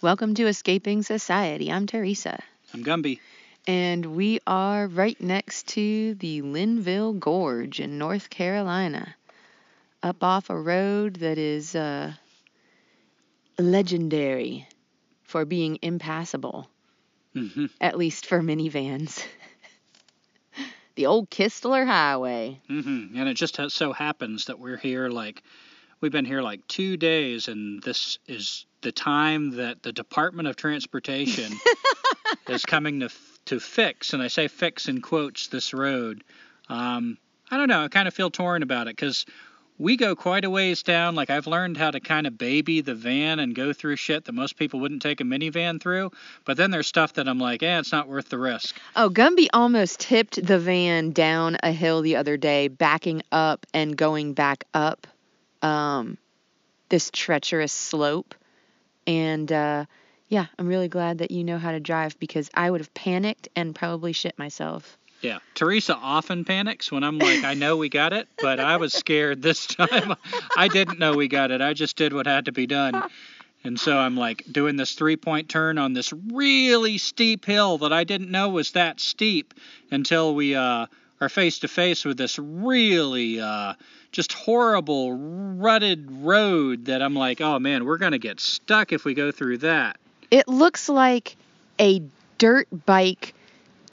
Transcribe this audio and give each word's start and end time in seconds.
Welcome 0.00 0.34
to 0.36 0.46
Escaping 0.46 1.02
Society. 1.02 1.72
I'm 1.72 1.86
Teresa. 1.88 2.38
I'm 2.72 2.84
Gumby. 2.84 3.18
And 3.66 4.14
we 4.14 4.38
are 4.46 4.86
right 4.86 5.20
next 5.20 5.66
to 5.68 6.14
the 6.14 6.42
Linville 6.42 7.14
Gorge 7.14 7.80
in 7.80 7.98
North 7.98 8.30
Carolina, 8.30 9.16
up 10.00 10.22
off 10.22 10.50
a 10.50 10.56
road 10.56 11.16
that 11.16 11.36
is 11.36 11.74
uh, 11.74 12.12
legendary 13.58 14.68
for 15.24 15.44
being 15.44 15.80
impassable, 15.82 16.70
hmm 17.34 17.66
at 17.80 17.98
least 17.98 18.26
for 18.26 18.40
minivans. 18.40 19.26
the 20.94 21.06
old 21.06 21.28
Kistler 21.28 21.84
Highway. 21.84 22.60
hmm 22.68 23.16
And 23.16 23.28
it 23.28 23.34
just 23.34 23.58
so 23.70 23.92
happens 23.92 24.44
that 24.44 24.60
we're 24.60 24.76
here 24.76 25.08
like 25.08 25.42
we've 26.00 26.12
been 26.12 26.24
here 26.24 26.40
like 26.42 26.66
two 26.68 26.96
days, 26.96 27.48
and 27.48 27.82
this 27.82 28.18
is 28.28 28.64
the 28.80 28.92
time 28.92 29.56
that 29.56 29.82
the 29.82 29.92
Department 29.92 30.48
of 30.48 30.56
Transportation 30.56 31.52
is 32.48 32.64
coming 32.64 33.00
to 33.00 33.10
to 33.46 33.58
fix, 33.58 34.12
and 34.12 34.22
I 34.22 34.28
say 34.28 34.46
fix 34.46 34.88
in 34.88 35.00
quotes, 35.00 35.46
this 35.46 35.72
road. 35.72 36.22
Um, 36.68 37.16
I 37.50 37.56
don't 37.56 37.68
know. 37.68 37.84
I 37.84 37.88
kind 37.88 38.06
of 38.06 38.12
feel 38.12 38.30
torn 38.30 38.62
about 38.62 38.88
it 38.88 38.96
because 38.96 39.24
we 39.78 39.96
go 39.96 40.14
quite 40.14 40.44
a 40.44 40.50
ways 40.50 40.82
down. 40.82 41.14
Like 41.14 41.30
I've 41.30 41.46
learned 41.46 41.76
how 41.76 41.90
to 41.90 42.00
kind 42.00 42.26
of 42.26 42.36
baby 42.36 42.80
the 42.80 42.94
van 42.94 43.38
and 43.38 43.54
go 43.54 43.72
through 43.72 43.96
shit 43.96 44.24
that 44.24 44.32
most 44.32 44.56
people 44.56 44.80
wouldn't 44.80 45.00
take 45.00 45.20
a 45.20 45.24
minivan 45.24 45.80
through. 45.80 46.10
But 46.44 46.56
then 46.56 46.70
there's 46.70 46.86
stuff 46.86 47.14
that 47.14 47.28
I'm 47.28 47.38
like, 47.38 47.62
eh, 47.62 47.78
it's 47.78 47.92
not 47.92 48.08
worth 48.08 48.28
the 48.28 48.38
risk. 48.38 48.76
Oh, 48.96 49.08
Gumby 49.08 49.48
almost 49.52 50.00
tipped 50.00 50.44
the 50.44 50.58
van 50.58 51.12
down 51.12 51.56
a 51.62 51.72
hill 51.72 52.02
the 52.02 52.16
other 52.16 52.36
day, 52.36 52.68
backing 52.68 53.22
up 53.32 53.66
and 53.72 53.96
going 53.96 54.34
back 54.34 54.64
up 54.74 55.06
um, 55.62 56.18
this 56.88 57.10
treacherous 57.12 57.72
slope. 57.72 58.34
And 59.08 59.50
uh, 59.50 59.86
yeah, 60.28 60.46
I'm 60.58 60.68
really 60.68 60.88
glad 60.88 61.18
that 61.18 61.30
you 61.30 61.42
know 61.42 61.56
how 61.56 61.72
to 61.72 61.80
drive 61.80 62.20
because 62.20 62.50
I 62.52 62.70
would 62.70 62.82
have 62.82 62.92
panicked 62.92 63.48
and 63.56 63.74
probably 63.74 64.12
shit 64.12 64.38
myself. 64.38 64.98
Yeah, 65.22 65.38
Teresa 65.54 65.96
often 65.96 66.44
panics 66.44 66.92
when 66.92 67.02
I'm 67.02 67.18
like, 67.18 67.42
I 67.42 67.54
know 67.54 67.76
we 67.76 67.88
got 67.88 68.12
it, 68.12 68.28
but 68.40 68.60
I 68.60 68.76
was 68.76 68.92
scared 68.92 69.42
this 69.42 69.66
time. 69.66 70.14
I 70.56 70.68
didn't 70.68 71.00
know 71.00 71.14
we 71.14 71.26
got 71.26 71.50
it. 71.50 71.60
I 71.60 71.72
just 71.72 71.96
did 71.96 72.12
what 72.12 72.26
had 72.26 72.44
to 72.44 72.52
be 72.52 72.66
done. 72.66 73.02
And 73.64 73.80
so 73.80 73.96
I'm 73.98 74.16
like 74.16 74.44
doing 74.52 74.76
this 74.76 74.92
three 74.92 75.16
point 75.16 75.48
turn 75.48 75.78
on 75.78 75.94
this 75.94 76.12
really 76.12 76.98
steep 76.98 77.46
hill 77.46 77.78
that 77.78 77.92
I 77.92 78.04
didn't 78.04 78.30
know 78.30 78.50
was 78.50 78.72
that 78.72 79.00
steep 79.00 79.54
until 79.90 80.34
we 80.34 80.54
uh, 80.54 80.86
are 81.20 81.28
face 81.28 81.60
to 81.60 81.68
face 81.68 82.04
with 82.04 82.16
this 82.16 82.38
really 82.38 83.40
uh, 83.40 83.74
just 84.12 84.32
horrible 84.32 85.12
rutted 85.12 86.10
road 86.10 86.86
that 86.86 87.02
I'm 87.02 87.14
like, 87.14 87.40
oh 87.40 87.58
man, 87.58 87.84
we're 87.84 87.98
to 88.12 88.18
get 88.18 88.40
stuck 88.40 88.92
if 88.92 89.04
we 89.04 89.14
go 89.14 89.30
through 89.32 89.58
that. 89.58 89.98
It 90.30 90.48
looks 90.48 90.88
like 90.88 91.36
a 91.80 92.02
dirt 92.38 92.68
bike 92.86 93.34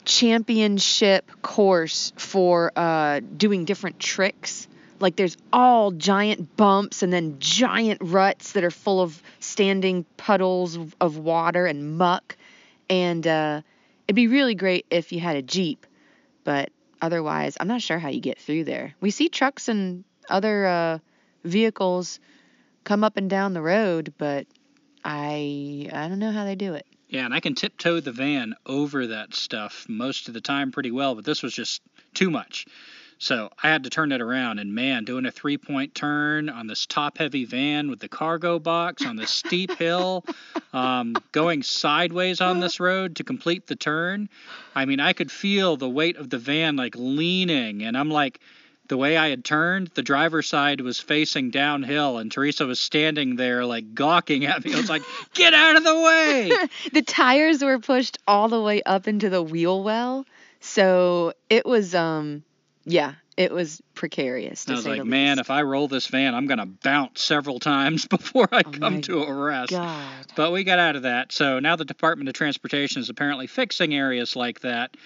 championship 0.04 1.30
course 1.42 2.12
for 2.16 2.72
uh, 2.76 3.20
doing 3.36 3.64
different 3.64 3.98
tricks. 3.98 4.68
Like 4.98 5.16
there's 5.16 5.36
all 5.52 5.90
giant 5.90 6.56
bumps 6.56 7.02
and 7.02 7.12
then 7.12 7.36
giant 7.38 8.00
ruts 8.02 8.52
that 8.52 8.64
are 8.64 8.70
full 8.70 9.02
of 9.02 9.20
standing 9.40 10.04
puddles 10.16 10.76
of- 10.76 10.96
of 11.00 11.18
water 11.18 11.66
and 11.66 11.98
muck. 11.98 12.36
And 12.88 13.26
uh, 13.26 13.62
it'd 14.06 14.16
be 14.16 14.28
really 14.28 14.54
great 14.54 14.86
if 14.90 15.12
you 15.12 15.20
had 15.20 15.36
a 15.36 15.42
Jeep, 15.42 15.86
but 16.44 16.70
otherwise, 17.06 17.56
I'm 17.58 17.68
not 17.68 17.82
sure 17.82 17.98
how 17.98 18.08
you 18.08 18.20
get 18.20 18.38
through 18.38 18.64
there. 18.64 18.94
We 19.00 19.10
see 19.10 19.28
trucks 19.28 19.68
and 19.68 20.04
other 20.28 20.66
uh, 20.66 20.98
vehicles 21.44 22.18
come 22.84 23.04
up 23.04 23.16
and 23.16 23.30
down 23.30 23.54
the 23.54 23.62
road, 23.62 24.12
but 24.18 24.46
I 25.04 25.88
I 25.92 26.08
don't 26.08 26.18
know 26.18 26.32
how 26.32 26.44
they 26.44 26.56
do 26.56 26.74
it. 26.74 26.86
Yeah, 27.08 27.24
and 27.24 27.32
I 27.32 27.38
can 27.38 27.54
tiptoe 27.54 28.00
the 28.00 28.10
van 28.10 28.54
over 28.66 29.06
that 29.08 29.34
stuff 29.34 29.86
most 29.88 30.26
of 30.26 30.34
the 30.34 30.40
time 30.40 30.72
pretty 30.72 30.90
well, 30.90 31.14
but 31.14 31.24
this 31.24 31.42
was 31.42 31.54
just 31.54 31.80
too 32.12 32.30
much. 32.30 32.66
So 33.18 33.50
I 33.62 33.68
had 33.68 33.84
to 33.84 33.90
turn 33.90 34.12
it 34.12 34.20
around, 34.20 34.58
and 34.58 34.74
man, 34.74 35.04
doing 35.04 35.24
a 35.24 35.30
three 35.30 35.56
point 35.56 35.94
turn 35.94 36.50
on 36.50 36.66
this 36.66 36.84
top 36.84 37.16
heavy 37.16 37.46
van 37.46 37.88
with 37.88 37.98
the 37.98 38.08
cargo 38.08 38.58
box 38.58 39.06
on 39.06 39.16
this 39.16 39.30
steep 39.30 39.78
hill, 39.78 40.24
um, 40.74 41.16
going 41.32 41.62
sideways 41.62 42.42
on 42.42 42.60
this 42.60 42.78
road 42.78 43.16
to 43.16 43.24
complete 43.24 43.66
the 43.66 43.76
turn. 43.76 44.28
I 44.74 44.84
mean, 44.84 45.00
I 45.00 45.14
could 45.14 45.32
feel 45.32 45.76
the 45.76 45.88
weight 45.88 46.16
of 46.16 46.28
the 46.28 46.38
van 46.38 46.76
like 46.76 46.94
leaning, 46.94 47.82
and 47.82 47.96
I'm 47.96 48.10
like, 48.10 48.38
the 48.88 48.96
way 48.96 49.16
I 49.16 49.28
had 49.28 49.44
turned, 49.44 49.88
the 49.94 50.02
driver's 50.02 50.46
side 50.46 50.80
was 50.80 51.00
facing 51.00 51.50
downhill, 51.50 52.18
and 52.18 52.30
Teresa 52.30 52.66
was 52.66 52.78
standing 52.78 53.36
there 53.36 53.64
like 53.64 53.94
gawking 53.94 54.44
at 54.44 54.64
me. 54.64 54.74
I 54.74 54.76
was 54.76 54.90
like, 54.90 55.02
get 55.34 55.54
out 55.54 55.76
of 55.76 55.84
the 55.84 56.00
way! 56.00 56.52
the 56.92 57.02
tires 57.02 57.64
were 57.64 57.78
pushed 57.78 58.18
all 58.28 58.48
the 58.48 58.60
way 58.60 58.82
up 58.82 59.08
into 59.08 59.30
the 59.30 59.42
wheel 59.42 59.82
well, 59.82 60.26
so 60.60 61.32
it 61.48 61.64
was 61.64 61.94
um 61.94 62.44
yeah, 62.86 63.14
it 63.36 63.52
was 63.52 63.82
precarious 63.94 64.64
to 64.64 64.72
I 64.72 64.74
was 64.76 64.84
say 64.84 64.90
like, 64.90 65.04
man, 65.04 65.36
least. 65.36 65.40
if 65.46 65.50
I 65.50 65.62
roll 65.62 65.88
this 65.88 66.06
van, 66.06 66.34
I'm 66.34 66.46
gonna 66.46 66.66
bounce 66.66 67.22
several 67.22 67.58
times 67.58 68.06
before 68.06 68.48
I 68.52 68.62
Oh 68.64 68.70
come 68.70 69.00
to 69.02 69.24
a 69.24 69.32
rest. 69.32 69.72
God. 69.72 70.26
But 70.36 70.52
we 70.52 70.64
got 70.64 70.78
out 70.78 70.96
of 70.96 71.02
that. 71.02 71.32
So 71.32 71.58
now 71.58 71.76
the 71.76 71.84
Department 71.84 72.28
of 72.28 72.34
Transportation 72.34 73.00
is 73.02 73.10
apparently 73.10 73.48
fixing 73.48 73.92
areas 73.92 74.36
like 74.36 74.60
that. 74.60 74.96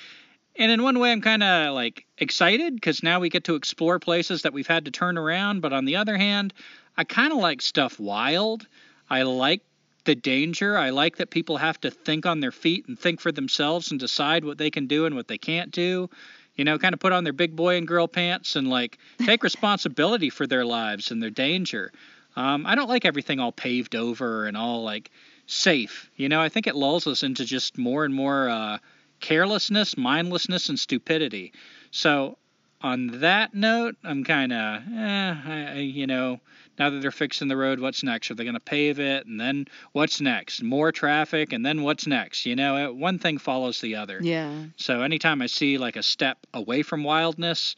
And 0.56 0.70
in 0.70 0.82
one 0.82 0.98
way, 0.98 1.10
I'm 1.10 1.22
kind 1.22 1.42
of 1.42 1.74
like 1.74 2.04
excited 2.18 2.74
because 2.74 3.02
now 3.02 3.18
we 3.18 3.30
get 3.30 3.44
to 3.44 3.54
explore 3.54 3.98
places 3.98 4.42
that 4.42 4.52
we've 4.52 4.66
had 4.66 4.84
to 4.84 4.90
turn 4.90 5.16
around. 5.16 5.60
But 5.62 5.72
on 5.72 5.86
the 5.86 5.96
other 5.96 6.18
hand, 6.18 6.52
I 6.96 7.04
kind 7.04 7.32
of 7.32 7.38
like 7.38 7.62
stuff 7.62 7.98
wild. 7.98 8.66
I 9.08 9.22
like 9.22 9.62
the 10.04 10.14
danger. 10.14 10.76
I 10.76 10.90
like 10.90 11.16
that 11.16 11.30
people 11.30 11.56
have 11.56 11.80
to 11.80 11.90
think 11.90 12.26
on 12.26 12.40
their 12.40 12.52
feet 12.52 12.86
and 12.88 12.98
think 12.98 13.20
for 13.20 13.32
themselves 13.32 13.90
and 13.90 13.98
decide 13.98 14.44
what 14.44 14.58
they 14.58 14.70
can 14.70 14.86
do 14.86 15.06
and 15.06 15.14
what 15.14 15.28
they 15.28 15.38
can't 15.38 15.70
do. 15.70 16.10
You 16.56 16.64
know, 16.64 16.78
kind 16.78 16.92
of 16.92 17.00
put 17.00 17.12
on 17.12 17.24
their 17.24 17.32
big 17.32 17.56
boy 17.56 17.76
and 17.76 17.86
girl 17.88 18.06
pants 18.08 18.56
and 18.56 18.68
like 18.68 18.98
take 19.24 19.42
responsibility 19.42 20.30
for 20.30 20.46
their 20.46 20.64
lives 20.64 21.10
and 21.10 21.22
their 21.22 21.30
danger. 21.30 21.92
Um, 22.36 22.66
I 22.66 22.74
don't 22.74 22.88
like 22.88 23.04
everything 23.04 23.40
all 23.40 23.52
paved 23.52 23.94
over 23.96 24.46
and 24.46 24.56
all 24.56 24.82
like 24.84 25.10
safe. 25.46 26.10
You 26.16 26.28
know, 26.28 26.40
I 26.40 26.48
think 26.48 26.66
it 26.66 26.76
lulls 26.76 27.06
us 27.06 27.22
into 27.22 27.44
just 27.44 27.76
more 27.78 28.04
and 28.04 28.14
more 28.14 28.48
uh, 28.48 28.78
carelessness, 29.20 29.96
mindlessness, 29.96 30.68
and 30.68 30.78
stupidity. 30.78 31.52
So, 31.90 32.36
on 32.82 33.20
that 33.20 33.52
note, 33.52 33.96
I'm 34.04 34.24
kind 34.24 34.52
of, 34.52 34.82
eh, 34.96 35.34
I, 35.46 35.66
I- 35.72 35.74
you 35.76 36.06
know, 36.06 36.40
now 36.80 36.88
that 36.88 37.02
they're 37.02 37.10
fixing 37.10 37.48
the 37.48 37.58
road, 37.58 37.78
what's 37.78 38.02
next? 38.02 38.30
Are 38.30 38.34
they 38.34 38.42
going 38.42 38.54
to 38.54 38.60
pave 38.60 38.98
it? 38.98 39.26
And 39.26 39.38
then 39.38 39.66
what's 39.92 40.18
next? 40.20 40.62
More 40.62 40.90
traffic, 40.90 41.52
and 41.52 41.64
then 41.64 41.82
what's 41.82 42.06
next? 42.06 42.46
You 42.46 42.56
know, 42.56 42.74
uh, 42.74 42.92
one 42.92 43.18
thing 43.18 43.36
follows 43.36 43.82
the 43.82 43.96
other. 43.96 44.18
Yeah. 44.22 44.50
So, 44.76 45.02
anytime 45.02 45.42
I 45.42 45.46
see 45.46 45.76
like 45.76 45.96
a 45.96 46.02
step 46.02 46.38
away 46.54 46.80
from 46.82 47.04
wildness, 47.04 47.76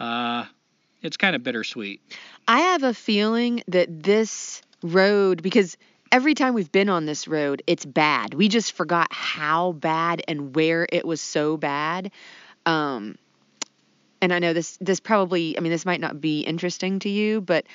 uh, 0.00 0.46
it's 1.02 1.16
kind 1.16 1.36
of 1.36 1.44
bittersweet. 1.44 2.02
I 2.48 2.58
have 2.58 2.82
a 2.82 2.92
feeling 2.92 3.62
that 3.68 4.02
this 4.02 4.60
road 4.82 5.40
because 5.40 5.76
every 6.10 6.34
time 6.34 6.52
we've 6.52 6.72
been 6.72 6.88
on 6.88 7.06
this 7.06 7.28
road, 7.28 7.62
it's 7.68 7.84
bad. 7.84 8.34
We 8.34 8.48
just 8.48 8.72
forgot 8.72 9.06
how 9.12 9.72
bad 9.72 10.22
and 10.26 10.54
where 10.56 10.86
it 10.90 11.06
was 11.06 11.20
so 11.20 11.56
bad. 11.56 12.10
Um 12.66 13.16
and 14.20 14.32
I 14.32 14.38
know 14.38 14.52
this 14.52 14.78
this 14.80 15.00
probably 15.00 15.56
I 15.56 15.60
mean 15.60 15.72
this 15.72 15.86
might 15.86 16.00
not 16.00 16.20
be 16.20 16.40
interesting 16.40 17.00
to 17.00 17.08
you, 17.08 17.40
but 17.40 17.66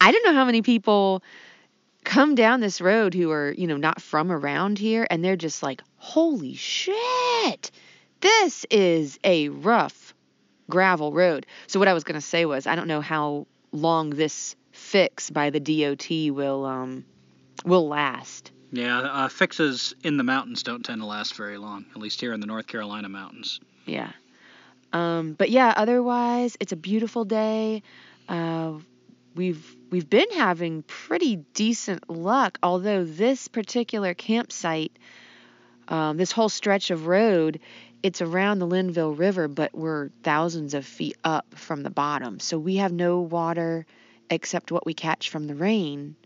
I 0.00 0.12
don't 0.12 0.24
know 0.24 0.34
how 0.34 0.44
many 0.44 0.62
people 0.62 1.22
come 2.04 2.34
down 2.34 2.60
this 2.60 2.80
road 2.80 3.14
who 3.14 3.30
are, 3.30 3.52
you 3.52 3.66
know, 3.66 3.76
not 3.76 4.00
from 4.00 4.30
around 4.30 4.78
here 4.78 5.06
and 5.10 5.24
they're 5.24 5.36
just 5.36 5.62
like, 5.62 5.82
"Holy 5.96 6.54
shit. 6.54 7.70
This 8.20 8.64
is 8.70 9.18
a 9.24 9.48
rough 9.48 10.14
gravel 10.70 11.12
road." 11.12 11.46
So 11.66 11.78
what 11.78 11.88
I 11.88 11.94
was 11.94 12.04
going 12.04 12.14
to 12.14 12.26
say 12.26 12.44
was 12.44 12.66
I 12.66 12.76
don't 12.76 12.88
know 12.88 13.00
how 13.00 13.46
long 13.72 14.10
this 14.10 14.56
fix 14.72 15.30
by 15.30 15.50
the 15.50 15.60
DOT 15.60 16.34
will 16.34 16.64
um 16.64 17.04
will 17.64 17.88
last. 17.88 18.52
Yeah, 18.72 18.98
uh, 18.98 19.28
fixes 19.28 19.94
in 20.02 20.16
the 20.16 20.24
mountains 20.24 20.62
don't 20.62 20.84
tend 20.84 21.00
to 21.00 21.06
last 21.06 21.34
very 21.34 21.56
long, 21.56 21.86
at 21.94 21.96
least 21.96 22.20
here 22.20 22.32
in 22.32 22.40
the 22.40 22.46
North 22.46 22.66
Carolina 22.66 23.08
mountains. 23.08 23.60
Yeah. 23.86 24.10
Um, 24.92 25.34
but 25.34 25.50
yeah, 25.50 25.72
otherwise 25.76 26.56
it's 26.60 26.72
a 26.72 26.76
beautiful 26.76 27.24
day. 27.24 27.82
Uh, 28.28 28.74
we've 29.36 29.76
we've 29.90 30.08
been 30.08 30.30
having 30.32 30.82
pretty 30.82 31.36
decent 31.54 32.08
luck, 32.10 32.58
although 32.62 33.04
this 33.04 33.48
particular 33.48 34.14
campsite, 34.14 34.98
um, 35.88 36.16
this 36.16 36.32
whole 36.32 36.48
stretch 36.48 36.90
of 36.90 37.06
road, 37.06 37.60
it's 38.02 38.22
around 38.22 38.58
the 38.58 38.66
Linville 38.66 39.14
River, 39.14 39.48
but 39.48 39.74
we're 39.74 40.10
thousands 40.22 40.74
of 40.74 40.84
feet 40.84 41.16
up 41.24 41.54
from 41.54 41.82
the 41.82 41.90
bottom, 41.90 42.40
so 42.40 42.58
we 42.58 42.76
have 42.76 42.92
no 42.92 43.20
water 43.20 43.86
except 44.30 44.72
what 44.72 44.84
we 44.84 44.94
catch 44.94 45.30
from 45.30 45.46
the 45.46 45.54
rain. 45.54 46.16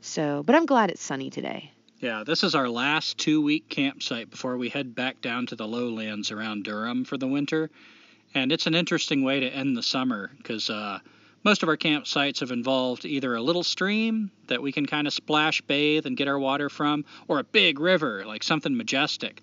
So, 0.00 0.42
but 0.44 0.54
I'm 0.54 0.66
glad 0.66 0.90
it's 0.90 1.02
sunny 1.02 1.30
today. 1.30 1.70
Yeah, 2.00 2.24
this 2.26 2.44
is 2.44 2.54
our 2.54 2.68
last 2.68 3.16
two 3.16 3.40
week 3.40 3.68
campsite 3.68 4.30
before 4.30 4.58
we 4.58 4.68
head 4.68 4.94
back 4.94 5.20
down 5.20 5.46
to 5.46 5.56
the 5.56 5.66
lowlands 5.66 6.30
around 6.30 6.64
Durham 6.64 7.04
for 7.04 7.16
the 7.16 7.28
winter. 7.28 7.70
And 8.34 8.50
it's 8.50 8.66
an 8.66 8.74
interesting 8.74 9.22
way 9.22 9.40
to 9.40 9.48
end 9.48 9.76
the 9.76 9.82
summer 9.82 10.30
because 10.36 10.68
uh, 10.68 10.98
most 11.44 11.62
of 11.62 11.68
our 11.68 11.76
campsites 11.76 12.40
have 12.40 12.50
involved 12.50 13.04
either 13.04 13.34
a 13.34 13.40
little 13.42 13.62
stream 13.62 14.30
that 14.48 14.62
we 14.62 14.72
can 14.72 14.86
kind 14.86 15.06
of 15.06 15.12
splash 15.12 15.60
bathe 15.62 16.06
and 16.06 16.16
get 16.16 16.26
our 16.28 16.38
water 16.38 16.68
from, 16.68 17.04
or 17.28 17.38
a 17.38 17.44
big 17.44 17.78
river, 17.78 18.24
like 18.26 18.42
something 18.42 18.76
majestic. 18.76 19.42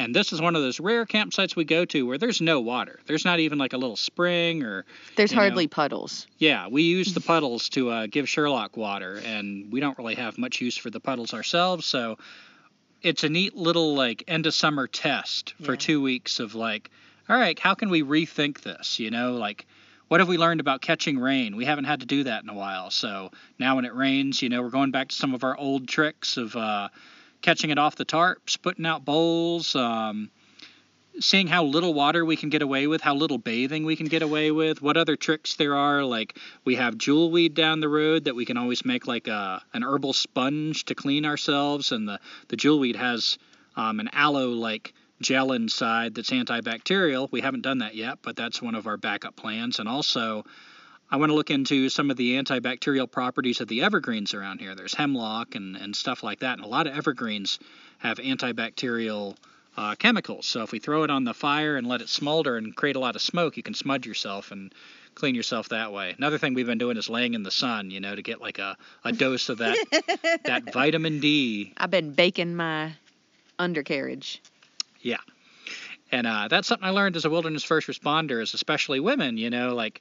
And 0.00 0.14
this 0.14 0.32
is 0.32 0.40
one 0.40 0.54
of 0.54 0.62
those 0.62 0.78
rare 0.78 1.04
campsites 1.06 1.56
we 1.56 1.64
go 1.64 1.84
to 1.86 2.06
where 2.06 2.18
there's 2.18 2.40
no 2.40 2.60
water. 2.60 3.00
There's 3.06 3.24
not 3.24 3.40
even 3.40 3.58
like 3.58 3.72
a 3.72 3.78
little 3.78 3.96
spring 3.96 4.62
or. 4.62 4.84
There's 5.16 5.32
you 5.32 5.36
know- 5.36 5.42
hardly 5.42 5.66
puddles. 5.66 6.28
Yeah, 6.38 6.68
we 6.68 6.82
use 6.82 7.14
the 7.14 7.20
puddles 7.20 7.68
to 7.70 7.90
uh, 7.90 8.06
give 8.06 8.28
Sherlock 8.28 8.76
water, 8.76 9.20
and 9.24 9.72
we 9.72 9.80
don't 9.80 9.98
really 9.98 10.14
have 10.14 10.38
much 10.38 10.60
use 10.60 10.76
for 10.76 10.90
the 10.90 11.00
puddles 11.00 11.34
ourselves. 11.34 11.84
So 11.84 12.16
it's 13.02 13.24
a 13.24 13.28
neat 13.28 13.56
little 13.56 13.94
like 13.96 14.22
end 14.28 14.46
of 14.46 14.54
summer 14.54 14.86
test 14.86 15.54
for 15.64 15.72
Yeah. 15.72 15.78
two 15.78 16.00
weeks 16.02 16.38
of 16.38 16.54
like, 16.54 16.90
all 17.28 17.36
right, 17.36 17.58
how 17.58 17.74
can 17.74 17.90
we 17.90 18.02
rethink 18.02 18.60
this? 18.60 19.00
You 19.00 19.10
know, 19.10 19.32
like 19.32 19.66
what 20.08 20.20
have 20.20 20.28
we 20.28 20.38
learned 20.38 20.60
about 20.60 20.80
catching 20.80 21.18
rain? 21.18 21.56
We 21.56 21.64
haven't 21.64 21.84
had 21.84 22.00
to 22.00 22.06
do 22.06 22.24
that 22.24 22.42
in 22.42 22.48
a 22.48 22.54
while. 22.54 22.90
So 22.90 23.30
now 23.58 23.76
when 23.76 23.84
it 23.84 23.94
rains, 23.94 24.42
you 24.42 24.48
know, 24.48 24.62
we're 24.62 24.70
going 24.70 24.90
back 24.90 25.08
to 25.08 25.14
some 25.14 25.34
of 25.34 25.44
our 25.44 25.56
old 25.56 25.86
tricks 25.86 26.36
of 26.36 26.56
uh, 26.56 26.88
catching 27.42 27.70
it 27.70 27.78
off 27.78 27.96
the 27.96 28.04
tarps, 28.04 28.60
putting 28.60 28.86
out 28.86 29.04
bowls. 29.04 29.76
Um, 29.76 30.30
seeing 31.20 31.46
how 31.46 31.64
little 31.64 31.94
water 31.94 32.24
we 32.24 32.36
can 32.36 32.48
get 32.48 32.62
away 32.62 32.86
with, 32.86 33.00
how 33.00 33.14
little 33.14 33.38
bathing 33.38 33.84
we 33.84 33.96
can 33.96 34.06
get 34.06 34.22
away 34.22 34.50
with, 34.50 34.80
what 34.80 34.96
other 34.96 35.16
tricks 35.16 35.56
there 35.56 35.74
are. 35.74 36.04
Like 36.04 36.38
we 36.64 36.76
have 36.76 36.96
jewelweed 36.96 37.54
down 37.54 37.80
the 37.80 37.88
road 37.88 38.24
that 38.24 38.34
we 38.34 38.44
can 38.44 38.56
always 38.56 38.84
make 38.84 39.06
like 39.06 39.28
a 39.28 39.62
an 39.72 39.82
herbal 39.82 40.12
sponge 40.12 40.84
to 40.86 40.94
clean 40.94 41.24
ourselves, 41.24 41.92
and 41.92 42.08
the 42.08 42.20
the 42.48 42.56
jewelweed 42.56 42.96
has 42.96 43.38
um, 43.76 44.00
an 44.00 44.08
aloe 44.12 44.50
like 44.50 44.94
gel 45.20 45.52
inside 45.52 46.14
that's 46.14 46.30
antibacterial. 46.30 47.30
We 47.30 47.40
haven't 47.40 47.62
done 47.62 47.78
that 47.78 47.94
yet, 47.94 48.18
but 48.22 48.36
that's 48.36 48.62
one 48.62 48.74
of 48.74 48.86
our 48.86 48.96
backup 48.96 49.36
plans. 49.36 49.78
And 49.78 49.88
also, 49.88 50.44
I 51.10 51.16
want 51.16 51.30
to 51.30 51.34
look 51.34 51.50
into 51.50 51.88
some 51.88 52.10
of 52.10 52.16
the 52.16 52.34
antibacterial 52.36 53.10
properties 53.10 53.60
of 53.60 53.68
the 53.68 53.82
evergreens 53.82 54.34
around 54.34 54.60
here. 54.60 54.74
There's 54.74 54.94
hemlock 54.94 55.54
and, 55.54 55.76
and 55.76 55.96
stuff 55.96 56.22
like 56.22 56.40
that, 56.40 56.58
and 56.58 56.64
a 56.64 56.68
lot 56.68 56.86
of 56.86 56.96
evergreens 56.96 57.58
have 57.98 58.18
antibacterial 58.18 59.36
uh, 59.76 59.94
chemicals. 59.94 60.46
So 60.46 60.62
if 60.62 60.72
we 60.72 60.80
throw 60.80 61.04
it 61.04 61.10
on 61.10 61.24
the 61.24 61.32
fire 61.32 61.76
and 61.76 61.86
let 61.86 62.00
it 62.00 62.08
smolder 62.08 62.56
and 62.56 62.74
create 62.74 62.96
a 62.96 62.98
lot 62.98 63.16
of 63.16 63.22
smoke, 63.22 63.56
you 63.56 63.62
can 63.62 63.74
smudge 63.74 64.06
yourself 64.06 64.50
and 64.50 64.74
clean 65.14 65.34
yourself 65.34 65.68
that 65.70 65.92
way. 65.92 66.14
Another 66.18 66.36
thing 66.36 66.54
we've 66.54 66.66
been 66.66 66.78
doing 66.78 66.96
is 66.96 67.08
laying 67.08 67.34
in 67.34 67.42
the 67.42 67.50
sun, 67.50 67.90
you 67.90 68.00
know, 68.00 68.14
to 68.14 68.22
get 68.22 68.40
like 68.40 68.58
a, 68.58 68.76
a 69.04 69.12
dose 69.12 69.48
of 69.48 69.58
that 69.58 69.76
that 70.44 70.72
vitamin 70.72 71.20
D. 71.20 71.72
I've 71.76 71.90
been 71.90 72.12
baking 72.12 72.54
my 72.54 72.92
undercarriage. 73.58 74.42
And 76.10 76.26
uh, 76.26 76.48
that's 76.48 76.68
something 76.68 76.86
I 76.86 76.90
learned 76.90 77.16
as 77.16 77.24
a 77.24 77.30
wilderness 77.30 77.64
first 77.64 77.86
responder, 77.86 78.42
is 78.42 78.54
especially 78.54 79.00
women, 79.00 79.36
you 79.36 79.50
know, 79.50 79.74
like 79.74 80.00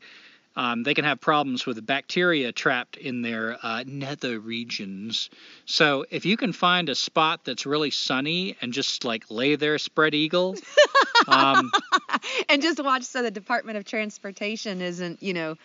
um, 0.56 0.84
they 0.84 0.94
can 0.94 1.06
have 1.06 1.20
problems 1.20 1.66
with 1.66 1.86
bacteria 1.86 2.52
trapped 2.52 2.98
in 2.98 3.22
their 3.22 3.58
uh, 3.62 3.84
nether 3.86 4.40
regions. 4.40 5.30
So 5.66 6.06
if 6.10 6.26
you 6.26 6.38
can 6.38 6.54
find 6.54 6.90
a 6.90 6.96
spot 6.96 7.42
that's 7.44 7.66
really 7.66 7.92
sunny 7.92 8.56
and 8.62 8.74
just 8.74 9.04
like 9.06 9.26
lay 9.30 9.56
there 9.56 9.78
spread 9.78 10.16
eagle, 10.16 10.56
um, 11.28 11.72
and 12.50 12.62
just 12.62 12.84
watch 12.84 13.04
so 13.04 13.22
the 13.22 13.32
Department 13.32 13.78
of 13.78 13.86
Transportation 13.86 14.82
isn't, 14.82 15.22
you 15.22 15.34
know, 15.34 15.58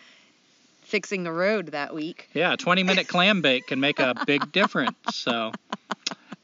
fixing 0.81 1.23
the 1.23 1.31
road 1.31 1.67
that 1.67 1.95
week. 1.95 2.29
yeah, 2.33 2.53
a 2.53 2.57
20 2.57 2.83
minute 2.83 3.07
clam 3.07 3.41
bake 3.41 3.67
can 3.67 3.79
make 3.79 3.99
a 3.99 4.13
big 4.27 4.51
difference. 4.51 4.97
So 5.11 5.53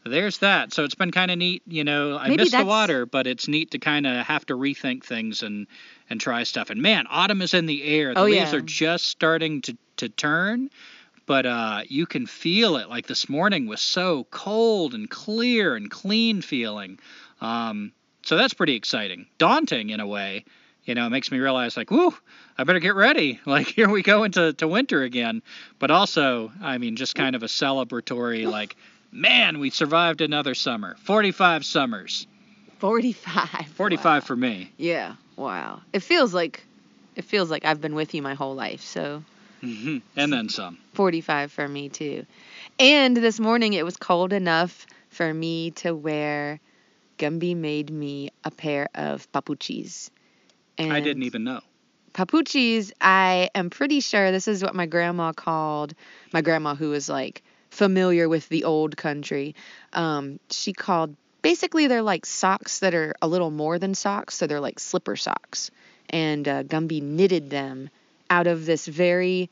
there's 0.05 0.39
that. 0.39 0.73
So 0.73 0.83
it's 0.83 0.95
been 0.95 1.11
kind 1.11 1.29
of 1.31 1.37
neat, 1.37 1.61
you 1.67 1.83
know. 1.83 2.17
I 2.17 2.29
Maybe 2.29 2.43
miss 2.43 2.51
the 2.51 2.65
water, 2.65 3.05
but 3.05 3.27
it's 3.27 3.47
neat 3.47 3.71
to 3.71 3.79
kind 3.79 4.07
of 4.07 4.25
have 4.25 4.45
to 4.47 4.55
rethink 4.55 5.03
things 5.03 5.43
and 5.43 5.67
and 6.09 6.19
try 6.19 6.43
stuff. 6.43 6.69
And 6.69 6.81
man, 6.81 7.05
autumn 7.09 7.41
is 7.41 7.53
in 7.53 7.65
the 7.65 7.83
air. 7.83 8.13
The 8.13 8.21
Oh, 8.21 8.23
leaves 8.23 8.51
yeah. 8.53 8.57
are 8.57 8.61
just 8.61 9.07
starting 9.07 9.61
to 9.63 9.77
to 9.97 10.09
turn, 10.09 10.69
but 11.25 11.45
uh, 11.45 11.81
you 11.87 12.05
can 12.05 12.25
feel 12.25 12.77
it. 12.77 12.89
Like 12.89 13.07
this 13.07 13.27
morning 13.29 13.67
was 13.67 13.81
so 13.81 14.25
cold 14.31 14.93
and 14.93 15.09
clear 15.09 15.75
and 15.75 15.91
clean 15.91 16.41
feeling. 16.41 16.99
Um, 17.41 17.91
so 18.23 18.35
that's 18.37 18.53
pretty 18.53 18.75
exciting, 18.75 19.27
daunting 19.37 19.89
in 19.91 19.99
a 19.99 20.07
way. 20.07 20.45
You 20.85 20.95
know, 20.95 21.05
it 21.05 21.09
makes 21.11 21.31
me 21.31 21.37
realize 21.39 21.77
like, 21.77 21.91
whoo, 21.91 22.13
I 22.57 22.63
better 22.63 22.79
get 22.79 22.95
ready. 22.95 23.39
Like 23.45 23.67
here 23.67 23.89
we 23.89 24.01
go 24.01 24.23
into 24.23 24.53
to 24.53 24.67
winter 24.67 25.03
again. 25.03 25.43
But 25.77 25.91
also, 25.91 26.51
I 26.61 26.77
mean, 26.79 26.95
just 26.95 27.13
kind 27.15 27.35
of 27.35 27.43
a 27.43 27.47
celebratory 27.47 28.49
like, 28.49 28.75
man, 29.11 29.59
we 29.59 29.69
survived 29.69 30.21
another 30.21 30.53
summer. 30.55 30.95
45 31.03 31.65
summers. 31.65 32.27
45. 32.79 33.67
45 33.75 34.05
Wow. 34.05 34.25
for 34.25 34.35
me. 34.35 34.71
Yeah. 34.77 35.15
Wow. 35.35 35.81
It 35.93 36.01
feels 36.01 36.33
like 36.33 36.63
it 37.15 37.25
feels 37.25 37.49
like 37.49 37.65
I've 37.65 37.81
been 37.81 37.95
with 37.95 38.13
you 38.13 38.21
my 38.21 38.33
whole 38.33 38.55
life. 38.55 38.81
So 38.81 39.23
hmm 39.61 39.97
And 40.15 40.31
then 40.31 40.49
some. 40.49 40.77
45 40.93 41.51
for 41.51 41.67
me 41.67 41.89
too. 41.89 42.25
And 42.79 43.15
this 43.17 43.39
morning 43.39 43.73
it 43.73 43.83
was 43.85 43.97
cold 43.97 44.33
enough 44.33 44.85
for 45.09 45.33
me 45.33 45.71
to 45.71 45.93
wear 45.93 46.59
Gumby 47.17 47.55
made 47.55 47.91
me 47.91 48.29
a 48.43 48.51
pair 48.51 48.87
of 48.95 49.29
papuchis. 49.31 50.09
And 50.77 50.93
I 50.93 51.01
didn't 51.01 51.23
even 51.23 51.43
know. 51.43 51.59
papuchis, 52.13 52.91
I 53.01 53.49
am 53.53 53.69
pretty 53.69 53.99
sure 53.99 54.31
this 54.31 54.47
is 54.47 54.63
what 54.63 54.75
my 54.75 54.85
grandma 54.85 55.33
called 55.33 55.93
my 56.31 56.41
grandma 56.41 56.75
who 56.75 56.89
was 56.89 57.09
like 57.09 57.43
familiar 57.69 58.27
with 58.27 58.49
the 58.49 58.63
old 58.63 58.97
country. 58.97 59.55
Um, 59.93 60.39
she 60.49 60.73
called 60.73 61.15
basically 61.41 61.87
they're 61.87 62.01
like 62.01 62.25
socks 62.25 62.79
that 62.79 62.93
are 62.93 63.15
a 63.21 63.27
little 63.27 63.51
more 63.51 63.79
than 63.79 63.95
socks, 63.95 64.35
so 64.35 64.47
they're 64.47 64.59
like 64.59 64.79
slipper 64.79 65.15
socks. 65.15 65.71
And 66.09 66.47
uh, 66.47 66.63
Gumby 66.63 67.01
knitted 67.01 67.49
them 67.49 67.89
out 68.29 68.47
of 68.47 68.65
this 68.65 68.87
very 68.87 69.49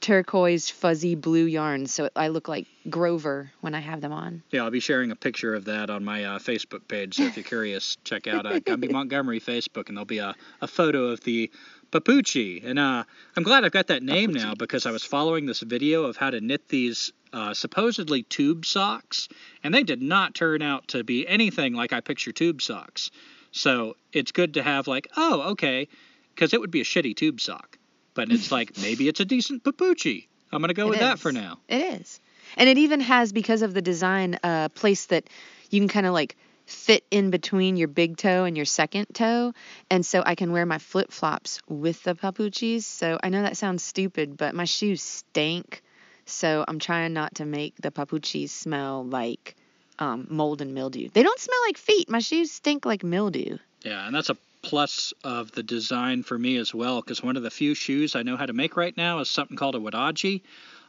turquoise 0.00 0.68
fuzzy 0.68 1.14
blue 1.14 1.46
yarn, 1.46 1.86
so 1.86 2.10
I 2.14 2.28
look 2.28 2.46
like 2.46 2.66
Grover 2.90 3.50
when 3.62 3.74
I 3.74 3.80
have 3.80 4.02
them 4.02 4.12
on. 4.12 4.42
Yeah, 4.50 4.64
I'll 4.64 4.70
be 4.70 4.80
sharing 4.80 5.10
a 5.10 5.16
picture 5.16 5.54
of 5.54 5.64
that 5.64 5.88
on 5.88 6.04
my 6.04 6.24
uh, 6.24 6.38
Facebook 6.38 6.86
page. 6.88 7.16
So 7.16 7.24
if 7.24 7.36
you're 7.36 7.44
curious, 7.44 7.96
check 8.04 8.26
out 8.26 8.44
uh, 8.44 8.60
Gumby 8.60 8.90
Montgomery 8.90 9.40
Facebook, 9.40 9.88
and 9.88 9.96
there'll 9.96 10.04
be 10.04 10.18
a, 10.18 10.34
a 10.60 10.66
photo 10.66 11.04
of 11.04 11.20
the 11.22 11.50
Papucci. 11.90 12.62
And 12.64 12.78
uh, 12.78 13.04
I'm 13.36 13.42
glad 13.44 13.64
I've 13.64 13.72
got 13.72 13.86
that 13.86 14.02
name 14.02 14.32
now 14.32 14.54
because 14.54 14.84
I 14.84 14.90
was 14.90 15.04
following 15.04 15.46
this 15.46 15.60
video 15.60 16.04
of 16.04 16.16
how 16.18 16.30
to 16.30 16.40
knit 16.40 16.68
these 16.68 17.12
uh, 17.34 17.52
supposedly 17.52 18.22
tube 18.22 18.64
socks, 18.64 19.28
and 19.62 19.74
they 19.74 19.82
did 19.82 20.00
not 20.00 20.34
turn 20.34 20.62
out 20.62 20.88
to 20.88 21.02
be 21.02 21.26
anything 21.26 21.74
like 21.74 21.92
I 21.92 22.00
picture 22.00 22.32
tube 22.32 22.62
socks. 22.62 23.10
So 23.50 23.96
it's 24.12 24.32
good 24.32 24.54
to 24.54 24.62
have 24.62 24.86
like, 24.86 25.08
oh, 25.16 25.50
okay, 25.52 25.88
because 26.34 26.54
it 26.54 26.60
would 26.60 26.70
be 26.70 26.80
a 26.80 26.84
shitty 26.84 27.16
tube 27.16 27.40
sock, 27.40 27.78
but 28.14 28.30
it's 28.30 28.52
like 28.52 28.78
maybe 28.82 29.08
it's 29.08 29.20
a 29.20 29.24
decent 29.24 29.64
Papucci. 29.64 30.28
I'm 30.52 30.60
gonna 30.60 30.74
go 30.74 30.86
It 30.86 30.90
with 30.90 31.00
that 31.00 31.18
for 31.18 31.32
now. 31.32 31.58
It 31.68 32.00
is. 32.00 32.20
And 32.56 32.68
it 32.68 32.78
even 32.78 33.00
has, 33.00 33.32
because 33.32 33.62
of 33.62 33.74
the 33.74 33.82
design, 33.82 34.38
a 34.44 34.70
place 34.72 35.06
that 35.06 35.28
you 35.70 35.80
can 35.80 35.88
kind 35.88 36.06
of 36.06 36.12
like 36.12 36.36
fit 36.66 37.04
in 37.10 37.30
between 37.30 37.76
your 37.76 37.88
big 37.88 38.16
toe 38.16 38.44
and 38.44 38.56
your 38.56 38.66
second 38.66 39.06
toe. 39.12 39.52
And 39.90 40.06
so 40.06 40.22
I 40.24 40.34
can 40.34 40.52
wear 40.52 40.64
my 40.64 40.78
flip 40.78 41.10
flops 41.10 41.60
with 41.68 42.02
the 42.04 42.14
papuchis. 42.14 42.84
So 42.84 43.18
I 43.22 43.28
know 43.28 43.42
that 43.42 43.56
sounds 43.56 43.82
stupid, 43.82 44.36
but 44.36 44.54
my 44.54 44.64
shoes 44.64 45.02
stink. 45.02 45.82
So 46.26 46.64
I'm 46.66 46.78
trying 46.78 47.12
not 47.12 47.36
to 47.36 47.44
make 47.44 47.76
the 47.76 47.90
papuchis 47.90 48.50
smell 48.50 49.04
like 49.04 49.56
um, 49.98 50.26
mold 50.30 50.60
and 50.60 50.74
mildew. 50.74 51.08
They 51.12 51.22
don't 51.22 51.38
smell 51.38 51.58
like 51.66 51.76
feet. 51.78 52.08
My 52.08 52.18
shoes 52.18 52.50
stink 52.50 52.84
like 52.84 53.04
mildew. 53.04 53.58
Yeah, 53.82 54.06
and 54.06 54.14
that's 54.14 54.30
a 54.30 54.36
plus 54.62 55.12
of 55.22 55.52
the 55.52 55.62
design 55.62 56.22
for 56.22 56.38
me 56.38 56.56
as 56.56 56.74
well, 56.74 57.00
because 57.00 57.22
one 57.22 57.36
of 57.36 57.42
the 57.42 57.50
few 57.50 57.74
shoes 57.74 58.16
I 58.16 58.22
know 58.22 58.36
how 58.36 58.46
to 58.46 58.52
make 58.52 58.76
right 58.76 58.96
now 58.96 59.20
is 59.20 59.30
something 59.30 59.56
called 59.56 59.74
a 59.74 59.78
waraji. 59.78 60.42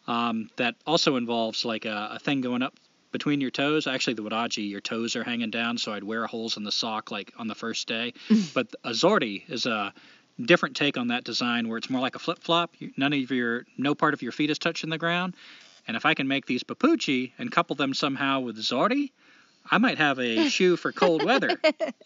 Um, 0.07 0.51
that 0.57 0.75
also 0.85 1.15
involves 1.15 1.65
like 1.65 1.85
a, 1.85 2.11
a 2.13 2.19
thing 2.19 2.41
going 2.41 2.61
up 2.61 2.75
between 3.11 3.41
your 3.41 3.49
toes. 3.49 3.87
Actually, 3.87 4.13
the 4.13 4.21
waraji, 4.23 4.69
your 4.69 4.81
toes 4.81 5.15
are 5.15 5.23
hanging 5.23 5.49
down, 5.49 5.77
so 5.77 5.93
I'd 5.93 6.03
wear 6.03 6.27
holes 6.27 6.57
in 6.57 6.63
the 6.63 6.71
sock 6.71 7.11
like 7.11 7.33
on 7.37 7.47
the 7.47 7.55
first 7.55 7.87
day. 7.87 8.13
but 8.53 8.67
a 8.83 8.91
zordi 8.91 9.49
is 9.49 9.65
a 9.65 9.93
different 10.43 10.75
take 10.75 10.97
on 10.97 11.07
that 11.07 11.23
design, 11.23 11.69
where 11.69 11.77
it's 11.77 11.89
more 11.89 12.01
like 12.01 12.15
a 12.15 12.19
flip 12.19 12.43
flop. 12.43 12.73
None 12.97 13.13
of 13.13 13.31
your, 13.31 13.65
no 13.77 13.95
part 13.95 14.13
of 14.13 14.21
your 14.21 14.31
feet 14.31 14.49
is 14.49 14.59
touching 14.59 14.89
the 14.89 14.97
ground. 14.97 15.35
And 15.87 15.95
if 15.95 16.05
I 16.05 16.13
can 16.13 16.27
make 16.27 16.45
these 16.45 16.63
papucci 16.63 17.31
and 17.37 17.51
couple 17.51 17.75
them 17.75 17.93
somehow 17.93 18.39
with 18.39 18.57
zordi, 18.57 19.11
I 19.69 19.77
might 19.77 19.97
have 19.97 20.19
a 20.19 20.49
shoe 20.49 20.77
for 20.77 20.91
cold 20.91 21.23
weather. 21.23 21.57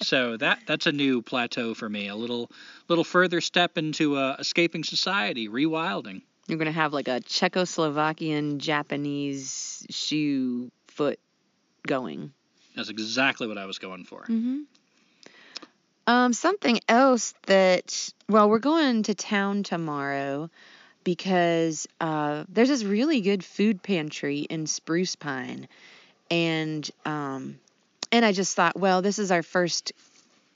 So 0.02 0.38
that 0.38 0.60
that's 0.66 0.86
a 0.86 0.92
new 0.92 1.22
plateau 1.22 1.74
for 1.74 1.90
me. 1.90 2.08
A 2.08 2.16
little 2.16 2.50
little 2.88 3.04
further 3.04 3.42
step 3.42 3.78
into 3.78 4.16
uh, 4.16 4.36
escaping 4.40 4.84
society, 4.84 5.48
rewilding. 5.50 6.22
You're 6.48 6.58
gonna 6.58 6.72
have 6.72 6.94
like 6.94 7.08
a 7.08 7.20
Czechoslovakian 7.22 8.58
Japanese 8.58 9.86
shoe 9.90 10.72
foot 10.88 11.20
going. 11.86 12.34
That's 12.76 12.90
exactly 12.90 13.48
what 13.48 13.58
I 13.58 13.66
was 13.66 13.78
going 13.78 14.06
for. 14.06 14.22
Mm-hmm. 14.24 14.62
Um, 16.10 16.34
something 16.34 16.80
else 16.90 17.36
that 17.46 18.12
well, 18.28 18.50
we're 18.50 18.58
going 18.58 19.04
to 19.04 19.14
town 19.14 19.62
tomorrow 19.62 20.50
because 21.04 21.88
uh, 22.02 22.46
there's 22.50 22.70
this 22.70 22.84
really 22.84 23.22
good 23.22 23.44
food 23.44 23.84
pantry 23.84 24.40
in 24.40 24.66
Spruce 24.66 25.16
Pine, 25.16 25.68
and 26.32 26.90
um, 27.06 27.60
and 28.12 28.26
I 28.26 28.32
just 28.32 28.56
thought, 28.56 28.76
well, 28.76 29.04
this 29.04 29.20
is 29.20 29.32
our 29.32 29.44
first 29.44 29.94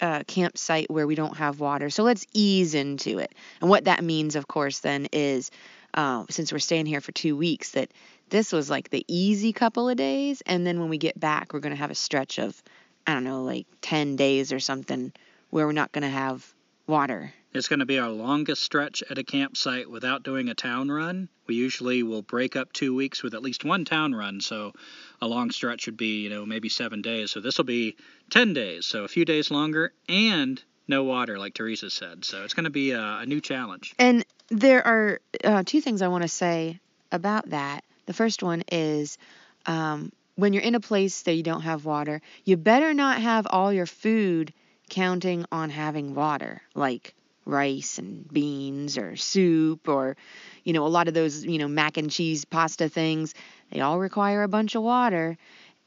uh, 0.02 0.24
campsite 0.26 0.90
where 0.90 1.06
we 1.06 1.14
don't 1.14 1.38
have 1.38 1.60
water, 1.60 1.92
so 1.92 2.02
let's 2.02 2.26
ease 2.34 2.74
into 2.74 3.20
it. 3.20 3.32
And 3.62 3.70
what 3.70 3.84
that 3.84 4.04
means, 4.04 4.36
of 4.36 4.48
course, 4.48 4.80
then 4.80 5.08
is 5.12 5.52
uh, 5.94 6.26
since 6.32 6.52
we're 6.52 6.58
staying 6.58 6.88
here 6.88 7.00
for 7.00 7.12
two 7.12 7.38
weeks, 7.38 7.74
that 7.74 7.92
this 8.30 8.52
was 8.52 8.72
like 8.72 8.90
the 8.90 9.06
easy 9.08 9.54
couple 9.54 9.88
of 9.88 9.98
days, 9.98 10.42
and 10.48 10.66
then 10.66 10.80
when 10.80 10.90
we 10.90 10.98
get 10.98 11.20
back, 11.20 11.54
we're 11.54 11.60
gonna 11.60 11.76
have 11.76 11.92
a 11.92 11.96
stretch 11.96 12.40
of 12.40 12.60
I 13.06 13.14
don't 13.14 13.24
know, 13.24 13.44
like 13.44 13.68
ten 13.82 14.16
days 14.16 14.52
or 14.52 14.60
something 14.60 15.14
where 15.54 15.68
we're 15.68 15.72
not 15.72 15.92
gonna 15.92 16.10
have 16.10 16.52
water. 16.88 17.32
It's 17.54 17.68
going 17.68 17.82
to 17.82 17.86
be 17.86 18.00
our 18.00 18.10
longest 18.10 18.64
stretch 18.64 19.04
at 19.08 19.20
a 19.20 19.24
campsite 19.24 19.88
without 19.88 20.24
doing 20.24 20.50
a 20.50 20.56
town 20.56 20.90
run. 20.90 21.30
We 21.46 21.54
usually 21.54 22.02
will 22.02 22.24
break 22.24 22.56
up 22.56 22.74
two 22.74 22.96
weeks 22.96 23.22
with 23.22 23.36
at 23.36 23.44
least 23.44 23.64
one 23.64 23.86
town 23.86 24.16
run, 24.16 24.42
so 24.42 24.74
a 25.22 25.28
long 25.28 25.52
stretch 25.52 25.86
would 25.86 25.96
be, 25.96 26.24
you 26.24 26.32
know, 26.32 26.48
maybe 26.48 26.70
seven 26.70 27.04
days. 27.04 27.30
So 27.30 27.40
this 27.40 27.60
will 27.60 27.66
be 27.66 27.96
10 28.32 28.54
days, 28.54 28.88
so 28.88 29.04
a 29.04 29.08
few 29.08 29.24
days 29.24 29.52
longer, 29.52 29.94
and 30.10 30.60
no 30.88 31.04
water, 31.04 31.38
like 31.38 31.54
Teresa 31.54 31.92
said. 31.92 32.26
So 32.26 32.44
it's 32.44 32.56
going 32.56 32.64
to 32.64 32.72
be 32.72 32.92
a, 32.92 33.18
a 33.20 33.26
new 33.28 33.40
challenge. 33.40 33.94
And 34.00 34.26
there 34.50 34.86
are 34.86 35.22
uh, 35.44 35.62
two 35.64 35.82
things 35.82 36.02
I 36.02 36.08
want 36.08 36.24
to 36.24 36.30
say 36.30 36.80
about 37.12 37.52
that. 37.52 37.84
The 38.08 38.14
first 38.14 38.42
one 38.42 38.64
is 38.72 39.20
um, 39.68 40.12
when 40.36 40.54
you're 40.54 40.64
in 40.64 40.74
a 40.74 40.80
place 40.80 41.22
that 41.22 41.36
you 41.36 41.44
don't 41.44 41.62
have 41.62 41.86
water, 41.86 42.24
you 42.44 42.58
better 42.58 42.96
not 42.96 43.22
have 43.22 43.46
all 43.48 43.72
your 43.72 43.86
food 43.86 44.52
counting 44.94 45.44
on 45.52 45.72
having 45.72 46.14
water, 46.14 46.62
like 46.76 47.16
rice 47.46 47.98
and 47.98 48.32
beans 48.32 48.96
or 48.96 49.16
soup 49.16 49.90
or 49.90 50.16
you 50.64 50.72
know 50.72 50.86
a 50.86 50.88
lot 50.88 51.08
of 51.08 51.14
those 51.14 51.44
you 51.44 51.58
know 51.58 51.68
mac 51.68 51.98
and 51.98 52.10
cheese 52.10 52.46
pasta 52.46 52.88
things 52.88 53.34
they 53.70 53.82
all 53.82 54.00
require 54.00 54.44
a 54.44 54.48
bunch 54.48 54.76
of 54.76 54.82
water 54.82 55.38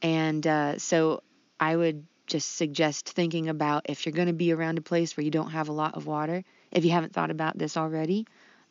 and 0.03 0.45
uh, 0.45 0.77
so 0.77 1.23
i 1.59 1.75
would 1.75 2.05
just 2.27 2.57
suggest 2.57 3.09
thinking 3.09 3.49
about 3.49 3.87
if 3.89 4.05
you're 4.05 4.13
going 4.13 4.27
to 4.27 4.33
be 4.33 4.53
around 4.53 4.77
a 4.77 4.81
place 4.81 5.17
where 5.17 5.23
you 5.23 5.31
don't 5.31 5.49
have 5.49 5.67
a 5.67 5.71
lot 5.71 5.95
of 5.95 6.05
water 6.05 6.43
if 6.71 6.85
you 6.85 6.91
haven't 6.91 7.11
thought 7.11 7.31
about 7.31 7.57
this 7.57 7.75
already 7.75 8.27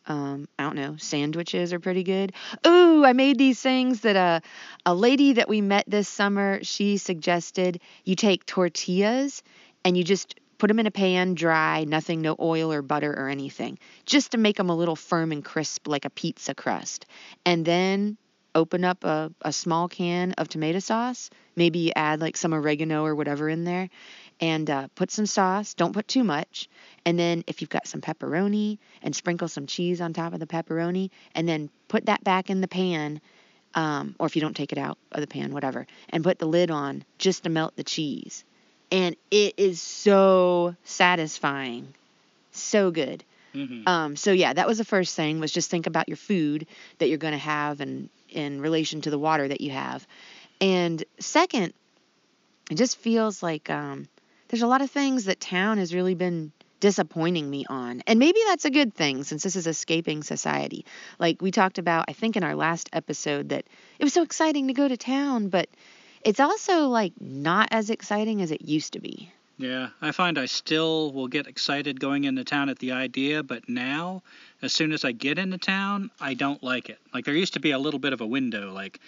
um, 0.08 0.46
I 0.58 0.62
don't 0.62 0.76
know, 0.76 0.96
sandwiches 0.98 1.72
are 1.72 1.80
pretty 1.80 2.04
good. 2.04 2.32
Ooh, 2.66 3.04
I 3.04 3.12
made 3.12 3.38
these 3.38 3.60
things 3.60 4.02
that 4.02 4.16
uh, 4.16 4.40
a 4.84 4.94
lady 4.94 5.32
that 5.34 5.48
we 5.48 5.60
met 5.60 5.84
this 5.88 6.08
summer, 6.08 6.60
she 6.62 6.96
suggested 6.96 7.80
you 8.04 8.14
take 8.14 8.46
tortillas 8.46 9.42
and 9.86 9.96
you 9.96 10.02
just 10.02 10.40
put 10.58 10.66
them 10.66 10.80
in 10.80 10.88
a 10.88 10.90
pan 10.90 11.34
dry, 11.34 11.84
nothing, 11.84 12.20
no 12.20 12.34
oil 12.40 12.72
or 12.72 12.82
butter 12.82 13.12
or 13.12 13.28
anything, 13.28 13.78
just 14.04 14.32
to 14.32 14.38
make 14.38 14.56
them 14.56 14.68
a 14.68 14.74
little 14.74 14.96
firm 14.96 15.30
and 15.30 15.44
crisp 15.44 15.86
like 15.86 16.04
a 16.04 16.10
pizza 16.10 16.56
crust. 16.56 17.06
And 17.44 17.64
then 17.64 18.16
open 18.52 18.84
up 18.84 19.04
a, 19.04 19.32
a 19.42 19.52
small 19.52 19.86
can 19.86 20.32
of 20.32 20.48
tomato 20.48 20.80
sauce. 20.80 21.30
Maybe 21.54 21.78
you 21.78 21.92
add 21.94 22.20
like 22.20 22.36
some 22.36 22.52
oregano 22.52 23.04
or 23.04 23.14
whatever 23.14 23.48
in 23.48 23.62
there 23.62 23.88
and 24.40 24.68
uh, 24.68 24.88
put 24.96 25.12
some 25.12 25.26
sauce. 25.26 25.74
Don't 25.74 25.92
put 25.92 26.08
too 26.08 26.24
much. 26.24 26.68
And 27.04 27.16
then 27.16 27.44
if 27.46 27.60
you've 27.60 27.70
got 27.70 27.86
some 27.86 28.00
pepperoni 28.00 28.78
and 29.02 29.14
sprinkle 29.14 29.46
some 29.46 29.66
cheese 29.66 30.00
on 30.00 30.12
top 30.12 30.32
of 30.32 30.40
the 30.40 30.48
pepperoni 30.48 31.10
and 31.32 31.48
then 31.48 31.70
put 31.86 32.06
that 32.06 32.24
back 32.24 32.50
in 32.50 32.60
the 32.60 32.66
pan. 32.66 33.20
Um, 33.74 34.16
or 34.18 34.26
if 34.26 34.34
you 34.34 34.42
don't 34.42 34.56
take 34.56 34.72
it 34.72 34.78
out 34.78 34.98
of 35.12 35.20
the 35.20 35.28
pan, 35.28 35.52
whatever, 35.52 35.86
and 36.08 36.24
put 36.24 36.40
the 36.40 36.46
lid 36.46 36.72
on 36.72 37.04
just 37.18 37.44
to 37.44 37.50
melt 37.50 37.76
the 37.76 37.84
cheese 37.84 38.44
and 38.96 39.16
it 39.30 39.54
is 39.58 39.80
so 39.80 40.74
satisfying. 40.84 41.92
So 42.52 42.90
good. 42.90 43.22
Mm-hmm. 43.54 43.88
um, 43.88 44.16
so 44.16 44.32
yeah 44.32 44.52
that 44.52 44.66
was 44.66 44.76
the 44.76 44.84
first 44.84 45.16
thing 45.16 45.40
was 45.40 45.50
just 45.50 45.70
think 45.70 45.86
about 45.86 46.10
your 46.10 46.18
food 46.18 46.66
that 46.98 47.08
you're 47.08 47.16
going 47.16 47.32
to 47.32 47.38
have 47.38 47.80
and 47.80 48.10
in 48.28 48.60
relation 48.60 49.00
to 49.00 49.08
the 49.10 49.18
water 49.18 49.48
that 49.48 49.62
you 49.62 49.70
have. 49.70 50.06
And 50.60 51.02
second 51.20 51.72
it 52.70 52.74
just 52.74 52.98
feels 52.98 53.42
like 53.42 53.70
um, 53.70 54.08
there's 54.48 54.62
a 54.62 54.66
lot 54.66 54.82
of 54.82 54.90
things 54.90 55.24
that 55.24 55.40
town 55.40 55.78
has 55.78 55.94
really 55.94 56.14
been 56.14 56.52
disappointing 56.80 57.48
me 57.48 57.64
on. 57.70 58.02
And 58.06 58.18
maybe 58.18 58.40
that's 58.46 58.66
a 58.66 58.70
good 58.70 58.92
thing 58.92 59.24
since 59.24 59.42
this 59.42 59.56
is 59.56 59.66
escaping 59.66 60.22
society. 60.22 60.84
Like 61.18 61.40
we 61.40 61.50
talked 61.50 61.78
about 61.78 62.04
i 62.08 62.12
think 62.12 62.36
in 62.36 62.44
our 62.44 62.54
last 62.54 62.90
episode 62.92 63.48
that 63.50 63.64
it 63.98 64.04
was 64.04 64.12
so 64.12 64.22
exciting 64.22 64.66
to 64.68 64.74
go 64.74 64.86
to 64.86 64.98
town 64.98 65.48
but 65.48 65.70
it's 66.22 66.40
also 66.40 66.88
like 66.88 67.12
not 67.20 67.68
as 67.70 67.90
exciting 67.90 68.42
as 68.42 68.50
it 68.50 68.62
used 68.62 68.92
to 68.94 69.00
be. 69.00 69.30
Yeah, 69.58 69.88
I 70.02 70.12
find 70.12 70.38
I 70.38 70.46
still 70.46 71.12
will 71.12 71.28
get 71.28 71.46
excited 71.46 71.98
going 71.98 72.24
into 72.24 72.44
town 72.44 72.68
at 72.68 72.78
the 72.78 72.92
idea, 72.92 73.42
but 73.42 73.68
now, 73.68 74.22
as 74.60 74.72
soon 74.72 74.92
as 74.92 75.04
I 75.04 75.12
get 75.12 75.38
into 75.38 75.56
town, 75.56 76.10
I 76.20 76.34
don't 76.34 76.62
like 76.62 76.90
it. 76.90 76.98
Like 77.14 77.24
there 77.24 77.34
used 77.34 77.54
to 77.54 77.60
be 77.60 77.70
a 77.70 77.78
little 77.78 78.00
bit 78.00 78.12
of 78.12 78.20
a 78.20 78.26
window, 78.26 78.72
like, 78.72 79.00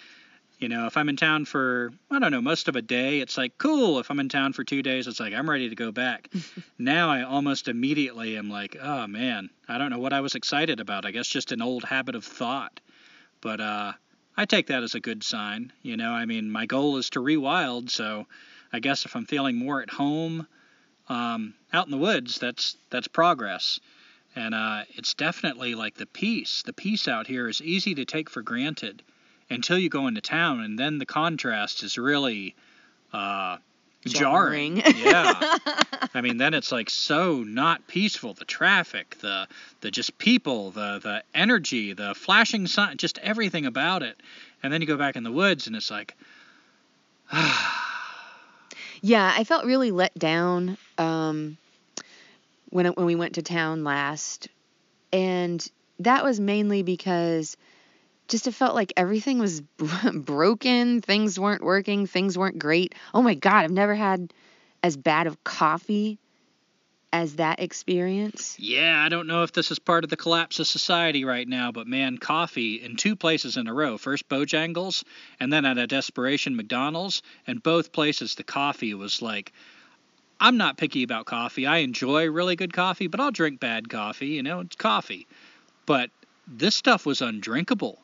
you 0.57 0.67
know, 0.67 0.87
if 0.87 0.97
I'm 0.97 1.07
in 1.07 1.17
town 1.17 1.45
for, 1.45 1.91
I 2.09 2.19
don't 2.19 2.31
know, 2.31 2.41
most 2.41 2.67
of 2.67 2.75
a 2.75 2.81
day, 2.81 3.19
it's 3.19 3.37
like, 3.37 3.57
cool. 3.59 3.99
If 3.99 4.09
I'm 4.09 4.19
in 4.19 4.27
town 4.27 4.53
for 4.53 4.63
two 4.63 4.81
days, 4.81 5.07
it's 5.07 5.19
like, 5.19 5.33
I'm 5.33 5.49
ready 5.49 5.69
to 5.69 5.75
go 5.75 5.91
back. 5.91 6.29
now 6.79 7.11
I 7.11 7.21
almost 7.21 7.67
immediately 7.67 8.35
am 8.35 8.49
like, 8.49 8.75
oh 8.81 9.05
man, 9.05 9.51
I 9.67 9.77
don't 9.77 9.91
know 9.91 9.99
what 9.99 10.13
I 10.13 10.21
was 10.21 10.33
excited 10.33 10.79
about. 10.79 11.05
I 11.05 11.11
guess 11.11 11.27
just 11.27 11.51
an 11.51 11.61
old 11.61 11.83
habit 11.83 12.15
of 12.15 12.25
thought. 12.25 12.79
But, 13.39 13.61
uh, 13.61 13.93
I 14.39 14.45
take 14.45 14.67
that 14.67 14.83
as 14.83 14.95
a 14.95 15.01
good 15.01 15.21
sign. 15.21 15.73
You 15.81 15.97
know, 15.97 16.13
I 16.13 16.23
mean, 16.23 16.49
my 16.49 16.65
goal 16.65 16.95
is 16.95 17.09
to 17.09 17.19
rewild, 17.19 17.89
so 17.89 18.25
I 18.71 18.79
guess 18.79 19.03
if 19.03 19.13
I'm 19.13 19.25
feeling 19.25 19.57
more 19.57 19.81
at 19.81 19.89
home 19.89 20.47
um, 21.09 21.55
out 21.73 21.87
in 21.87 21.91
the 21.91 21.97
woods, 21.97 22.37
that's 22.37 22.77
that's 22.89 23.09
progress. 23.09 23.81
And 24.37 24.55
uh, 24.55 24.83
it's 24.91 25.13
definitely 25.13 25.75
like 25.75 25.95
the 25.95 26.05
peace. 26.05 26.61
The 26.61 26.71
peace 26.71 27.09
out 27.09 27.27
here 27.27 27.49
is 27.49 27.61
easy 27.61 27.95
to 27.95 28.05
take 28.05 28.29
for 28.29 28.41
granted 28.41 29.03
until 29.49 29.77
you 29.77 29.89
go 29.89 30.07
into 30.07 30.21
town, 30.21 30.61
and 30.61 30.79
then 30.79 30.99
the 30.99 31.05
contrast 31.05 31.83
is 31.83 31.97
really 31.97 32.55
uh, 33.11 33.57
jarring. 34.05 34.77
Yeah. 34.77 35.57
I 36.13 36.21
mean, 36.21 36.37
then 36.37 36.53
it's 36.53 36.71
like 36.71 36.89
so 36.89 37.43
not 37.43 37.87
peaceful. 37.87 38.33
The 38.33 38.45
traffic, 38.45 39.17
the 39.19 39.47
the 39.81 39.91
just 39.91 40.17
people, 40.17 40.71
the 40.71 40.99
the 40.99 41.23
energy, 41.33 41.93
the 41.93 42.13
flashing 42.15 42.67
sun, 42.67 42.97
just 42.97 43.17
everything 43.19 43.65
about 43.65 44.03
it. 44.03 44.19
And 44.61 44.73
then 44.73 44.81
you 44.81 44.87
go 44.87 44.97
back 44.97 45.15
in 45.15 45.23
the 45.23 45.31
woods, 45.31 45.67
and 45.67 45.75
it's 45.75 45.91
like, 45.91 46.15
Yeah, 49.01 49.33
I 49.35 49.43
felt 49.43 49.65
really 49.65 49.91
let 49.91 50.13
down 50.17 50.77
um, 50.97 51.57
when 52.69 52.85
it, 52.85 52.97
when 52.97 53.05
we 53.05 53.15
went 53.15 53.35
to 53.35 53.41
town 53.41 53.83
last, 53.83 54.49
and 55.13 55.65
that 55.99 56.23
was 56.23 56.39
mainly 56.39 56.83
because 56.83 57.55
just 58.29 58.47
it 58.47 58.53
felt 58.53 58.75
like 58.75 58.93
everything 58.95 59.39
was 59.39 59.61
broken, 60.13 61.01
things 61.01 61.39
weren't 61.39 61.63
working, 61.63 62.07
things 62.07 62.37
weren't 62.37 62.59
great. 62.59 62.95
Oh 63.13 63.21
my 63.21 63.33
god, 63.33 63.65
I've 63.65 63.71
never 63.71 63.95
had 63.95 64.33
as 64.81 64.95
bad 64.95 65.27
of 65.27 65.43
coffee 65.43 66.19
as 67.11 67.37
that 67.37 67.59
experience. 67.59 68.55
yeah, 68.59 69.03
I 69.03 69.09
don't 69.09 69.25
know 69.25 69.41
if 69.41 69.51
this 69.51 69.71
is 69.71 69.79
part 69.79 70.03
of 70.03 70.11
the 70.11 70.15
collapse 70.15 70.59
of 70.59 70.67
society 70.67 71.25
right 71.25 71.47
now, 71.47 71.71
but 71.71 71.87
man, 71.87 72.19
coffee 72.19 72.75
in 72.75 72.97
two 72.97 73.15
places 73.15 73.57
in 73.57 73.67
a 73.67 73.73
row. 73.73 73.97
First 73.97 74.29
Bojangles, 74.29 75.03
and 75.39 75.51
then 75.51 75.65
at 75.65 75.79
a 75.79 75.87
desperation 75.87 76.55
McDonald's, 76.55 77.23
and 77.47 77.63
both 77.63 77.91
places 77.91 78.35
the 78.35 78.43
coffee 78.43 78.93
was 78.93 79.21
like. 79.21 79.51
I'm 80.41 80.55
not 80.55 80.77
picky 80.77 81.03
about 81.03 81.25
coffee. 81.25 81.67
I 81.67 81.79
enjoy 81.79 82.29
really 82.29 82.55
good 82.55 82.71
coffee, 82.71 83.07
but 83.07 83.19
I'll 83.19 83.29
drink 83.29 83.59
bad 83.59 83.89
coffee. 83.89 84.27
You 84.27 84.41
know, 84.41 84.61
it's 84.61 84.77
coffee. 84.77 85.27
But 85.85 86.11
this 86.47 86.75
stuff 86.75 87.05
was 87.05 87.21
undrinkable. 87.21 87.99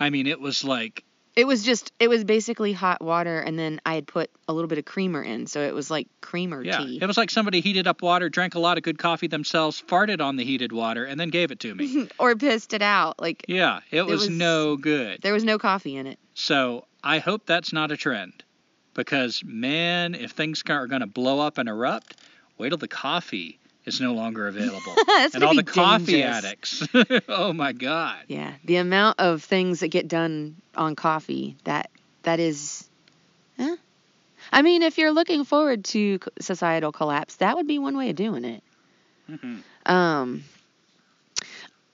I 0.00 0.10
mean, 0.10 0.26
it 0.26 0.40
was 0.40 0.64
like 0.64 1.04
It 1.36 1.46
was 1.46 1.62
just 1.62 1.92
it 1.98 2.08
was 2.08 2.24
basically 2.24 2.72
hot 2.72 3.02
water 3.02 3.38
and 3.40 3.58
then 3.58 3.80
I 3.86 3.94
had 3.94 4.06
put 4.06 4.30
a 4.48 4.52
little 4.52 4.68
bit 4.68 4.78
of 4.78 4.84
creamer 4.84 5.22
in, 5.22 5.46
so 5.46 5.60
it 5.60 5.74
was 5.74 5.90
like 5.90 6.08
creamer 6.20 6.62
yeah, 6.62 6.78
tea. 6.78 6.98
it 7.00 7.06
was 7.06 7.16
like 7.16 7.30
somebody 7.30 7.60
heated 7.60 7.86
up 7.86 8.02
water, 8.02 8.28
drank 8.28 8.54
a 8.54 8.58
lot 8.58 8.76
of 8.76 8.82
good 8.82 8.98
coffee 8.98 9.26
themselves, 9.28 9.82
farted 9.86 10.20
on 10.20 10.36
the 10.36 10.44
heated 10.44 10.72
water, 10.72 11.04
and 11.04 11.18
then 11.18 11.30
gave 11.30 11.50
it 11.50 11.60
to 11.60 11.74
me. 11.74 12.08
or 12.18 12.34
pissed 12.36 12.72
it 12.72 12.82
out. 12.82 13.20
Like 13.20 13.44
yeah, 13.48 13.80
it 13.90 14.02
was, 14.06 14.22
was- 14.22 14.30
no 14.30 14.76
good. 14.76 15.22
there 15.22 15.32
was 15.32 15.44
no 15.44 15.58
coffee 15.58 15.96
in 15.96 16.06
it. 16.06 16.18
So 16.34 16.86
I 17.02 17.18
hope 17.18 17.46
that's 17.46 17.72
not 17.72 17.90
a 17.92 17.96
trend, 17.96 18.42
because 18.94 19.42
man, 19.44 20.14
if 20.14 20.32
things 20.32 20.62
are 20.68 20.86
going 20.86 21.00
to 21.00 21.06
blow 21.06 21.40
up 21.40 21.58
and 21.58 21.68
erupt, 21.68 22.16
wait 22.58 22.70
till 22.70 22.78
the 22.78 22.88
coffee 22.88 23.58
is 23.84 24.00
no 24.00 24.14
longer 24.14 24.48
available, 24.48 24.94
and 25.34 25.42
all 25.44 25.54
the 25.54 25.62
coffee 25.62 26.22
addicts. 26.22 26.86
oh 27.28 27.52
my 27.52 27.72
God. 27.72 28.18
Yeah, 28.28 28.52
the 28.64 28.76
amount 28.76 29.20
of 29.20 29.42
things 29.42 29.80
that 29.80 29.88
get 29.88 30.08
done 30.08 30.56
on 30.74 30.96
coffee 30.96 31.56
that 31.64 31.90
that 32.22 32.40
is, 32.40 32.88
eh? 33.58 33.76
I 34.52 34.62
mean, 34.62 34.82
if 34.82 34.98
you're 34.98 35.12
looking 35.12 35.44
forward 35.44 35.84
to 35.86 36.18
societal 36.40 36.92
collapse, 36.92 37.36
that 37.36 37.56
would 37.56 37.66
be 37.66 37.78
one 37.78 37.96
way 37.96 38.10
of 38.10 38.16
doing 38.16 38.44
it. 38.44 38.62
hmm 39.26 39.56
Um, 39.86 40.44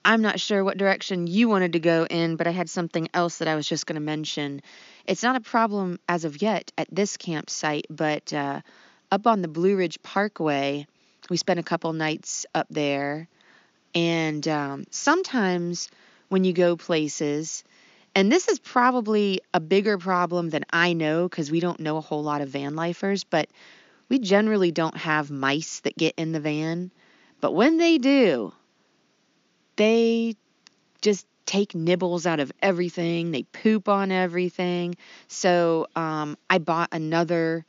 I'm 0.03 0.21
not 0.21 0.39
sure 0.39 0.63
what 0.63 0.77
direction 0.77 1.27
you 1.27 1.47
wanted 1.47 1.73
to 1.73 1.79
go 1.79 2.05
in, 2.09 2.35
but 2.35 2.47
I 2.47 2.51
had 2.51 2.69
something 2.69 3.07
else 3.13 3.37
that 3.37 3.47
I 3.47 3.55
was 3.55 3.67
just 3.67 3.85
going 3.85 3.95
to 3.95 4.01
mention. 4.01 4.61
It's 5.05 5.21
not 5.21 5.35
a 5.35 5.41
problem 5.41 5.99
as 6.09 6.25
of 6.25 6.41
yet 6.41 6.71
at 6.77 6.87
this 6.91 7.17
campsite, 7.17 7.85
but 7.89 8.33
uh, 8.33 8.61
up 9.11 9.27
on 9.27 9.41
the 9.43 9.47
Blue 9.47 9.75
Ridge 9.75 10.01
Parkway, 10.01 10.87
we 11.31 11.37
spent 11.37 11.61
a 11.61 11.63
couple 11.63 11.93
nights 11.93 12.45
up 12.53 12.67
there. 12.69 13.29
And 13.95 14.45
um, 14.49 14.83
sometimes 14.91 15.89
when 16.27 16.43
you 16.43 16.51
go 16.51 16.75
places, 16.75 17.63
and 18.13 18.29
this 18.29 18.49
is 18.49 18.59
probably 18.59 19.39
a 19.53 19.61
bigger 19.61 19.97
problem 19.97 20.49
than 20.49 20.65
I 20.71 20.91
know 20.91 21.29
because 21.29 21.49
we 21.49 21.61
don't 21.61 21.79
know 21.79 21.95
a 21.95 22.01
whole 22.01 22.21
lot 22.21 22.41
of 22.41 22.49
van 22.49 22.75
lifers, 22.75 23.23
but 23.23 23.47
we 24.09 24.19
generally 24.19 24.71
don't 24.73 24.97
have 24.97 25.31
mice 25.31 25.79
that 25.79 25.97
get 25.97 26.15
in 26.17 26.33
the 26.33 26.41
van. 26.41 26.91
But 27.39 27.53
when 27.53 27.77
they 27.77 27.97
do, 27.97 28.51
they 29.77 30.35
just 31.01 31.25
take 31.45 31.73
nibbles 31.73 32.25
out 32.25 32.41
of 32.41 32.51
everything. 32.61 33.31
They 33.31 33.43
poop 33.43 33.87
on 33.87 34.11
everything. 34.11 34.97
So 35.29 35.87
um, 35.95 36.37
I 36.49 36.57
bought 36.57 36.89
another 36.91 37.65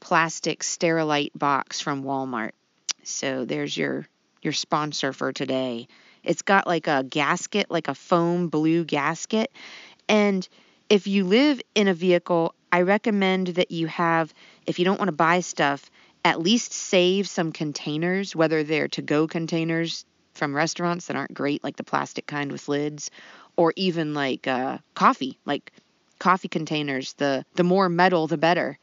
plastic 0.00 0.60
sterilite 0.60 1.32
box 1.34 1.80
from 1.80 2.04
Walmart. 2.04 2.52
So 3.06 3.44
there's 3.44 3.76
your 3.76 4.06
your 4.42 4.52
sponsor 4.52 5.12
for 5.12 5.32
today. 5.32 5.88
It's 6.22 6.42
got 6.42 6.66
like 6.66 6.88
a 6.88 7.04
gasket, 7.04 7.70
like 7.70 7.88
a 7.88 7.94
foam 7.94 8.48
blue 8.48 8.84
gasket. 8.84 9.50
And 10.08 10.46
if 10.88 11.06
you 11.06 11.24
live 11.24 11.60
in 11.74 11.88
a 11.88 11.94
vehicle, 11.94 12.54
I 12.70 12.82
recommend 12.82 13.48
that 13.48 13.70
you 13.70 13.86
have, 13.86 14.34
if 14.66 14.78
you 14.78 14.84
don't 14.84 14.98
want 14.98 15.08
to 15.08 15.16
buy 15.16 15.40
stuff, 15.40 15.90
at 16.24 16.40
least 16.40 16.72
save 16.72 17.28
some 17.28 17.52
containers, 17.52 18.34
whether 18.34 18.64
they're 18.64 18.88
to 18.88 19.02
go 19.02 19.26
containers 19.26 20.04
from 20.34 20.54
restaurants 20.54 21.06
that 21.06 21.16
aren't 21.16 21.32
great, 21.32 21.62
like 21.64 21.76
the 21.76 21.84
plastic 21.84 22.26
kind 22.26 22.52
with 22.52 22.68
lids, 22.68 23.10
or 23.56 23.72
even 23.76 24.14
like 24.14 24.46
uh, 24.46 24.78
coffee, 24.94 25.38
like 25.44 25.72
coffee 26.18 26.48
containers. 26.48 27.12
The 27.14 27.44
the 27.54 27.64
more 27.64 27.88
metal, 27.88 28.26
the 28.26 28.38
better. 28.38 28.78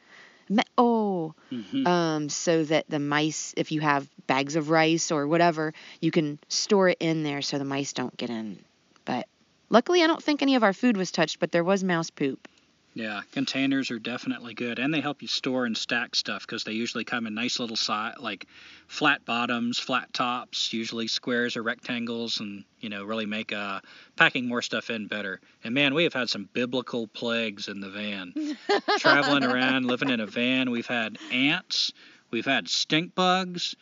Oh, 0.78 1.34
hmm 1.50 1.88
um, 1.88 2.30
so 2.30 2.64
that 2.64 2.90
the 2.90 3.00
mice, 3.00 3.54
if 3.58 3.72
you 3.72 3.82
have 3.82 4.08
bags 4.28 4.56
of 4.56 4.70
rice 4.70 5.12
or 5.12 5.28
whatever, 5.28 5.74
you 6.02 6.12
can 6.12 6.40
store 6.48 6.90
it 6.90 6.98
in 7.00 7.24
there 7.24 7.42
so 7.42 7.58
the 7.58 7.66
mice 7.66 7.94
don't 7.94 8.16
get 8.18 8.30
in. 8.30 8.64
But 9.06 9.28
luckily, 9.70 10.04
I 10.04 10.08
don't 10.08 10.24
think 10.24 10.42
any 10.42 10.56
of 10.56 10.64
our 10.64 10.74
food 10.74 10.98
was 10.98 11.12
touched, 11.12 11.40
but 11.40 11.52
there 11.52 11.64
was 11.64 11.84
mouse 11.84 12.10
poop. 12.10 12.48
Yeah, 12.96 13.22
containers 13.32 13.90
are 13.90 13.98
definitely 13.98 14.54
good, 14.54 14.78
and 14.78 14.94
they 14.94 15.02
help 15.02 15.24
you 15.24 15.28
store 15.28 15.66
and 15.66 15.76
stack 15.76 16.16
stuff 16.16 16.46
because 16.46 16.64
they 16.64 16.74
usually 16.74 17.04
come 17.04 17.26
in 17.26 17.34
nice 17.34 17.60
little 17.60 17.76
size, 17.76 18.14
like 18.20 18.46
flat 18.86 19.26
bottoms, 19.26 19.80
flat 19.80 20.14
tops, 20.14 20.72
usually 20.72 21.08
squares 21.08 21.58
or 21.58 21.64
rectangles, 21.64 22.40
and 22.40 22.66
you 22.82 22.90
know 22.90 23.04
really 23.04 23.26
make 23.26 23.52
uh, 23.52 23.80
packing 24.16 24.48
more 24.48 24.62
stuff 24.62 24.92
in 24.92 25.08
better. 25.08 25.42
And 25.64 25.74
man, 25.74 25.96
we 25.96 26.04
have 26.04 26.14
had 26.14 26.30
some 26.30 26.48
biblical 26.54 27.08
plagues 27.08 27.68
in 27.68 27.80
the 27.80 27.90
van. 27.90 28.58
Traveling 29.00 29.44
around, 29.44 29.86
living 29.86 30.10
in 30.10 30.20
a 30.20 30.28
van, 30.28 30.70
we've 30.70 30.86
had 30.86 31.18
ants, 31.32 31.94
we've 32.30 32.46
had 32.46 32.70
stink 32.70 33.16
bugs, 33.16 33.76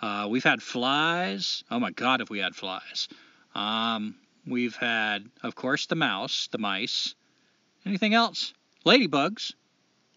uh, 0.00 0.26
we've 0.30 0.44
had 0.44 0.62
flies. 0.62 1.64
Oh 1.70 1.80
my 1.80 1.90
God, 1.90 2.20
have 2.20 2.30
we 2.30 2.38
had 2.38 2.54
flies? 2.54 3.08
Um, 3.54 4.14
we've 4.46 4.76
had, 4.76 5.28
of 5.42 5.54
course, 5.54 5.84
the 5.84 5.96
mouse, 5.96 6.48
the 6.50 6.58
mice. 6.58 7.14
Anything 7.86 8.14
else? 8.14 8.52
Ladybugs. 8.86 9.52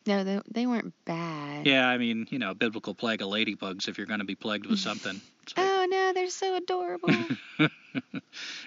No, 0.06 0.24
they, 0.24 0.40
they 0.50 0.66
weren't 0.66 0.94
bad. 1.04 1.68
Yeah, 1.68 1.88
I 1.88 1.98
mean, 1.98 2.28
you 2.30 2.40
know, 2.40 2.54
biblical 2.54 2.96
plague 2.96 3.22
of 3.22 3.28
ladybugs 3.28 3.90
if 3.90 3.98
you're 3.98 4.08
going 4.08 4.20
to 4.22 4.26
be 4.26 4.36
plagued 4.36 4.66
with 4.68 4.80
something. 4.80 5.20
So- 5.48 5.54
Oh 5.60 5.86
no, 5.90 6.12
they're 6.14 6.30
so 6.30 6.56
adorable. 6.58 7.10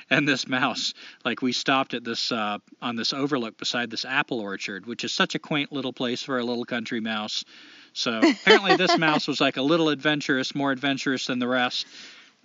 and 0.08 0.26
this 0.26 0.48
mouse, 0.48 0.94
like 1.26 1.42
we 1.42 1.52
stopped 1.52 1.92
at 1.92 2.04
this 2.04 2.32
uh, 2.32 2.56
on 2.80 2.96
this 2.96 3.12
overlook 3.12 3.58
beside 3.58 3.90
this 3.90 4.06
apple 4.06 4.40
orchard, 4.40 4.86
which 4.86 5.04
is 5.04 5.12
such 5.12 5.34
a 5.34 5.38
quaint 5.38 5.72
little 5.72 5.92
place 5.92 6.22
for 6.22 6.38
a 6.38 6.42
little 6.42 6.64
country 6.64 7.00
mouse. 7.00 7.44
So 7.92 8.18
apparently 8.18 8.76
this 8.76 8.96
mouse 8.98 9.28
was 9.28 9.42
like 9.42 9.58
a 9.58 9.62
little 9.62 9.90
adventurous, 9.90 10.54
more 10.54 10.72
adventurous 10.72 11.26
than 11.26 11.38
the 11.38 11.48
rest. 11.48 11.86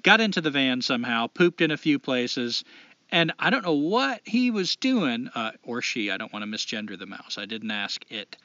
Got 0.04 0.20
into 0.20 0.42
the 0.42 0.52
van 0.52 0.82
somehow, 0.82 1.28
pooped 1.28 1.62
in 1.62 1.72
a 1.72 1.78
few 1.78 1.98
places, 1.98 2.66
and 3.12 3.34
I 3.40 3.50
don't 3.50 3.64
know 3.64 3.74
what 3.74 4.22
he 4.26 4.52
was 4.52 4.76
doing, 4.76 5.30
uh, 5.34 5.52
or 5.64 5.82
she. 5.82 6.12
I 6.12 6.18
don't 6.18 6.32
want 6.34 6.44
to 6.44 6.52
misgender 6.52 6.98
the 6.98 7.06
mouse. 7.06 7.38
I 7.38 7.46
didn't 7.46 7.72
ask 7.72 8.04
it. 8.10 8.38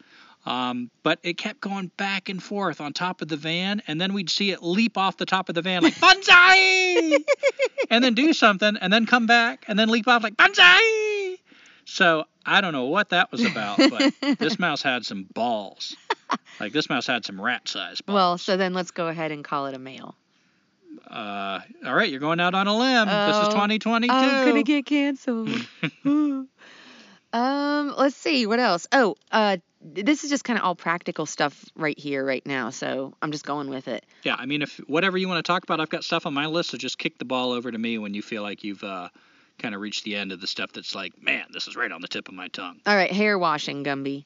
Um, 0.46 0.90
but 1.02 1.18
it 1.22 1.36
kept 1.36 1.60
going 1.60 1.90
back 1.98 2.28
and 2.30 2.42
forth 2.42 2.80
on 2.80 2.92
top 2.94 3.20
of 3.20 3.28
the 3.28 3.36
van, 3.36 3.82
and 3.86 4.00
then 4.00 4.14
we'd 4.14 4.30
see 4.30 4.50
it 4.52 4.62
leap 4.62 4.96
off 4.96 5.18
the 5.18 5.26
top 5.26 5.48
of 5.50 5.54
the 5.54 5.62
van 5.62 5.82
like 5.82 5.94
bonsai, 6.00 7.18
and 7.90 8.02
then 8.02 8.14
do 8.14 8.32
something, 8.32 8.76
and 8.80 8.92
then 8.92 9.04
come 9.04 9.26
back, 9.26 9.64
and 9.68 9.78
then 9.78 9.88
leap 9.90 10.08
off 10.08 10.22
like 10.22 10.36
bonsai. 10.36 11.38
So 11.84 12.24
I 12.46 12.60
don't 12.60 12.72
know 12.72 12.86
what 12.86 13.10
that 13.10 13.30
was 13.30 13.44
about, 13.44 13.78
but 13.78 14.14
this 14.38 14.58
mouse 14.58 14.80
had 14.82 15.04
some 15.04 15.24
balls. 15.34 15.94
Like 16.58 16.72
this 16.72 16.88
mouse 16.88 17.06
had 17.06 17.24
some 17.24 17.40
rat 17.40 17.68
size 17.68 18.00
balls. 18.00 18.14
well, 18.14 18.38
so 18.38 18.56
then 18.56 18.72
let's 18.72 18.92
go 18.92 19.08
ahead 19.08 19.32
and 19.32 19.44
call 19.44 19.66
it 19.66 19.74
a 19.74 19.78
male. 19.78 20.14
Uh, 21.08 21.60
all 21.86 21.94
right, 21.94 22.10
you're 22.10 22.20
going 22.20 22.40
out 22.40 22.54
on 22.54 22.66
a 22.66 22.76
limb. 22.76 23.06
this 23.06 23.36
is 23.36 23.48
Oh, 23.48 23.50
2022. 23.50 24.14
I'm 24.14 24.46
gonna 24.48 24.62
get 24.62 24.86
canceled. 24.86 25.50
um, 27.32 27.94
let's 27.96 28.16
see 28.16 28.46
what 28.46 28.58
else. 28.60 28.86
Oh, 28.92 29.16
uh, 29.30 29.58
this 29.82 30.24
is 30.24 30.30
just 30.30 30.44
kind 30.44 30.58
of 30.58 30.64
all 30.64 30.74
practical 30.74 31.26
stuff 31.26 31.64
right 31.74 31.98
here, 31.98 32.24
right 32.24 32.44
now. 32.44 32.70
So 32.70 33.14
I'm 33.22 33.32
just 33.32 33.46
going 33.46 33.70
with 33.70 33.88
it. 33.88 34.04
Yeah, 34.24 34.36
I 34.38 34.46
mean, 34.46 34.62
if 34.62 34.76
whatever 34.86 35.16
you 35.16 35.28
want 35.28 35.44
to 35.44 35.50
talk 35.50 35.62
about, 35.62 35.80
I've 35.80 35.88
got 35.88 36.04
stuff 36.04 36.26
on 36.26 36.34
my 36.34 36.46
list. 36.46 36.70
So 36.70 36.78
just 36.78 36.98
kick 36.98 37.18
the 37.18 37.24
ball 37.24 37.52
over 37.52 37.70
to 37.70 37.78
me 37.78 37.98
when 37.98 38.12
you 38.12 38.20
feel 38.22 38.42
like 38.42 38.62
you've 38.62 38.84
uh, 38.84 39.08
kind 39.58 39.74
of 39.74 39.80
reached 39.80 40.04
the 40.04 40.16
end 40.16 40.32
of 40.32 40.40
the 40.40 40.46
stuff 40.46 40.72
that's 40.72 40.94
like, 40.94 41.22
man, 41.22 41.44
this 41.52 41.66
is 41.66 41.76
right 41.76 41.90
on 41.90 42.02
the 42.02 42.08
tip 42.08 42.28
of 42.28 42.34
my 42.34 42.48
tongue. 42.48 42.80
All 42.86 42.94
right, 42.94 43.10
hair 43.10 43.38
washing, 43.38 43.84
Gumby. 43.84 44.24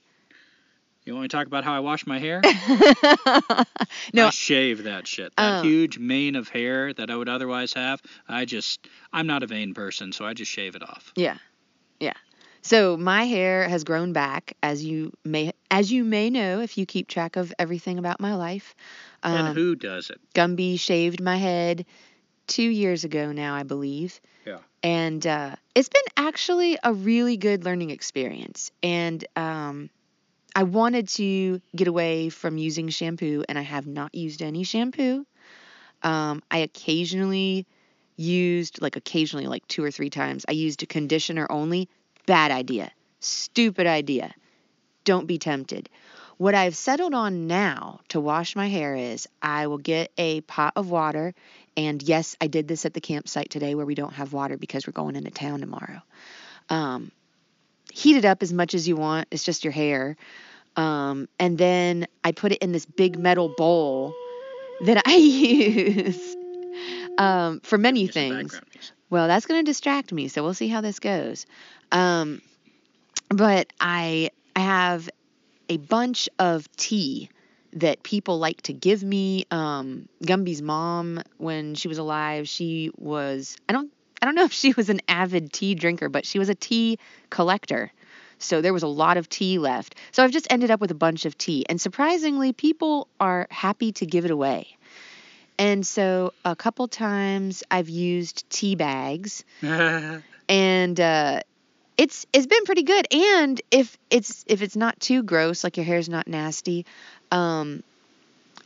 You 1.04 1.12
want 1.12 1.22
me 1.24 1.28
to 1.28 1.36
talk 1.36 1.46
about 1.46 1.64
how 1.64 1.74
I 1.74 1.80
wash 1.80 2.06
my 2.06 2.18
hair? 2.18 2.40
no, 4.14 4.26
I 4.26 4.30
shave 4.30 4.84
that 4.84 5.06
shit. 5.06 5.34
That 5.36 5.60
Oh. 5.60 5.62
huge 5.62 5.98
mane 5.98 6.34
of 6.34 6.48
hair 6.48 6.92
that 6.94 7.10
I 7.10 7.16
would 7.16 7.28
otherwise 7.28 7.74
have, 7.74 8.00
I 8.28 8.44
just, 8.46 8.86
I'm 9.12 9.26
not 9.26 9.42
a 9.42 9.46
vain 9.46 9.74
person, 9.74 10.12
so 10.12 10.24
I 10.24 10.32
just 10.32 10.50
shave 10.50 10.76
it 10.76 10.82
off. 10.82 11.12
Yeah. 11.16 11.36
Yeah. 12.00 12.14
So 12.62 12.96
my 12.96 13.24
hair 13.24 13.68
has 13.68 13.84
grown 13.84 14.14
back 14.14 14.54
as 14.62 14.82
you 14.82 15.12
may 15.24 15.52
as 15.70 15.92
you 15.92 16.02
may 16.04 16.30
know 16.30 16.60
if 16.60 16.78
you 16.78 16.86
keep 16.86 17.08
track 17.08 17.36
of 17.36 17.52
everything 17.58 17.98
about 17.98 18.20
my 18.20 18.34
life. 18.34 18.74
and 19.22 19.48
Um, 19.48 19.54
who 19.54 19.74
does 19.76 20.08
it? 20.08 20.18
Gumby 20.34 20.80
shaved 20.80 21.20
my 21.20 21.36
head 21.36 21.84
2 22.46 22.62
years 22.62 23.04
ago 23.04 23.32
now, 23.32 23.54
I 23.54 23.64
believe. 23.64 24.18
Yeah. 24.46 24.58
And 24.82 25.26
uh, 25.26 25.56
it's 25.74 25.90
been 25.90 26.02
actually 26.16 26.78
a 26.82 26.94
really 26.94 27.36
good 27.36 27.64
learning 27.66 27.90
experience. 27.90 28.70
And 28.82 29.22
um, 29.36 29.90
I 30.54 30.62
wanted 30.62 31.08
to 31.08 31.60
get 31.74 31.88
away 31.88 32.28
from 32.28 32.58
using 32.58 32.88
shampoo, 32.88 33.44
and 33.48 33.58
I 33.58 33.62
have 33.62 33.86
not 33.86 34.14
used 34.14 34.40
any 34.40 34.62
shampoo. 34.64 35.26
Um, 36.02 36.42
I 36.50 36.58
occasionally 36.58 37.66
used, 38.16 38.80
like 38.80 38.96
occasionally, 38.96 39.46
like 39.46 39.66
two 39.66 39.82
or 39.82 39.90
three 39.90 40.10
times, 40.10 40.44
I 40.48 40.52
used 40.52 40.82
a 40.82 40.86
conditioner 40.86 41.46
only. 41.50 41.88
Bad 42.26 42.52
idea. 42.52 42.92
Stupid 43.20 43.86
idea. 43.86 44.34
Don't 45.04 45.26
be 45.26 45.38
tempted. 45.38 45.88
What 46.36 46.54
I've 46.54 46.76
settled 46.76 47.14
on 47.14 47.46
now 47.46 48.00
to 48.08 48.20
wash 48.20 48.56
my 48.56 48.68
hair 48.68 48.96
is 48.96 49.28
I 49.40 49.66
will 49.66 49.78
get 49.78 50.10
a 50.18 50.40
pot 50.42 50.72
of 50.76 50.90
water. 50.90 51.34
And 51.76 52.02
yes, 52.02 52.36
I 52.40 52.48
did 52.48 52.66
this 52.66 52.84
at 52.86 52.94
the 52.94 53.00
campsite 53.00 53.50
today 53.50 53.74
where 53.74 53.86
we 53.86 53.94
don't 53.94 54.14
have 54.14 54.32
water 54.32 54.56
because 54.56 54.86
we're 54.86 54.92
going 54.92 55.16
into 55.16 55.30
town 55.30 55.60
tomorrow. 55.60 56.02
Um, 56.68 57.12
heat 57.94 58.16
it 58.16 58.24
up 58.24 58.42
as 58.42 58.52
much 58.52 58.74
as 58.74 58.88
you 58.88 58.96
want. 58.96 59.28
It's 59.30 59.44
just 59.44 59.64
your 59.64 59.72
hair. 59.72 60.16
Um, 60.76 61.28
and 61.38 61.56
then 61.56 62.06
I 62.24 62.32
put 62.32 62.50
it 62.50 62.58
in 62.58 62.72
this 62.72 62.84
big 62.84 63.16
metal 63.18 63.54
bowl 63.56 64.12
that 64.84 65.00
I 65.06 65.14
use 65.14 66.36
um, 67.18 67.60
for 67.60 67.78
many 67.78 68.08
things. 68.08 68.60
Well, 69.10 69.28
that's 69.28 69.46
going 69.46 69.64
to 69.64 69.70
distract 69.70 70.12
me, 70.12 70.26
so 70.26 70.42
we'll 70.42 70.54
see 70.54 70.66
how 70.66 70.80
this 70.80 70.98
goes. 70.98 71.46
Um, 71.92 72.42
but 73.28 73.68
I 73.80 74.30
I 74.56 74.60
have 74.60 75.08
a 75.68 75.76
bunch 75.76 76.28
of 76.40 76.70
tea 76.76 77.30
that 77.74 78.02
people 78.02 78.38
like 78.38 78.62
to 78.62 78.72
give 78.72 79.04
me. 79.04 79.44
Um, 79.52 80.08
Gumby's 80.24 80.62
mom, 80.62 81.22
when 81.38 81.76
she 81.76 81.86
was 81.86 81.98
alive, 81.98 82.48
she 82.48 82.90
was 82.98 83.56
I 83.68 83.72
don't 83.72 83.92
I 84.24 84.26
don't 84.26 84.36
know 84.36 84.44
if 84.44 84.54
she 84.54 84.72
was 84.72 84.88
an 84.88 85.02
avid 85.06 85.52
tea 85.52 85.74
drinker, 85.74 86.08
but 86.08 86.24
she 86.24 86.38
was 86.38 86.48
a 86.48 86.54
tea 86.54 86.98
collector. 87.28 87.92
So 88.38 88.62
there 88.62 88.72
was 88.72 88.82
a 88.82 88.86
lot 88.88 89.18
of 89.18 89.28
tea 89.28 89.58
left. 89.58 89.96
So 90.12 90.24
I've 90.24 90.30
just 90.30 90.46
ended 90.48 90.70
up 90.70 90.80
with 90.80 90.90
a 90.90 90.94
bunch 90.94 91.26
of 91.26 91.36
tea, 91.36 91.66
and 91.68 91.78
surprisingly, 91.78 92.54
people 92.54 93.06
are 93.20 93.46
happy 93.50 93.92
to 93.92 94.06
give 94.06 94.24
it 94.24 94.30
away. 94.30 94.78
And 95.58 95.86
so 95.86 96.32
a 96.42 96.56
couple 96.56 96.88
times 96.88 97.64
I've 97.70 97.90
used 97.90 98.48
tea 98.48 98.76
bags 98.76 99.44
and 100.48 100.98
uh, 100.98 101.40
it's 101.98 102.24
it's 102.32 102.46
been 102.46 102.64
pretty 102.64 102.84
good. 102.84 103.06
And 103.12 103.60
if 103.70 103.98
it's 104.08 104.42
if 104.48 104.62
it's 104.62 104.74
not 104.74 104.98
too 105.00 105.22
gross, 105.22 105.64
like 105.64 105.76
your 105.76 105.84
hair's 105.84 106.08
not 106.08 106.26
nasty, 106.26 106.86
Um, 107.30 107.82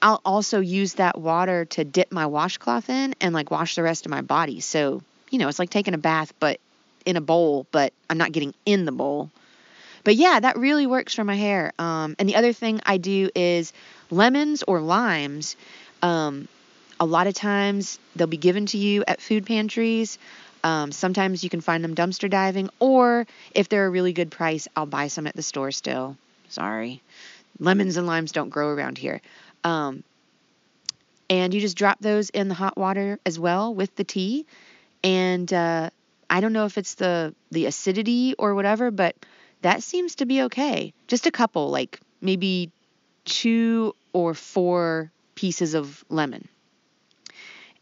I'll 0.00 0.20
also 0.24 0.60
use 0.60 0.94
that 0.94 1.18
water 1.18 1.64
to 1.64 1.82
dip 1.82 2.12
my 2.12 2.26
washcloth 2.26 2.88
in 2.88 3.16
and 3.20 3.34
like 3.34 3.50
wash 3.50 3.74
the 3.74 3.82
rest 3.82 4.06
of 4.06 4.10
my 4.10 4.20
body. 4.22 4.60
So, 4.60 5.02
you 5.30 5.38
know, 5.38 5.48
it's 5.48 5.58
like 5.58 5.70
taking 5.70 5.94
a 5.94 5.98
bath, 5.98 6.32
but 6.40 6.60
in 7.04 7.16
a 7.16 7.20
bowl, 7.20 7.66
but 7.70 7.92
I'm 8.10 8.18
not 8.18 8.32
getting 8.32 8.54
in 8.66 8.84
the 8.84 8.92
bowl. 8.92 9.30
But 10.04 10.16
yeah, 10.16 10.40
that 10.40 10.56
really 10.56 10.86
works 10.86 11.14
for 11.14 11.24
my 11.24 11.34
hair. 11.34 11.72
Um, 11.78 12.16
and 12.18 12.28
the 12.28 12.36
other 12.36 12.52
thing 12.52 12.80
I 12.86 12.98
do 12.98 13.30
is 13.34 13.72
lemons 14.10 14.62
or 14.62 14.80
limes. 14.80 15.56
Um, 16.02 16.48
a 17.00 17.06
lot 17.06 17.26
of 17.26 17.34
times 17.34 17.98
they'll 18.16 18.26
be 18.26 18.36
given 18.36 18.66
to 18.66 18.78
you 18.78 19.04
at 19.06 19.20
food 19.20 19.46
pantries. 19.46 20.18
Um, 20.64 20.92
sometimes 20.92 21.44
you 21.44 21.50
can 21.50 21.60
find 21.60 21.84
them 21.84 21.94
dumpster 21.94 22.28
diving, 22.28 22.68
or 22.80 23.26
if 23.54 23.68
they're 23.68 23.86
a 23.86 23.90
really 23.90 24.12
good 24.12 24.30
price, 24.30 24.66
I'll 24.74 24.86
buy 24.86 25.08
some 25.08 25.26
at 25.26 25.36
the 25.36 25.42
store 25.42 25.70
still. 25.70 26.16
Sorry. 26.48 27.00
Lemons 27.60 27.96
and 27.96 28.06
limes 28.06 28.32
don't 28.32 28.50
grow 28.50 28.68
around 28.68 28.98
here. 28.98 29.20
Um, 29.64 30.02
and 31.30 31.52
you 31.52 31.60
just 31.60 31.76
drop 31.76 31.98
those 32.00 32.30
in 32.30 32.48
the 32.48 32.54
hot 32.54 32.76
water 32.76 33.18
as 33.26 33.38
well 33.38 33.74
with 33.74 33.94
the 33.96 34.04
tea. 34.04 34.46
And 35.02 35.52
uh, 35.52 35.90
I 36.28 36.40
don't 36.40 36.52
know 36.52 36.66
if 36.66 36.78
it's 36.78 36.94
the 36.94 37.34
the 37.50 37.66
acidity 37.66 38.34
or 38.38 38.54
whatever, 38.54 38.90
but 38.90 39.16
that 39.62 39.82
seems 39.82 40.16
to 40.16 40.26
be 40.26 40.42
okay. 40.42 40.92
Just 41.06 41.26
a 41.26 41.30
couple, 41.30 41.70
like 41.70 42.00
maybe 42.20 42.70
two 43.24 43.94
or 44.12 44.34
four 44.34 45.10
pieces 45.34 45.74
of 45.74 46.04
lemon. 46.08 46.48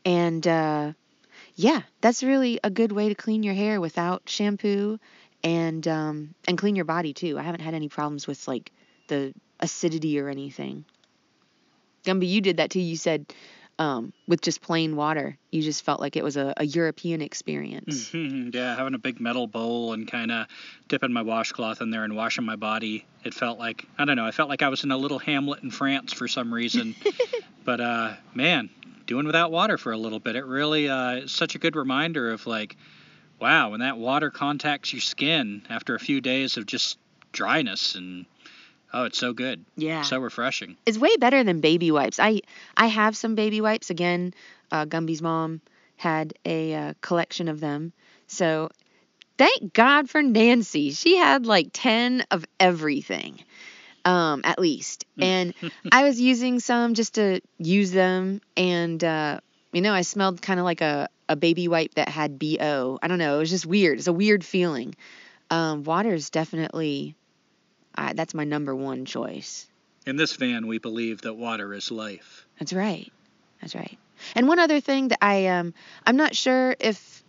And 0.04 0.46
uh, 0.46 0.92
yeah, 1.54 1.82
that's 2.00 2.22
really 2.22 2.60
a 2.62 2.70
good 2.70 2.92
way 2.92 3.08
to 3.08 3.14
clean 3.14 3.42
your 3.42 3.54
hair 3.54 3.80
without 3.80 4.22
shampoo 4.26 4.98
and 5.42 5.86
um, 5.88 6.34
and 6.46 6.58
clean 6.58 6.76
your 6.76 6.84
body 6.84 7.12
too. 7.12 7.38
I 7.38 7.42
haven't 7.42 7.60
had 7.60 7.74
any 7.74 7.88
problems 7.88 8.26
with 8.26 8.46
like 8.46 8.72
the 9.08 9.32
acidity 9.60 10.20
or 10.20 10.28
anything. 10.28 10.84
Gumby, 12.04 12.28
you 12.28 12.40
did 12.40 12.58
that 12.58 12.70
too. 12.70 12.80
You 12.80 12.96
said 12.96 13.26
um, 13.78 14.12
with 14.26 14.40
just 14.40 14.62
plain 14.62 14.96
water, 14.96 15.36
you 15.50 15.62
just 15.62 15.84
felt 15.84 16.00
like 16.00 16.16
it 16.16 16.24
was 16.24 16.36
a, 16.36 16.54
a 16.56 16.64
European 16.64 17.20
experience. 17.20 18.10
Mm-hmm. 18.10 18.50
Yeah, 18.52 18.74
having 18.74 18.94
a 18.94 18.98
big 18.98 19.20
metal 19.20 19.46
bowl 19.46 19.92
and 19.92 20.10
kind 20.10 20.30
of 20.30 20.46
dipping 20.88 21.12
my 21.12 21.22
washcloth 21.22 21.80
in 21.80 21.90
there 21.90 22.04
and 22.04 22.16
washing 22.16 22.44
my 22.44 22.56
body. 22.56 23.04
It 23.24 23.34
felt 23.34 23.58
like 23.58 23.84
I 23.98 24.04
don't 24.04 24.16
know. 24.16 24.24
I 24.24 24.30
felt 24.30 24.48
like 24.48 24.62
I 24.62 24.68
was 24.68 24.84
in 24.84 24.90
a 24.90 24.96
little 24.96 25.18
hamlet 25.18 25.62
in 25.62 25.70
France 25.70 26.12
for 26.12 26.26
some 26.26 26.52
reason. 26.52 26.94
but 27.64 27.80
uh, 27.80 28.14
man, 28.34 28.70
doing 29.06 29.26
without 29.26 29.50
water 29.50 29.76
for 29.76 29.92
a 29.92 29.98
little 29.98 30.20
bit, 30.20 30.36
it 30.36 30.46
really 30.46 30.88
uh, 30.88 31.16
is 31.16 31.32
such 31.32 31.54
a 31.54 31.58
good 31.58 31.76
reminder 31.76 32.32
of 32.32 32.46
like, 32.46 32.76
wow, 33.40 33.70
when 33.70 33.80
that 33.80 33.98
water 33.98 34.30
contacts 34.30 34.92
your 34.92 35.00
skin 35.00 35.66
after 35.68 35.94
a 35.94 36.00
few 36.00 36.20
days 36.20 36.56
of 36.56 36.64
just 36.64 36.98
dryness 37.32 37.94
and 37.94 38.24
Oh, 38.92 39.04
it's 39.04 39.18
so 39.18 39.32
good. 39.32 39.64
Yeah. 39.76 40.02
So 40.02 40.18
refreshing. 40.18 40.76
It's 40.86 40.98
way 40.98 41.16
better 41.16 41.44
than 41.44 41.60
baby 41.60 41.90
wipes. 41.90 42.18
I 42.18 42.40
I 42.76 42.86
have 42.86 43.16
some 43.16 43.34
baby 43.34 43.60
wipes. 43.60 43.90
Again, 43.90 44.34
uh, 44.70 44.84
Gumby's 44.84 45.22
mom 45.22 45.60
had 45.96 46.34
a 46.44 46.74
uh, 46.74 46.94
collection 47.00 47.48
of 47.48 47.60
them. 47.60 47.92
So 48.26 48.70
thank 49.38 49.72
God 49.72 50.08
for 50.10 50.22
Nancy. 50.22 50.90
She 50.92 51.16
had 51.16 51.46
like 51.46 51.70
10 51.72 52.24
of 52.30 52.44
everything. 52.60 53.40
Um, 54.04 54.42
at 54.44 54.60
least. 54.60 55.04
And 55.20 55.52
I 55.92 56.04
was 56.04 56.20
using 56.20 56.60
some 56.60 56.94
just 56.94 57.14
to 57.14 57.40
use 57.58 57.90
them 57.90 58.40
and 58.56 59.02
uh, 59.02 59.40
you 59.72 59.82
know, 59.82 59.92
I 59.92 60.02
smelled 60.02 60.40
kind 60.40 60.60
of 60.60 60.64
like 60.64 60.80
a, 60.80 61.08
a 61.28 61.34
baby 61.34 61.66
wipe 61.66 61.94
that 61.94 62.08
had 62.08 62.38
BO. 62.38 62.98
I 63.02 63.08
don't 63.08 63.18
know, 63.18 63.36
it 63.36 63.38
was 63.40 63.50
just 63.50 63.66
weird. 63.66 63.98
It's 63.98 64.06
a 64.06 64.12
weird 64.12 64.44
feeling. 64.44 64.94
Um, 65.50 65.82
water 65.82 66.14
is 66.14 66.30
definitely 66.30 67.16
I, 67.96 68.12
that's 68.12 68.34
my 68.34 68.44
number 68.44 68.74
one 68.74 69.04
choice. 69.04 69.66
In 70.06 70.16
this 70.16 70.34
van, 70.34 70.66
we 70.66 70.78
believe 70.78 71.22
that 71.22 71.34
water 71.34 71.74
is 71.74 71.90
life. 71.90 72.46
That's 72.58 72.72
right. 72.72 73.12
That's 73.60 73.74
right. 73.74 73.98
And 74.34 74.48
one 74.48 74.58
other 74.58 74.80
thing 74.80 75.08
that 75.08 75.18
I 75.22 75.46
um 75.48 75.74
I'm 76.06 76.16
not 76.16 76.34
sure 76.34 76.76
if 76.78 77.24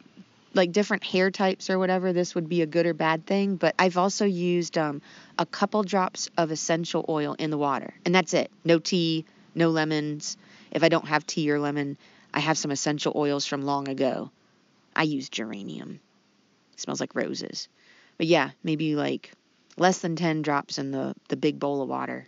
like 0.54 0.72
different 0.72 1.04
hair 1.04 1.30
types 1.32 1.70
or 1.70 1.78
whatever 1.78 2.14
this 2.14 2.34
would 2.34 2.50
be 2.50 2.62
a 2.62 2.66
good 2.66 2.86
or 2.86 2.94
bad 2.94 3.26
thing, 3.26 3.56
but 3.56 3.76
I've 3.80 3.98
also 3.98 4.26
used 4.26 4.78
um 4.78 5.02
a 5.38 5.46
couple 5.46 5.84
drops 5.84 6.30
of 6.38 6.52
essential 6.52 7.06
oil 7.10 7.36
in 7.38 7.50
the 7.50 7.58
water. 7.58 7.94
And 8.06 8.14
that's 8.14 8.34
it. 8.34 8.52
No 8.64 8.80
tea, 8.80 9.26
no 9.56 9.70
lemons. 9.70 10.38
If 10.72 10.84
I 10.84 10.90
don't 10.90 11.08
have 11.08 11.26
tea 11.26 11.50
or 11.52 11.60
lemon, 11.60 11.98
I 12.34 12.40
have 12.40 12.58
some 12.58 12.72
essential 12.72 13.14
oils 13.16 13.46
from 13.46 13.64
long 13.64 13.88
ago. 13.88 14.32
I 14.96 15.04
use 15.04 15.30
geranium. 15.30 16.00
It 16.74 16.80
smells 16.80 17.00
like 17.00 17.16
roses. 17.16 17.68
But 18.18 18.28
yeah, 18.28 18.52
maybe 18.64 18.96
like 18.96 19.32
less 19.78 20.00
than 20.00 20.16
10 20.16 20.42
drops 20.42 20.78
in 20.78 20.92
the, 20.92 21.16
the 21.30 21.38
big 21.38 21.60
bowl 21.60 21.82
of 21.82 21.90
water. 21.90 22.28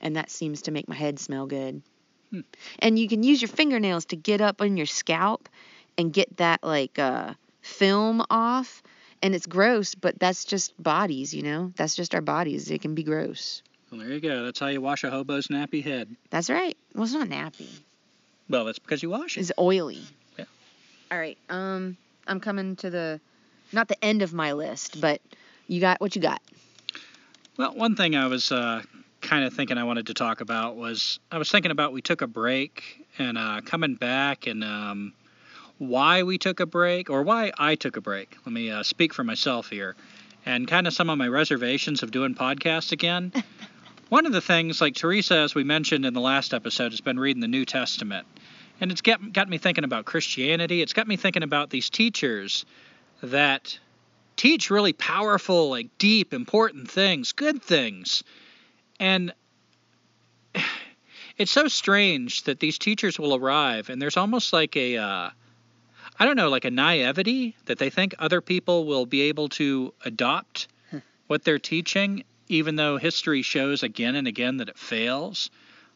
And 0.00 0.16
that 0.16 0.30
seems 0.30 0.62
to 0.62 0.70
make 0.70 0.88
my 0.88 0.96
head 0.96 1.18
smell 1.18 1.46
good. 1.46 1.82
Hmm. 2.30 2.40
And 2.80 2.98
you 2.98 3.08
can 3.08 3.22
use 3.22 3.40
your 3.40 3.48
fingernails 3.48 4.06
to 4.06 4.16
get 4.16 4.40
up 4.40 4.60
on 4.60 4.76
your 4.76 4.86
scalp 4.86 5.48
and 5.96 6.12
get 6.12 6.36
that 6.38 6.62
like 6.62 6.98
uh, 6.98 7.34
film 7.60 8.22
off. 8.30 8.82
And 9.22 9.34
it's 9.36 9.46
gross, 9.46 9.94
but 9.94 10.18
that's 10.18 10.44
just 10.44 10.80
bodies, 10.82 11.32
you 11.32 11.44
know? 11.44 11.72
That's 11.76 11.94
just 11.94 12.12
our 12.14 12.20
bodies. 12.20 12.70
It 12.70 12.82
can 12.82 12.96
be 12.96 13.04
gross. 13.04 13.62
Well, 13.90 14.00
there 14.00 14.10
you 14.10 14.20
go. 14.20 14.44
That's 14.44 14.58
how 14.58 14.66
you 14.66 14.80
wash 14.80 15.04
a 15.04 15.10
hobo's 15.10 15.46
nappy 15.46 15.84
head. 15.84 16.08
That's 16.30 16.50
right. 16.50 16.76
Well, 16.94 17.04
it's 17.04 17.12
not 17.12 17.28
nappy. 17.28 17.68
Well, 18.48 18.64
that's 18.64 18.80
because 18.80 19.02
you 19.02 19.10
wash 19.10 19.36
it. 19.36 19.42
It's 19.42 19.52
oily. 19.58 20.00
Yeah. 20.36 20.46
All 21.12 21.18
right. 21.18 21.38
Um, 21.48 21.96
I'm 22.26 22.40
coming 22.40 22.74
to 22.76 22.90
the, 22.90 23.20
not 23.70 23.86
the 23.86 24.04
end 24.04 24.22
of 24.22 24.32
my 24.32 24.54
list, 24.54 25.00
but 25.00 25.20
you 25.68 25.80
got 25.80 26.00
what 26.00 26.16
you 26.16 26.22
got. 26.22 26.42
Well, 27.58 27.74
one 27.74 27.96
thing 27.96 28.16
I 28.16 28.28
was 28.28 28.50
uh, 28.50 28.82
kind 29.20 29.44
of 29.44 29.52
thinking 29.52 29.76
I 29.76 29.84
wanted 29.84 30.06
to 30.06 30.14
talk 30.14 30.40
about 30.40 30.76
was 30.76 31.20
I 31.30 31.36
was 31.36 31.50
thinking 31.50 31.70
about 31.70 31.92
we 31.92 32.00
took 32.00 32.22
a 32.22 32.26
break 32.26 33.04
and 33.18 33.36
uh, 33.36 33.60
coming 33.62 33.94
back 33.94 34.46
and 34.46 34.64
um, 34.64 35.12
why 35.76 36.22
we 36.22 36.38
took 36.38 36.60
a 36.60 36.66
break 36.66 37.10
or 37.10 37.22
why 37.22 37.52
I 37.58 37.74
took 37.74 37.98
a 37.98 38.00
break. 38.00 38.38
Let 38.46 38.54
me 38.54 38.70
uh, 38.70 38.82
speak 38.82 39.12
for 39.12 39.22
myself 39.22 39.68
here 39.68 39.96
and 40.46 40.66
kind 40.66 40.86
of 40.86 40.94
some 40.94 41.10
of 41.10 41.18
my 41.18 41.28
reservations 41.28 42.02
of 42.02 42.10
doing 42.10 42.34
podcasts 42.34 42.90
again. 42.90 43.32
One 44.08 44.24
of 44.24 44.32
the 44.32 44.40
things, 44.40 44.80
like 44.80 44.94
Teresa, 44.94 45.36
as 45.36 45.54
we 45.54 45.62
mentioned 45.62 46.06
in 46.06 46.14
the 46.14 46.20
last 46.20 46.54
episode, 46.54 46.92
has 46.92 47.02
been 47.02 47.20
reading 47.20 47.42
the 47.42 47.48
New 47.48 47.66
Testament. 47.66 48.26
And 48.80 48.90
it's 48.90 49.02
got, 49.02 49.32
got 49.32 49.50
me 49.50 49.58
thinking 49.58 49.84
about 49.84 50.06
Christianity. 50.06 50.80
It's 50.80 50.94
got 50.94 51.06
me 51.06 51.16
thinking 51.16 51.42
about 51.42 51.68
these 51.68 51.90
teachers 51.90 52.64
that 53.22 53.78
teach 54.42 54.70
really 54.70 54.92
powerful, 54.92 55.70
like 55.70 55.86
deep, 55.98 56.34
important 56.34 56.90
things, 56.90 57.30
good 57.30 57.62
things. 57.62 58.24
And 58.98 59.32
it's 61.38 61.52
so 61.52 61.68
strange 61.68 62.42
that 62.42 62.58
these 62.58 62.76
teachers 62.76 63.20
will 63.20 63.36
arrive 63.36 63.88
and 63.88 64.02
there's 64.02 64.16
almost 64.16 64.52
like 64.52 64.76
a 64.76 64.96
uh, 64.96 65.30
I 66.18 66.24
don't 66.24 66.36
know, 66.36 66.48
like 66.48 66.64
a 66.64 66.72
naivety 66.72 67.54
that 67.66 67.78
they 67.78 67.88
think 67.88 68.16
other 68.18 68.40
people 68.40 68.84
will 68.84 69.06
be 69.06 69.22
able 69.22 69.48
to 69.50 69.94
adopt 70.04 70.66
what 71.28 71.44
they're 71.44 71.60
teaching, 71.60 72.24
even 72.48 72.74
though 72.74 72.96
history 72.96 73.42
shows 73.42 73.84
again 73.84 74.16
and 74.16 74.26
again 74.26 74.56
that 74.56 74.68
it 74.68 74.76
fails. 74.76 75.50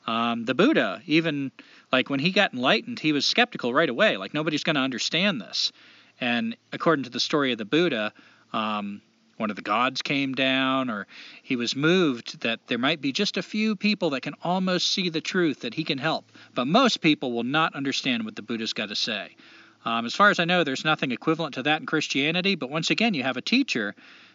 Um, 0.07 0.45
the 0.45 0.55
Buddha, 0.55 1.03
even 1.07 1.51
like 1.91 2.11
when 2.11 2.21
he 2.21 2.31
got 2.31 2.55
enlightened, 2.55 3.01
he 3.01 3.13
was 3.13 3.27
skeptical 3.27 3.75
right 3.75 3.89
away. 3.89 4.17
Like 4.17 4.35
nobody's 4.35 4.63
going 4.63 4.77
to 4.77 4.83
understand 4.83 5.41
this. 5.41 5.73
And 6.21 6.57
according 6.73 7.05
to 7.05 7.11
the 7.11 7.21
story 7.21 7.51
of 7.51 7.59
the 7.59 7.65
Buddha, 7.65 8.13
um, 8.53 9.03
one 9.37 9.51
of 9.51 9.57
the 9.57 9.63
gods 9.63 10.03
came 10.03 10.35
down, 10.35 10.89
or 10.89 11.07
he 11.43 11.57
was 11.57 11.77
moved 11.77 12.41
that 12.41 12.61
there 12.69 12.79
might 12.79 13.01
be 13.01 13.13
just 13.13 13.37
a 13.37 13.43
few 13.43 13.77
people 13.77 14.11
that 14.11 14.23
can 14.23 14.35
almost 14.43 14.89
see 14.89 15.11
the 15.11 15.21
truth 15.21 15.61
that 15.61 15.75
he 15.75 15.85
can 15.85 15.99
help. 15.99 16.33
But 16.55 16.67
most 16.67 17.01
people 17.01 17.33
will 17.33 17.45
not 17.45 17.75
understand 17.75 18.25
what 18.25 18.37
the 18.37 18.43
Buddha's 18.43 18.73
got 18.73 18.89
to 18.89 18.97
say. 18.97 19.37
Um, 19.85 20.07
as 20.07 20.15
far 20.15 20.31
as 20.31 20.41
I 20.41 20.45
know, 20.45 20.65
there's 20.65 20.85
nothing 20.85 21.13
equivalent 21.13 21.55
to 21.55 21.63
that 21.65 21.81
in 21.81 21.87
Christianity, 21.87 22.55
but 22.55 22.71
once 22.71 22.91
again, 22.91 23.15
you 23.15 23.23
have 23.23 23.37
a 23.37 23.43
teacher 23.43 23.95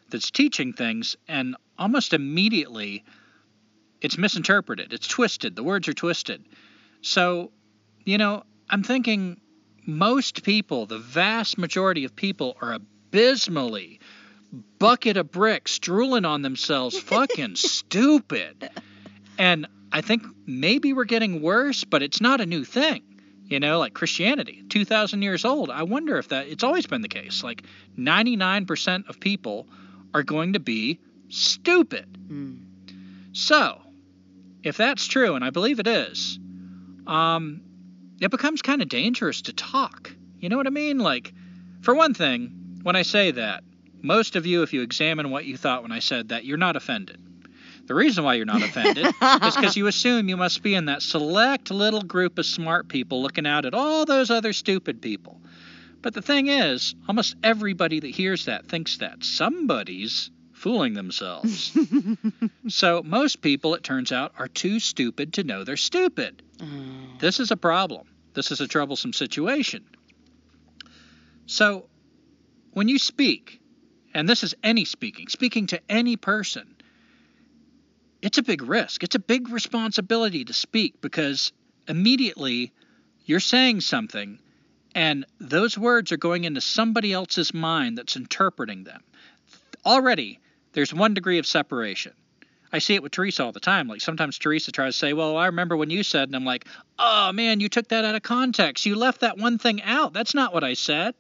that's 0.10 0.32
teaching 0.32 0.71
things, 0.74 1.15
and 1.28 1.56
almost 1.78 2.13
immediately 2.13 3.04
it's 4.02 4.17
misinterpreted, 4.17 4.93
it's 4.93 5.08
twisted, 5.08 5.56
the 5.56 5.63
words 5.63 5.88
are 5.88 5.93
twisted. 5.93 6.43
So, 7.02 7.52
you 8.06 8.17
know, 8.17 8.43
I'm 8.69 8.84
thinking 8.84 9.41
most 9.86 10.43
people, 10.43 10.86
the 10.86 11.00
vast 11.00 11.58
majority 11.58 12.06
of 12.06 12.15
people, 12.15 12.56
are 12.62 12.80
abysmally. 13.12 14.00
Bucket 14.80 15.17
of 15.17 15.32
bricks 15.32 15.80
drooling 15.80 16.26
on 16.26 16.41
themselves 16.41 16.97
fucking 17.12 17.56
stupid. 17.56 18.69
And 19.38 19.67
i 19.93 20.00
think 20.00 20.24
maybe 20.45 20.93
we're 20.93 21.04
getting 21.04 21.41
worse 21.41 21.84
but 21.84 22.02
it's 22.02 22.21
not 22.21 22.41
a 22.41 22.45
new 22.45 22.63
thing. 22.63 23.04
You 23.45 23.60
know 23.60 23.80
like 23.80 23.93
christianity 23.93 24.63
2000 24.69 25.21
years 25.21 25.43
old. 25.43 25.69
I 25.69 25.84
wonder 25.84 26.17
if 26.17 26.30
that 26.30 26.47
it's 26.47 26.63
always 26.63 26.88
been 26.88 27.02
the 27.02 27.10
case. 27.10 27.43
Like 27.43 27.63
99% 27.97 29.10
of 29.10 29.19
people 29.19 29.67
are 30.13 30.24
going 30.24 30.54
to 30.54 30.60
be 30.60 31.00
stupid. 31.30 32.08
Mm. 32.30 32.62
so 33.34 33.82
if 34.63 34.78
that's 34.78 35.06
true 35.08 35.36
and 35.36 35.43
i 35.43 35.50
believe 35.50 35.80
it 35.80 35.88
is 35.88 36.39
um 37.08 37.62
it 38.21 38.32
becomes 38.32 38.62
kind 38.62 38.82
of 38.82 38.88
dangerous 38.88 39.41
to 39.43 39.54
talk. 39.54 40.13
You 40.39 40.50
know 40.50 40.58
what 40.58 40.67
i 40.67 40.71
mean? 40.71 41.00
Like 41.00 41.34
for 41.82 41.93
one 41.93 42.13
thing 42.13 42.61
when 42.84 42.96
I 42.96 43.02
say 43.04 43.32
that, 43.32 43.63
most 44.02 44.36
of 44.36 44.46
you, 44.46 44.63
if 44.63 44.74
you 44.74 44.82
examine 44.82 45.30
what 45.30 45.46
you 45.46 45.58
thought 45.58 45.84
when 45.84 45.91
I 45.91 46.00
said 46.00 46.30
that, 46.30 46.46
you're 46.46 46.58
not 46.58 46.76
offended. 46.76 47.20
The 47.86 47.96
reason 47.96 48.24
why 48.24 48.36
you're 48.36 48.46
not 48.46 48.63
offended 48.63 49.06
is 49.44 49.56
because 49.56 49.76
you 49.76 49.88
assume 49.88 50.30
you 50.30 50.38
must 50.38 50.63
be 50.63 50.76
in 50.76 50.86
that 50.86 51.02
select 51.02 51.72
little 51.72 52.02
group 52.02 52.38
of 52.38 52.46
smart 52.46 52.88
people 52.88 53.22
looking 53.22 53.46
out 53.46 53.65
at 53.65 53.74
all 53.74 54.06
those 54.06 54.32
other 54.32 54.54
stupid 54.54 55.02
people. 55.02 55.41
But 56.02 56.13
the 56.13 56.22
thing 56.22 56.48
is, 56.48 56.96
almost 57.08 57.36
everybody 57.44 58.00
that 58.00 58.08
hears 58.08 58.46
that 58.46 58.65
thinks 58.65 58.98
that 58.98 59.24
somebody's 59.24 60.32
fooling 60.54 60.94
themselves. 60.94 61.78
so 62.67 63.02
most 63.04 63.41
people, 63.41 63.76
it 63.76 63.84
turns 63.84 64.12
out, 64.12 64.34
are 64.38 64.48
too 64.48 64.80
stupid 64.80 65.34
to 65.34 65.44
know 65.44 65.63
they're 65.63 65.78
stupid. 65.78 66.41
Mm. 66.58 67.20
This 67.20 67.39
is 67.39 67.52
a 67.52 67.58
problem. 67.58 68.08
This 68.34 68.52
is 68.52 68.62
a 68.62 68.67
troublesome 68.67 69.13
situation. 69.13 69.84
So 71.46 71.88
when 72.73 72.88
you 72.88 72.99
speak, 72.99 73.62
and 74.13 74.27
this 74.27 74.43
is 74.43 74.55
any 74.63 74.86
speaking, 74.86 75.27
speaking 75.27 75.67
to 75.67 75.81
any 75.89 76.15
person, 76.17 76.75
it's 78.21 78.38
a 78.38 78.43
big 78.43 78.62
risk. 78.62 79.03
It's 79.03 79.15
a 79.15 79.19
big 79.19 79.49
responsibility 79.49 80.45
to 80.45 80.53
speak 80.53 81.01
because 81.01 81.51
immediately 81.88 82.71
you're 83.25 83.39
saying 83.39 83.81
something 83.81 84.39
and 84.93 85.25
those 85.39 85.77
words 85.77 86.12
are 86.12 86.17
going 86.17 86.43
into 86.43 86.62
somebody 86.62 87.13
else's 87.13 87.53
mind 87.53 87.97
that's 87.97 88.15
interpreting 88.15 88.84
them. 88.84 89.01
Already, 89.86 90.39
there's 90.73 90.93
one 90.93 91.13
degree 91.13 91.39
of 91.39 91.47
separation. 91.47 92.13
I 92.73 92.79
see 92.79 92.95
it 92.95 93.03
with 93.03 93.12
Teresa 93.12 93.43
all 93.43 93.51
the 93.51 93.60
time. 93.60 93.88
Like 93.88 94.01
sometimes 94.01 94.38
Teresa 94.38 94.71
tries 94.71 94.93
to 94.93 94.99
say, 94.99 95.13
Well, 95.13 95.36
I 95.38 95.47
remember 95.47 95.75
when 95.75 95.89
you 95.89 96.03
said, 96.03 96.29
and 96.29 96.36
I'm 96.36 96.45
like, 96.45 96.65
Oh 96.99 97.31
man, 97.31 97.60
you 97.60 97.69
took 97.69 97.89
that 97.89 98.05
out 98.05 98.15
of 98.15 98.23
context. 98.23 98.86
You 98.86 98.95
left 98.95 99.21
that 99.21 99.38
one 99.38 99.57
thing 99.57 99.81
out. 99.81 100.13
That's 100.13 100.34
not 100.34 100.53
what 100.53 100.63
I 100.63 100.73
said. 100.73 101.15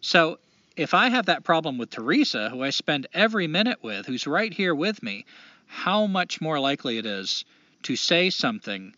So 0.00 0.38
if 0.80 0.94
I 0.94 1.10
have 1.10 1.26
that 1.26 1.44
problem 1.44 1.76
with 1.76 1.90
Teresa, 1.90 2.48
who 2.48 2.62
I 2.62 2.70
spend 2.70 3.06
every 3.12 3.46
minute 3.46 3.82
with, 3.82 4.06
who's 4.06 4.26
right 4.26 4.50
here 4.50 4.74
with 4.74 5.02
me, 5.02 5.26
how 5.66 6.06
much 6.06 6.40
more 6.40 6.58
likely 6.58 6.96
it 6.96 7.04
is 7.04 7.44
to 7.82 7.96
say 7.96 8.30
something 8.30 8.94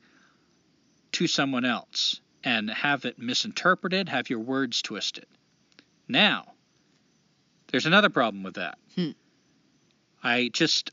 to 1.11 1.27
someone 1.27 1.65
else 1.65 2.21
and 2.45 2.71
have 2.71 3.05
it 3.05 3.19
misinterpreted, 3.19 4.09
have 4.09 4.31
your 4.31 4.39
words 4.39 4.81
twisted. 4.81 5.27
Now, 6.07 6.53
there's 7.73 7.87
another 7.87 8.11
problem 8.11 8.45
with 8.45 8.55
that. 8.55 8.79
Hmm. 8.95 9.11
I 10.23 10.51
just 10.53 10.93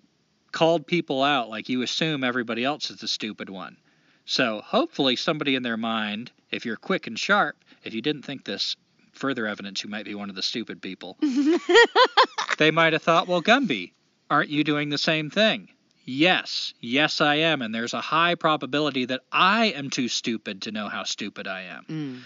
called 0.51 0.87
people 0.87 1.21
out 1.21 1.49
like 1.49 1.69
you 1.69 1.83
assume 1.83 2.23
everybody 2.23 2.65
else 2.65 2.89
is 2.89 2.97
the 2.97 3.07
stupid 3.07 3.51
one. 3.51 3.77
So 4.25 4.63
hopefully 4.65 5.17
somebody 5.17 5.53
in 5.53 5.61
their 5.61 5.77
mind, 5.77 6.31
if 6.49 6.65
you're 6.65 6.77
quick 6.77 7.05
and 7.05 7.17
sharp, 7.17 7.57
if 7.83 7.93
you 7.93 8.01
didn't 8.01 8.23
think 8.23 8.43
this, 8.43 8.75
further 9.19 9.45
evidence 9.45 9.83
you 9.83 9.89
might 9.89 10.05
be 10.05 10.15
one 10.15 10.29
of 10.29 10.35
the 10.35 10.41
stupid 10.41 10.81
people. 10.81 11.17
they 12.57 12.71
might 12.71 12.93
have 12.93 13.03
thought, 13.03 13.27
well, 13.27 13.41
Gumby, 13.41 13.91
aren't 14.29 14.49
you 14.49 14.63
doing 14.63 14.89
the 14.89 14.97
same 14.97 15.29
thing? 15.29 15.69
Yes, 16.05 16.73
yes, 16.79 17.21
I 17.21 17.35
am, 17.35 17.61
and 17.61 17.75
there's 17.75 17.93
a 17.93 18.01
high 18.01 18.33
probability 18.35 19.05
that 19.05 19.21
I 19.31 19.67
am 19.67 19.89
too 19.89 20.07
stupid 20.07 20.63
to 20.63 20.71
know 20.71 20.87
how 20.89 21.03
stupid 21.03 21.47
I 21.47 21.61
am. 21.63 21.85
Mm. 21.87 22.19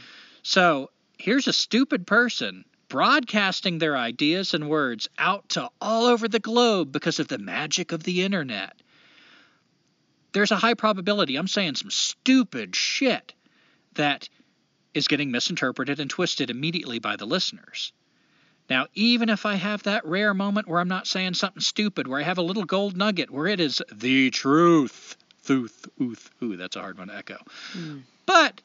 So 0.44 0.92
here's 1.18 1.48
a 1.48 1.54
stupid 1.54 2.08
person 2.08 2.64
broadcasting 2.88 3.80
their 3.80 3.98
ideas 3.98 4.54
and 4.54 4.70
words 4.70 5.10
out 5.18 5.50
to 5.50 5.70
all 5.82 6.06
over 6.06 6.28
the 6.28 6.40
globe 6.40 6.92
because 6.92 7.20
of 7.20 7.28
the 7.28 7.40
magic 7.40 7.92
of 7.92 8.04
the 8.04 8.24
internet. 8.24 8.80
There's 10.32 10.52
a 10.52 10.58
high 10.58 10.76
probability 10.76 11.36
I'm 11.36 11.48
saying 11.48 11.76
some 11.76 11.90
stupid 11.90 12.76
shit 12.76 13.34
that 13.96 14.30
is 14.94 15.08
getting 15.08 15.32
misinterpreted 15.32 16.00
and 16.00 16.10
twisted 16.10 16.50
immediately 16.50 17.00
by 17.00 17.16
the 17.16 17.26
listeners. 17.26 17.92
Now, 18.70 18.88
even 18.96 19.30
if 19.30 19.46
I 19.46 19.56
have 19.56 19.84
that 19.84 20.06
rare 20.06 20.34
moment 20.34 20.68
where 20.68 20.80
I'm 20.80 20.88
not 20.88 21.08
saying 21.08 21.34
something 21.34 21.62
stupid, 21.62 22.08
where 22.08 22.20
I 22.20 22.24
have 22.24 22.38
a 22.38 22.44
little 22.44 22.64
gold 22.64 22.96
nugget, 22.96 23.30
where 23.30 23.48
it 23.48 23.60
is 23.60 23.82
the 23.92 24.30
truth, 24.32 25.18
thuth, 25.44 25.88
ooth, 26.02 26.32
ooh, 26.42 26.56
that's 26.56 26.76
a 26.76 26.80
hard 26.80 26.98
one 26.98 27.10
to 27.10 27.16
echo. 27.16 27.38
Mm. 27.74 28.04
But 28.26 28.62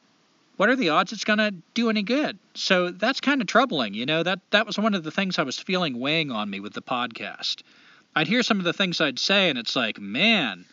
what 0.55 0.69
are 0.69 0.75
the 0.75 0.89
odds 0.89 1.11
it's 1.11 1.25
going 1.25 1.39
to 1.39 1.53
do 1.73 1.89
any 1.89 2.01
good? 2.01 2.37
So 2.53 2.91
that's 2.91 3.19
kind 3.19 3.41
of 3.41 3.47
troubling. 3.47 3.93
You 3.93 4.05
know, 4.05 4.23
that, 4.23 4.39
that 4.51 4.65
was 4.65 4.79
one 4.79 4.93
of 4.93 5.03
the 5.03 5.11
things 5.11 5.37
I 5.37 5.43
was 5.43 5.59
feeling 5.59 5.99
weighing 5.99 6.31
on 6.31 6.49
me 6.49 6.59
with 6.59 6.73
the 6.73 6.81
podcast. 6.81 7.63
I'd 8.15 8.27
hear 8.27 8.43
some 8.43 8.59
of 8.59 8.65
the 8.65 8.73
things 8.73 9.01
I'd 9.01 9.19
say, 9.19 9.49
and 9.49 9.59
it's 9.59 9.75
like, 9.75 9.99
man, 9.99 10.65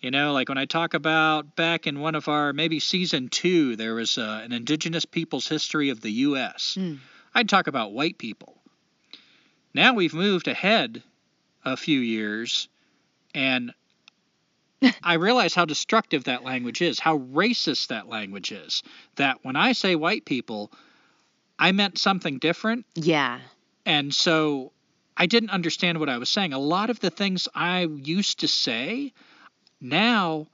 you 0.00 0.10
know, 0.10 0.32
like 0.32 0.48
when 0.48 0.58
I 0.58 0.64
talk 0.66 0.94
about 0.94 1.56
back 1.56 1.86
in 1.86 2.00
one 2.00 2.14
of 2.14 2.28
our 2.28 2.52
maybe 2.52 2.80
season 2.80 3.28
two, 3.28 3.76
there 3.76 3.94
was 3.94 4.18
uh, 4.18 4.40
an 4.44 4.52
indigenous 4.52 5.04
people's 5.04 5.48
history 5.48 5.90
of 5.90 6.00
the 6.00 6.10
U.S. 6.12 6.76
Mm. 6.78 6.98
I'd 7.34 7.48
talk 7.48 7.66
about 7.66 7.92
white 7.92 8.18
people. 8.18 8.56
Now 9.74 9.94
we've 9.94 10.14
moved 10.14 10.48
ahead 10.48 11.02
a 11.64 11.76
few 11.76 12.00
years, 12.00 12.68
and 13.34 13.72
I 15.02 15.14
realize 15.14 15.54
how 15.54 15.64
destructive 15.64 16.24
that 16.24 16.44
language 16.44 16.82
is, 16.82 16.98
how 17.00 17.18
racist 17.18 17.88
that 17.88 18.08
language 18.08 18.52
is. 18.52 18.82
That 19.16 19.38
when 19.42 19.56
I 19.56 19.72
say 19.72 19.94
white 19.96 20.24
people, 20.24 20.70
I 21.58 21.72
meant 21.72 21.98
something 21.98 22.38
different, 22.38 22.84
Yeah. 22.94 23.40
and 23.86 24.14
so 24.14 24.72
I 25.16 25.26
didn't 25.26 25.50
understand 25.50 25.98
what 25.98 26.10
I 26.10 26.18
was 26.18 26.28
saying. 26.28 26.52
A 26.52 26.58
lot 26.58 26.90
of 26.90 27.00
the 27.00 27.10
things 27.10 27.48
I 27.54 27.80
used 27.86 28.40
to 28.40 28.48
say, 28.48 29.12
now 29.80 30.46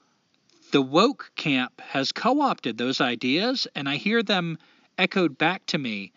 the 0.73 0.83
woke 0.83 1.33
camp 1.37 1.81
has 1.81 2.13
co 2.13 2.41
opted 2.41 2.79
those 2.79 3.01
ideas, 3.01 3.67
and 3.75 3.89
I 3.89 3.97
hear 3.97 4.23
them 4.23 4.59
echoed 4.99 5.37
back 5.39 5.67
to 5.67 5.79
me 5.79 6.13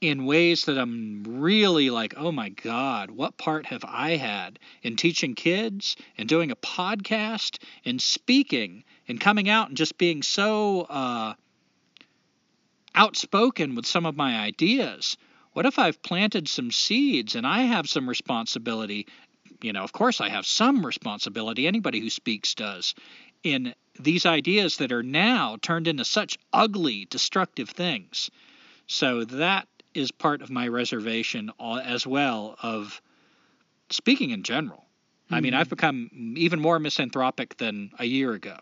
in 0.00 0.26
ways 0.26 0.66
that 0.66 0.78
I'm 0.78 1.24
really 1.26 1.90
like, 1.90 2.14
oh 2.16 2.30
my 2.30 2.50
God, 2.50 3.10
what 3.10 3.36
part 3.36 3.66
have 3.66 3.84
I 3.84 4.16
had 4.16 4.58
in 4.82 4.96
teaching 4.96 5.34
kids 5.34 5.96
and 6.16 6.28
doing 6.28 6.50
a 6.50 6.56
podcast 6.56 7.58
and 7.84 8.00
speaking 8.00 8.84
and 9.08 9.20
coming 9.20 9.48
out 9.48 9.68
and 9.68 9.76
just 9.76 9.98
being 9.98 10.22
so 10.22 10.82
uh, 10.82 11.34
outspoken 12.94 13.74
with 13.74 13.86
some 13.86 14.06
of 14.06 14.16
my 14.16 14.38
ideas? 14.38 15.16
What 15.52 15.66
if 15.66 15.78
I've 15.78 16.02
planted 16.02 16.46
some 16.46 16.70
seeds 16.70 17.34
and 17.34 17.44
I 17.46 17.62
have 17.62 17.88
some 17.88 18.08
responsibility? 18.08 19.08
You 19.60 19.72
know, 19.72 19.82
of 19.82 19.92
course, 19.92 20.20
I 20.20 20.28
have 20.28 20.46
some 20.46 20.86
responsibility. 20.86 21.66
Anybody 21.66 22.00
who 22.00 22.10
speaks 22.10 22.54
does 22.54 22.94
in 23.42 23.74
these 23.98 24.26
ideas 24.26 24.76
that 24.76 24.92
are 24.92 25.02
now 25.02 25.56
turned 25.60 25.88
into 25.88 26.04
such 26.04 26.38
ugly, 26.52 27.06
destructive 27.10 27.70
things. 27.70 28.30
So 28.86 29.24
that 29.24 29.66
is 29.94 30.10
part 30.10 30.42
of 30.42 30.50
my 30.50 30.68
reservation 30.68 31.50
as 31.60 32.06
well 32.06 32.56
of 32.62 33.00
speaking 33.90 34.30
in 34.30 34.42
general. 34.42 34.84
Mm-hmm. 35.26 35.34
I 35.34 35.40
mean, 35.40 35.54
I've 35.54 35.68
become 35.68 36.34
even 36.36 36.60
more 36.60 36.78
misanthropic 36.78 37.56
than 37.56 37.90
a 37.98 38.04
year 38.04 38.32
ago. 38.32 38.56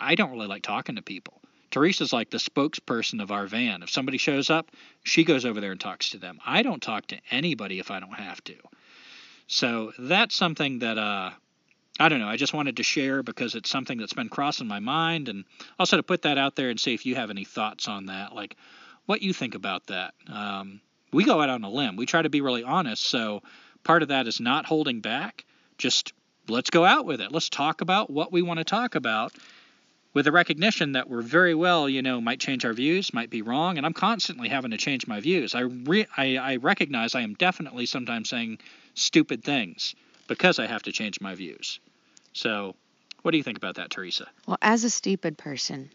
I 0.00 0.14
don't 0.14 0.32
really 0.32 0.48
like 0.48 0.62
talking 0.62 0.96
to 0.96 1.02
people. 1.02 1.40
Teresa's 1.70 2.12
like 2.12 2.30
the 2.30 2.38
spokesperson 2.38 3.22
of 3.22 3.30
our 3.30 3.46
van. 3.46 3.82
If 3.82 3.90
somebody 3.90 4.18
shows 4.18 4.50
up, 4.50 4.70
she 5.04 5.24
goes 5.24 5.44
over 5.44 5.60
there 5.60 5.72
and 5.72 5.80
talks 5.80 6.10
to 6.10 6.18
them. 6.18 6.38
I 6.44 6.62
don't 6.62 6.82
talk 6.82 7.06
to 7.08 7.18
anybody 7.30 7.78
if 7.78 7.90
I 7.90 8.00
don't 8.00 8.12
have 8.12 8.42
to. 8.44 8.54
So 9.52 9.92
that's 9.98 10.34
something 10.34 10.78
that 10.78 10.96
uh, 10.96 11.30
I 12.00 12.08
don't 12.08 12.20
know. 12.20 12.28
I 12.28 12.36
just 12.36 12.54
wanted 12.54 12.78
to 12.78 12.82
share 12.82 13.22
because 13.22 13.54
it's 13.54 13.68
something 13.68 13.98
that's 13.98 14.14
been 14.14 14.30
crossing 14.30 14.66
my 14.66 14.80
mind, 14.80 15.28
and 15.28 15.44
also 15.78 15.98
to 15.98 16.02
put 16.02 16.22
that 16.22 16.38
out 16.38 16.56
there 16.56 16.70
and 16.70 16.80
see 16.80 16.94
if 16.94 17.04
you 17.04 17.16
have 17.16 17.28
any 17.28 17.44
thoughts 17.44 17.86
on 17.86 18.06
that. 18.06 18.34
Like, 18.34 18.56
what 19.04 19.20
you 19.20 19.34
think 19.34 19.54
about 19.54 19.86
that. 19.88 20.14
Um, 20.32 20.80
we 21.12 21.24
go 21.24 21.42
out 21.42 21.50
on 21.50 21.64
a 21.64 21.70
limb. 21.70 21.96
We 21.96 22.06
try 22.06 22.22
to 22.22 22.30
be 22.30 22.40
really 22.40 22.64
honest. 22.64 23.04
So 23.04 23.42
part 23.84 24.02
of 24.02 24.08
that 24.08 24.26
is 24.26 24.40
not 24.40 24.64
holding 24.64 25.00
back. 25.00 25.44
Just 25.76 26.14
let's 26.48 26.70
go 26.70 26.86
out 26.86 27.04
with 27.04 27.20
it. 27.20 27.30
Let's 27.30 27.50
talk 27.50 27.82
about 27.82 28.08
what 28.08 28.32
we 28.32 28.40
want 28.40 28.58
to 28.58 28.64
talk 28.64 28.94
about 28.94 29.34
with 30.14 30.24
the 30.24 30.32
recognition 30.32 30.92
that 30.92 31.10
we're 31.10 31.20
very 31.20 31.54
well, 31.54 31.90
you 31.90 32.00
know, 32.00 32.22
might 32.22 32.40
change 32.40 32.64
our 32.64 32.72
views, 32.72 33.12
might 33.12 33.28
be 33.28 33.42
wrong, 33.42 33.76
and 33.76 33.84
I'm 33.84 33.92
constantly 33.92 34.48
having 34.48 34.70
to 34.70 34.78
change 34.78 35.06
my 35.06 35.20
views. 35.20 35.54
I, 35.54 35.60
re- 35.60 36.06
I, 36.16 36.36
I 36.36 36.56
recognize 36.56 37.14
I 37.14 37.20
am 37.20 37.34
definitely 37.34 37.84
sometimes 37.84 38.30
saying 38.30 38.58
stupid 38.94 39.44
things 39.44 39.94
because 40.28 40.58
I 40.58 40.66
have 40.66 40.82
to 40.84 40.92
change 40.92 41.20
my 41.20 41.34
views. 41.34 41.80
So, 42.32 42.74
what 43.22 43.30
do 43.30 43.36
you 43.36 43.42
think 43.42 43.58
about 43.58 43.76
that, 43.76 43.90
Teresa? 43.90 44.26
Well, 44.46 44.58
as 44.62 44.84
a 44.84 44.90
stupid 44.90 45.38
person, 45.38 45.90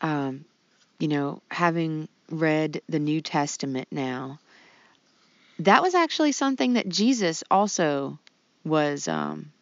um, 0.00 0.44
you 0.98 1.08
know, 1.08 1.42
having 1.50 2.08
read 2.30 2.82
the 2.88 2.98
New 2.98 3.20
Testament 3.20 3.88
now, 3.90 4.38
that 5.60 5.82
was 5.82 5.94
actually 5.94 6.32
something 6.32 6.74
that 6.74 6.88
Jesus 6.88 7.44
also 7.50 8.18
was 8.64 9.08
um, 9.08 9.52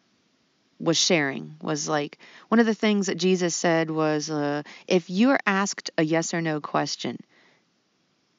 was 0.79 0.97
sharing. 0.97 1.55
Was 1.61 1.87
like 1.87 2.17
one 2.49 2.59
of 2.59 2.65
the 2.65 2.73
things 2.73 3.07
that 3.07 3.17
Jesus 3.17 3.55
said 3.55 3.89
was, 3.89 4.29
uh, 4.29 4.63
if 4.87 5.09
you 5.09 5.31
are 5.31 5.39
asked 5.45 5.91
a 5.97 6.03
yes 6.03 6.33
or 6.33 6.41
no 6.41 6.59
question, 6.59 7.19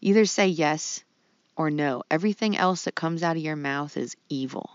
either 0.00 0.24
say 0.24 0.48
yes 0.48 1.02
or 1.56 1.70
no. 1.70 2.02
Everything 2.10 2.56
else 2.56 2.84
that 2.84 2.94
comes 2.94 3.22
out 3.22 3.36
of 3.36 3.42
your 3.42 3.56
mouth 3.56 3.96
is 3.96 4.16
evil. 4.28 4.70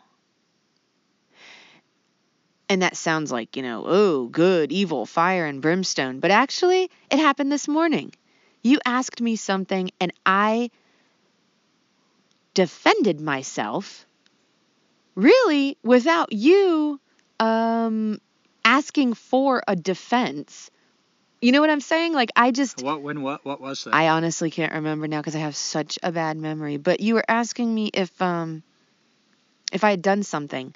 And 2.70 2.84
that 2.84 2.96
sounds 2.96 3.32
like, 3.32 3.56
you 3.56 3.64
know, 3.64 3.84
oh, 3.88 4.28
good, 4.28 4.72
evil, 4.72 5.06
fire, 5.08 5.46
and 5.46 5.62
brimstone. 5.62 6.20
But 6.20 6.32
actually, 6.32 6.92
it 7.10 7.18
happened 7.18 7.52
this 7.52 7.68
morning. 7.68 8.14
You 8.62 8.80
asked 8.86 9.22
me 9.22 9.36
something, 9.38 9.90
and 10.00 10.14
I 10.26 10.70
defended 12.54 13.20
myself, 13.20 14.06
really, 15.16 15.78
without 15.84 16.32
you 16.32 17.00
um 17.40 18.20
asking 18.66 19.14
for 19.14 19.64
a 19.68 19.76
defense. 19.76 20.70
You 21.42 21.54
know 21.54 21.62
what 21.62 21.70
I'm 21.70 21.80
saying? 21.80 22.14
Like 22.14 22.32
I 22.36 22.52
just 22.52 22.82
What 22.84 23.02
when 23.02 23.22
what 23.22 23.46
what 23.46 23.62
was 23.62 23.84
that? 23.86 23.96
I 23.96 24.10
honestly 24.10 24.52
can't 24.52 24.74
remember 24.74 25.08
now 25.08 25.20
because 25.20 25.36
I 25.36 25.40
have 25.40 25.56
such 25.56 25.98
a 26.04 26.12
bad 26.12 26.38
memory. 26.38 26.78
But 26.78 27.00
you 27.00 27.14
were 27.14 27.24
asking 27.28 27.74
me 27.74 27.90
if 27.94 28.22
um 28.22 28.64
if 29.72 29.84
I 29.84 29.92
had 29.92 30.02
done 30.02 30.24
something. 30.24 30.74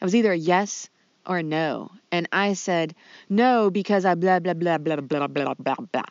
It 0.00 0.04
was 0.04 0.14
either 0.14 0.32
a 0.32 0.36
yes 0.36 0.88
or 1.26 1.38
a 1.38 1.42
no. 1.42 1.90
And 2.12 2.28
I 2.30 2.52
said 2.52 2.94
no 3.28 3.70
because 3.70 4.04
I 4.04 4.14
blah 4.14 4.38
blah 4.38 4.54
blah 4.54 4.78
blah 4.78 4.96
blah 4.96 5.26
blah 5.26 5.54
blah 5.54 5.74
blah. 5.74 6.02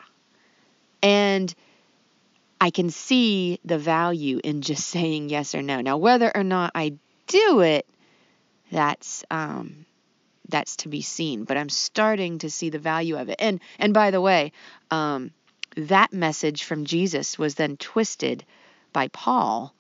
And 1.02 1.54
I 2.60 2.72
can 2.72 2.90
see 2.90 3.60
the 3.64 3.78
value 3.78 4.40
in 4.44 4.62
just 4.62 4.88
saying 4.96 5.30
yes 5.30 5.56
or 5.56 5.62
no. 5.62 5.80
Now 5.80 5.96
whether 5.98 6.36
or 6.36 6.44
not 6.44 6.72
I 6.76 6.96
do 7.28 7.62
it, 7.62 7.88
that's 8.70 9.24
um 9.32 9.86
that's 10.54 10.76
to 10.78 10.88
be 10.88 11.02
seen. 11.02 11.46
But 11.46 11.58
I'm 11.58 11.70
starting 11.70 12.38
to 12.38 12.50
see 12.50 12.70
the 12.70 12.78
value 12.78 13.18
of 13.18 13.28
it. 13.30 13.38
And 13.40 13.60
and 13.80 13.92
by 13.92 14.12
the 14.12 14.22
way, 14.22 14.52
um, 14.92 15.32
that 15.76 16.14
message 16.14 16.64
from 16.64 16.86
Jesus 16.86 17.40
was 17.40 17.56
then 17.56 17.76
twisted 17.76 18.46
by 18.94 19.08
Paul 19.08 19.74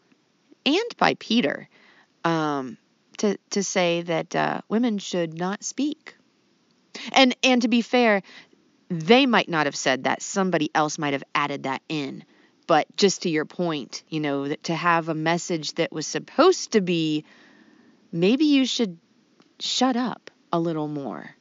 and 0.66 0.98
by 0.98 1.14
Peter 1.14 1.70
um, 2.26 2.78
to 3.20 3.38
to 3.52 3.64
say 3.64 4.02
that 4.02 4.36
uh, 4.36 4.62
women 4.68 4.98
should 4.98 5.38
not 5.38 5.64
speak. 5.64 6.16
And 7.12 7.36
and 7.44 7.62
to 7.62 7.68
be 7.68 7.84
fair, 7.84 8.24
they 8.90 9.28
might 9.28 9.50
not 9.50 9.68
have 9.68 9.76
said 9.76 10.06
that. 10.06 10.24
Somebody 10.24 10.72
else 10.74 10.98
might 10.98 11.14
have 11.14 11.24
added 11.36 11.64
that 11.64 11.84
in. 11.88 12.24
But 12.66 12.88
just 12.98 13.22
to 13.24 13.30
your 13.30 13.46
point, 13.46 14.04
you 14.10 14.22
know, 14.22 14.56
to 14.56 14.74
have 14.74 15.08
a 15.08 15.14
message 15.14 15.74
that 15.74 15.92
was 15.92 16.08
supposed 16.08 16.72
to 16.72 16.82
be 16.82 17.26
maybe 18.12 18.46
you 18.46 18.66
should 18.66 18.98
shut 19.60 19.96
up 19.96 20.32
a 20.54 20.60
little 20.60 20.88
more. 20.88 21.36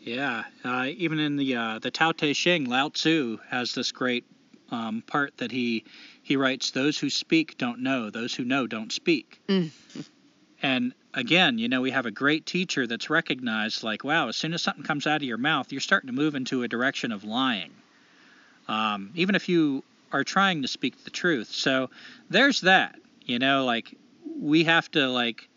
Yeah, 0.00 0.44
uh, 0.64 0.86
even 0.96 1.20
in 1.20 1.36
the 1.36 1.54
uh, 1.54 1.78
the 1.78 1.92
Tao 1.92 2.10
Te 2.10 2.34
Ching, 2.34 2.64
Lao 2.64 2.88
Tzu 2.88 3.38
has 3.48 3.72
this 3.74 3.92
great 3.92 4.24
um, 4.72 5.04
part 5.06 5.36
that 5.36 5.52
he 5.52 5.84
he 6.24 6.36
writes: 6.36 6.72
"Those 6.72 6.98
who 6.98 7.08
speak 7.08 7.56
don't 7.58 7.80
know; 7.80 8.10
those 8.10 8.34
who 8.34 8.44
know 8.44 8.66
don't 8.66 8.90
speak." 8.90 9.40
Mm. 9.46 9.70
And 10.60 10.94
again, 11.14 11.58
you 11.58 11.68
know, 11.68 11.80
we 11.80 11.90
have 11.90 12.06
a 12.06 12.10
great 12.10 12.46
teacher 12.46 12.86
that's 12.86 13.10
recognized, 13.10 13.82
like, 13.82 14.04
wow, 14.04 14.28
as 14.28 14.36
soon 14.36 14.54
as 14.54 14.62
something 14.62 14.84
comes 14.84 15.06
out 15.06 15.16
of 15.16 15.24
your 15.24 15.38
mouth, 15.38 15.72
you're 15.72 15.80
starting 15.80 16.06
to 16.06 16.14
move 16.14 16.36
into 16.36 16.62
a 16.62 16.68
direction 16.68 17.10
of 17.10 17.24
lying, 17.24 17.72
um, 18.68 19.10
even 19.14 19.34
if 19.34 19.48
you 19.48 19.82
are 20.12 20.24
trying 20.24 20.62
to 20.62 20.68
speak 20.68 21.04
the 21.04 21.10
truth. 21.10 21.48
So 21.48 21.90
there's 22.30 22.62
that. 22.62 22.96
You 23.24 23.38
know, 23.38 23.64
like 23.64 23.94
we 24.40 24.64
have 24.64 24.90
to 24.92 25.08
like 25.08 25.48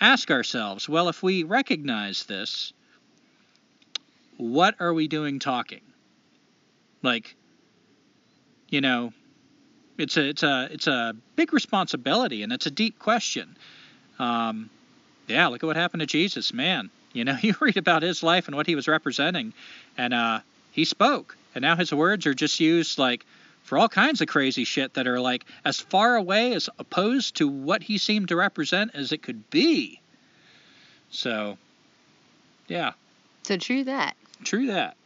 ask 0.00 0.30
ourselves, 0.30 0.88
well, 0.88 1.08
if 1.08 1.22
we 1.22 1.44
recognize 1.44 2.24
this, 2.24 2.72
what 4.36 4.74
are 4.80 4.94
we 4.94 5.08
doing 5.08 5.38
talking? 5.38 5.82
Like, 7.02 7.34
you 8.68 8.80
know, 8.80 9.12
it's 9.98 10.16
a 10.16 10.28
it's 10.28 10.42
a 10.42 10.68
it's 10.70 10.86
a 10.86 11.14
big 11.36 11.52
responsibility 11.52 12.42
and 12.42 12.52
it's 12.52 12.66
a 12.66 12.70
deep 12.70 12.98
question. 12.98 13.56
Um, 14.18 14.70
yeah, 15.28 15.46
look 15.48 15.62
at 15.62 15.66
what 15.66 15.76
happened 15.76 16.00
to 16.00 16.06
Jesus, 16.06 16.52
man. 16.52 16.90
You 17.12 17.24
know, 17.24 17.36
you 17.42 17.54
read 17.60 17.76
about 17.76 18.02
his 18.02 18.22
life 18.22 18.46
and 18.46 18.56
what 18.56 18.66
he 18.66 18.74
was 18.74 18.88
representing, 18.88 19.52
and 19.98 20.14
uh, 20.14 20.40
he 20.72 20.84
spoke, 20.84 21.36
and 21.54 21.62
now 21.62 21.76
his 21.76 21.92
words 21.92 22.26
are 22.26 22.34
just 22.34 22.60
used 22.60 22.98
like 22.98 23.26
for 23.70 23.78
all 23.78 23.88
kinds 23.88 24.20
of 24.20 24.26
crazy 24.26 24.64
shit 24.64 24.94
that 24.94 25.06
are 25.06 25.20
like 25.20 25.44
as 25.64 25.78
far 25.78 26.16
away 26.16 26.54
as 26.54 26.68
opposed 26.80 27.36
to 27.36 27.46
what 27.46 27.84
he 27.84 27.98
seemed 27.98 28.26
to 28.26 28.34
represent 28.34 28.90
as 28.94 29.12
it 29.12 29.22
could 29.22 29.48
be. 29.48 30.00
So, 31.10 31.56
yeah, 32.66 32.94
So 33.44 33.56
true 33.56 33.84
that. 33.84 34.16
true 34.42 34.66
that. 34.66 34.96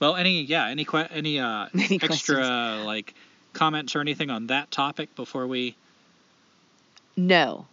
Well, 0.00 0.16
any 0.16 0.42
yeah, 0.42 0.66
any 0.66 0.84
que- 0.84 1.06
any 1.08 1.38
uh 1.38 1.66
Any 1.74 2.00
extra 2.02 2.34
questions? 2.36 2.84
like 2.86 3.14
comments 3.52 3.94
or 3.94 4.00
anything 4.00 4.28
on 4.30 4.48
that 4.48 4.72
topic 4.72 5.14
before 5.14 5.46
we? 5.46 5.76
No, 7.16 7.66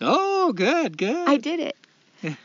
Oh, 0.00 0.54
good, 0.54 0.96
good. 0.96 1.28
I 1.28 1.36
did 1.36 1.60
it. 1.60 1.76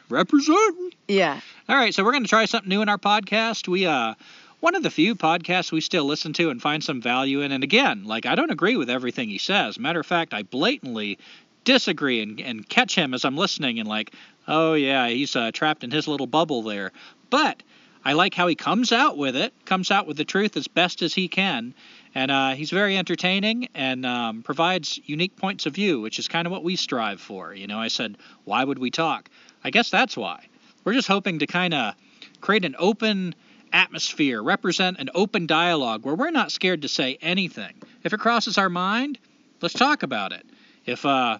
Representing. 0.09 0.91
Yeah. 1.07 1.39
All 1.69 1.75
right, 1.77 1.93
so 1.95 2.03
we're 2.03 2.11
going 2.11 2.23
to 2.25 2.29
try 2.29 2.43
something 2.45 2.67
new 2.67 2.81
in 2.81 2.89
our 2.89 2.97
podcast. 2.97 3.69
We 3.69 3.85
uh 3.85 4.15
one 4.59 4.75
of 4.75 4.83
the 4.83 4.91
few 4.91 5.15
podcasts 5.15 5.71
we 5.71 5.81
still 5.81 6.05
listen 6.05 6.33
to 6.33 6.49
and 6.49 6.61
find 6.61 6.83
some 6.83 7.01
value 7.01 7.41
in. 7.41 7.51
And 7.51 7.63
again, 7.63 8.05
like 8.05 8.25
I 8.25 8.35
don't 8.35 8.51
agree 8.51 8.77
with 8.77 8.89
everything 8.89 9.29
he 9.29 9.37
says. 9.37 9.79
Matter 9.79 9.99
of 9.99 10.05
fact, 10.05 10.33
I 10.33 10.43
blatantly 10.43 11.17
disagree 11.63 12.21
and, 12.21 12.39
and 12.39 12.67
catch 12.67 12.95
him 12.95 13.13
as 13.13 13.25
I'm 13.25 13.37
listening 13.37 13.79
and 13.79 13.89
like, 13.89 14.13
oh 14.47 14.73
yeah, 14.73 15.07
he's 15.07 15.35
uh, 15.35 15.51
trapped 15.51 15.83
in 15.83 15.91
his 15.91 16.07
little 16.07 16.27
bubble 16.27 16.61
there. 16.61 16.91
But 17.29 17.61
I 18.03 18.13
like 18.13 18.35
how 18.35 18.47
he 18.47 18.55
comes 18.55 18.91
out 18.91 19.17
with 19.17 19.35
it, 19.35 19.51
comes 19.65 19.89
out 19.89 20.05
with 20.05 20.15
the 20.15 20.25
truth 20.25 20.55
as 20.55 20.67
best 20.67 21.01
as 21.01 21.13
he 21.13 21.27
can, 21.27 21.73
and 22.13 22.29
uh, 22.29 22.51
he's 22.51 22.69
very 22.69 22.97
entertaining 22.97 23.67
and 23.73 24.05
um, 24.05 24.43
provides 24.43 24.99
unique 25.05 25.35
points 25.35 25.65
of 25.65 25.73
view, 25.73 26.01
which 26.01 26.19
is 26.19 26.27
kind 26.27 26.45
of 26.45 26.51
what 26.51 26.63
we 26.63 26.75
strive 26.75 27.19
for. 27.19 27.53
You 27.55 27.65
know, 27.65 27.79
I 27.79 27.87
said, 27.87 28.17
why 28.43 28.63
would 28.63 28.77
we 28.77 28.91
talk? 28.91 29.27
I 29.63 29.71
guess 29.71 29.89
that's 29.89 30.15
why. 30.15 30.45
We're 30.83 30.93
just 30.93 31.07
hoping 31.07 31.39
to 31.39 31.47
kind 31.47 31.73
of 31.73 31.95
create 32.41 32.63
an 32.63 32.75
open 32.77 33.33
atmosphere, 33.75 34.41
represent 34.41 34.99
an 34.99 35.09
open 35.13 35.45
dialogue 35.45 36.05
where 36.05 36.15
we're 36.15 36.31
not 36.31 36.49
scared 36.51 36.83
to 36.83 36.87
say 36.87 37.17
anything. 37.21 37.73
If 38.03 38.13
it 38.13 38.19
crosses 38.19 38.57
our 38.57 38.69
mind, 38.69 39.19
let's 39.61 39.73
talk 39.73 40.01
about 40.01 40.31
it. 40.31 40.45
If 40.85 41.05
uh, 41.05 41.39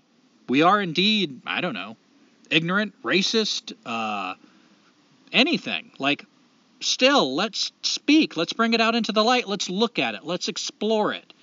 we 0.50 0.62
are 0.62 0.82
indeed, 0.82 1.42
I 1.48 1.62
don't 1.62 1.74
know, 1.74 1.96
ignorant, 2.50 2.94
racist, 3.04 3.74
uh, 3.86 4.36
anything, 5.32 5.92
like, 5.98 6.26
still, 6.82 7.36
let's 7.36 7.72
speak. 7.84 8.36
Let's 8.36 8.54
bring 8.54 8.74
it 8.74 8.82
out 8.82 8.96
into 8.96 9.14
the 9.14 9.24
light. 9.24 9.48
Let's 9.48 9.70
look 9.70 9.98
at 9.98 10.14
it. 10.14 10.26
Let's 10.26 10.50
explore 10.50 11.14
it. 11.14 11.34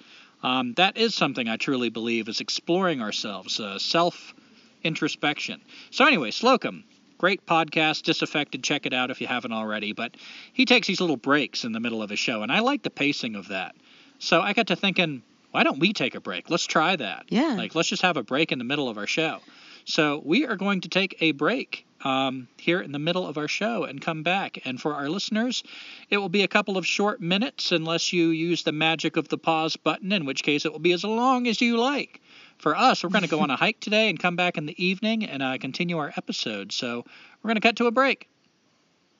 Um, 0.42 0.74
that 0.74 0.98
is 0.98 1.14
something 1.14 1.48
I 1.48 1.57
truly 1.57 1.88
believe 1.88 2.28
is 2.28 2.40
exploring 2.40 3.00
ourselves, 3.00 3.59
uh, 3.59 3.78
self 3.78 4.35
introspection. 4.83 5.62
So, 5.90 6.05
anyway, 6.05 6.33
Slocum, 6.33 6.85
great 7.22 7.46
podcast, 7.46 8.02
Disaffected. 8.02 8.64
Check 8.64 8.85
it 8.85 8.92
out 8.92 9.12
if 9.12 9.20
you 9.20 9.28
haven't 9.28 9.52
already. 9.52 9.92
But 9.92 10.16
he 10.52 10.64
takes 10.64 10.88
these 10.88 11.00
little 11.00 11.16
breaks 11.16 11.62
in 11.62 11.70
the 11.70 11.78
middle 11.78 12.02
of 12.02 12.11
his 12.11 12.18
show, 12.18 12.42
and 12.42 12.50
I 12.50 12.58
like 12.58 12.82
the 12.82 12.90
pacing 12.90 13.37
of 13.37 13.48
that. 13.48 13.76
So 14.18 14.40
I 14.40 14.52
got 14.54 14.66
to 14.66 14.76
thinking, 14.76 15.22
why 15.52 15.62
don't 15.62 15.78
we 15.78 15.92
take 15.92 16.16
a 16.16 16.20
break? 16.20 16.50
Let's 16.50 16.66
try 16.66 16.96
that. 16.96 17.26
Yeah. 17.28 17.54
Like, 17.54 17.76
let's 17.76 17.88
just 17.88 18.02
have 18.02 18.16
a 18.16 18.24
break 18.24 18.50
in 18.50 18.58
the 18.58 18.64
middle 18.64 18.88
of 18.88 18.98
our 18.98 19.06
show. 19.06 19.38
So 19.85 20.20
we 20.24 20.46
are 20.46 20.56
going 20.56 20.80
to 20.80 20.88
take 20.88 21.16
a 21.20 21.30
break 21.30 21.87
um, 22.04 22.48
here 22.56 22.80
in 22.80 22.90
the 22.90 22.98
middle 22.98 23.26
of 23.26 23.38
our 23.38 23.48
show 23.48 23.85
and 23.85 24.00
come 24.00 24.24
back. 24.24 24.58
And 24.64 24.80
for 24.80 24.94
our 24.94 25.08
listeners, 25.08 25.62
it 26.11 26.16
will 26.16 26.28
be 26.28 26.42
a 26.42 26.48
couple 26.48 26.76
of 26.76 26.87
short 26.87 27.20
minutes 27.20 27.70
unless 27.70 28.12
you 28.12 28.30
use 28.30 28.64
the 28.64 28.72
magic 28.72 29.16
of 29.16 29.28
the 29.28 29.38
pause 29.38 29.76
button, 29.76 30.11
in 30.11 30.24
which 30.24 30.42
case 30.42 30.64
it 30.64 30.72
will 30.72 30.80
be 30.80 30.92
as 30.92 31.04
long 31.04 31.46
as 31.46 31.61
you 31.61 31.76
like. 31.76 32.20
For 32.62 32.77
us, 32.77 33.03
we're 33.03 33.11
going 33.11 33.25
to 33.25 33.29
go 33.29 33.40
on 33.40 33.51
a 33.51 33.57
hike 33.57 33.81
today 33.81 34.09
and 34.09 34.16
come 34.16 34.37
back 34.37 34.57
in 34.57 34.66
the 34.66 34.85
evening 34.85 35.25
and 35.25 35.42
uh, 35.42 35.59
continue 35.59 35.98
our 35.98 36.12
episode. 36.16 36.70
So 36.70 37.05
we're 37.42 37.48
going 37.48 37.57
to 37.57 37.61
cut 37.61 37.75
to 37.79 37.88
a 37.88 37.90
break. 37.90 38.29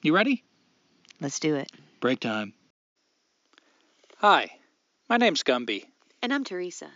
You 0.01 0.15
ready? 0.15 0.45
Let's 1.21 1.41
do 1.41 1.57
it. 1.57 1.69
Break 1.99 2.21
time. 2.21 2.53
Hi, 4.19 4.53
my 5.09 5.17
name's 5.17 5.43
Gumby. 5.43 5.87
And 6.23 6.33
I'm 6.33 6.45
Teresa. 6.45 6.89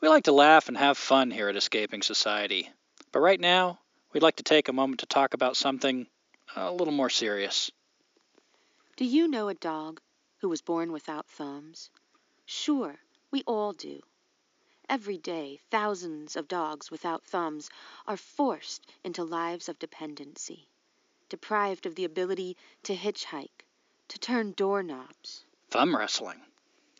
We 0.00 0.08
like 0.08 0.24
to 0.24 0.32
laugh 0.32 0.66
and 0.66 0.76
have 0.76 0.98
fun 0.98 1.30
here 1.30 1.48
at 1.48 1.54
Escaping 1.54 2.02
Society. 2.02 2.68
But 3.12 3.20
right 3.20 3.38
now, 3.38 3.78
we'd 4.12 4.24
like 4.24 4.36
to 4.36 4.42
take 4.42 4.66
a 4.66 4.72
moment 4.72 4.98
to 5.00 5.06
talk 5.06 5.32
about 5.32 5.56
something 5.56 6.08
a 6.56 6.72
little 6.72 6.92
more 6.92 7.08
serious. 7.08 7.70
Do 8.96 9.04
you 9.04 9.28
know 9.28 9.46
a 9.46 9.54
dog 9.54 10.00
who 10.38 10.48
was 10.48 10.60
born 10.60 10.90
without 10.90 11.28
thumbs? 11.28 11.88
Sure, 12.46 12.96
we 13.30 13.44
all 13.46 13.72
do. 13.72 14.00
Every 14.92 15.16
day, 15.16 15.58
thousands 15.70 16.36
of 16.36 16.48
dogs 16.48 16.90
without 16.90 17.24
thumbs 17.24 17.70
are 18.06 18.18
forced 18.18 18.86
into 19.02 19.24
lives 19.24 19.70
of 19.70 19.78
dependency, 19.78 20.68
deprived 21.30 21.86
of 21.86 21.94
the 21.94 22.04
ability 22.04 22.58
to 22.82 22.94
hitchhike, 22.94 23.64
to 24.08 24.18
turn 24.18 24.52
doorknobs, 24.52 25.46
Thumb 25.70 25.96
wrestling. 25.96 26.42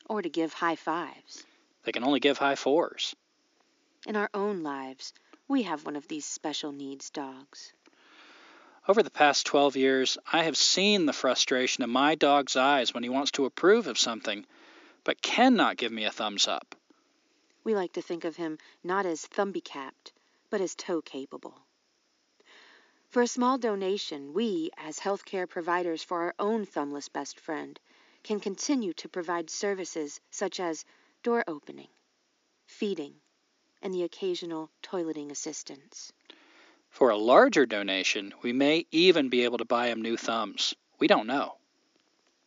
or 0.06 0.22
to 0.22 0.30
give 0.30 0.54
high 0.54 0.74
fives. 0.74 1.44
They 1.82 1.92
can 1.92 2.02
only 2.02 2.18
give 2.18 2.38
high 2.38 2.54
fours. 2.54 3.14
In 4.06 4.16
our 4.16 4.30
own 4.32 4.62
lives, 4.62 5.12
we 5.46 5.64
have 5.64 5.84
one 5.84 5.96
of 5.96 6.08
these 6.08 6.24
special 6.24 6.72
needs 6.72 7.10
dogs. 7.10 7.74
Over 8.88 9.02
the 9.02 9.10
past 9.10 9.44
12 9.44 9.76
years, 9.76 10.16
I 10.32 10.44
have 10.44 10.56
seen 10.56 11.04
the 11.04 11.12
frustration 11.12 11.84
in 11.84 11.90
my 11.90 12.14
dog's 12.14 12.56
eyes 12.56 12.94
when 12.94 13.02
he 13.02 13.10
wants 13.10 13.32
to 13.32 13.44
approve 13.44 13.86
of 13.86 13.98
something, 13.98 14.46
but 15.04 15.20
cannot 15.20 15.76
give 15.76 15.92
me 15.92 16.06
a 16.06 16.10
thumbs 16.10 16.48
up. 16.48 16.74
We 17.64 17.76
like 17.76 17.92
to 17.92 18.02
think 18.02 18.24
of 18.24 18.36
him 18.36 18.58
not 18.82 19.06
as 19.06 19.24
thumbie 19.24 19.62
capped, 19.62 20.12
but 20.50 20.60
as 20.60 20.74
toe 20.74 21.00
capable. 21.00 21.64
For 23.08 23.22
a 23.22 23.28
small 23.28 23.56
donation, 23.56 24.32
we, 24.32 24.70
as 24.76 24.98
healthcare 24.98 25.48
providers 25.48 26.02
for 26.02 26.22
our 26.22 26.34
own 26.38 26.66
thumbless 26.66 27.08
best 27.08 27.38
friend, 27.38 27.78
can 28.24 28.40
continue 28.40 28.92
to 28.94 29.08
provide 29.08 29.48
services 29.48 30.20
such 30.30 30.58
as 30.58 30.84
door 31.22 31.44
opening, 31.46 31.88
feeding, 32.66 33.14
and 33.80 33.94
the 33.94 34.02
occasional 34.02 34.70
toileting 34.82 35.30
assistance. 35.30 36.12
For 36.88 37.10
a 37.10 37.16
larger 37.16 37.64
donation, 37.64 38.34
we 38.42 38.52
may 38.52 38.86
even 38.90 39.28
be 39.28 39.44
able 39.44 39.58
to 39.58 39.64
buy 39.64 39.88
him 39.88 40.02
new 40.02 40.16
thumbs. 40.16 40.74
We 40.98 41.06
don't 41.06 41.26
know. 41.26 41.56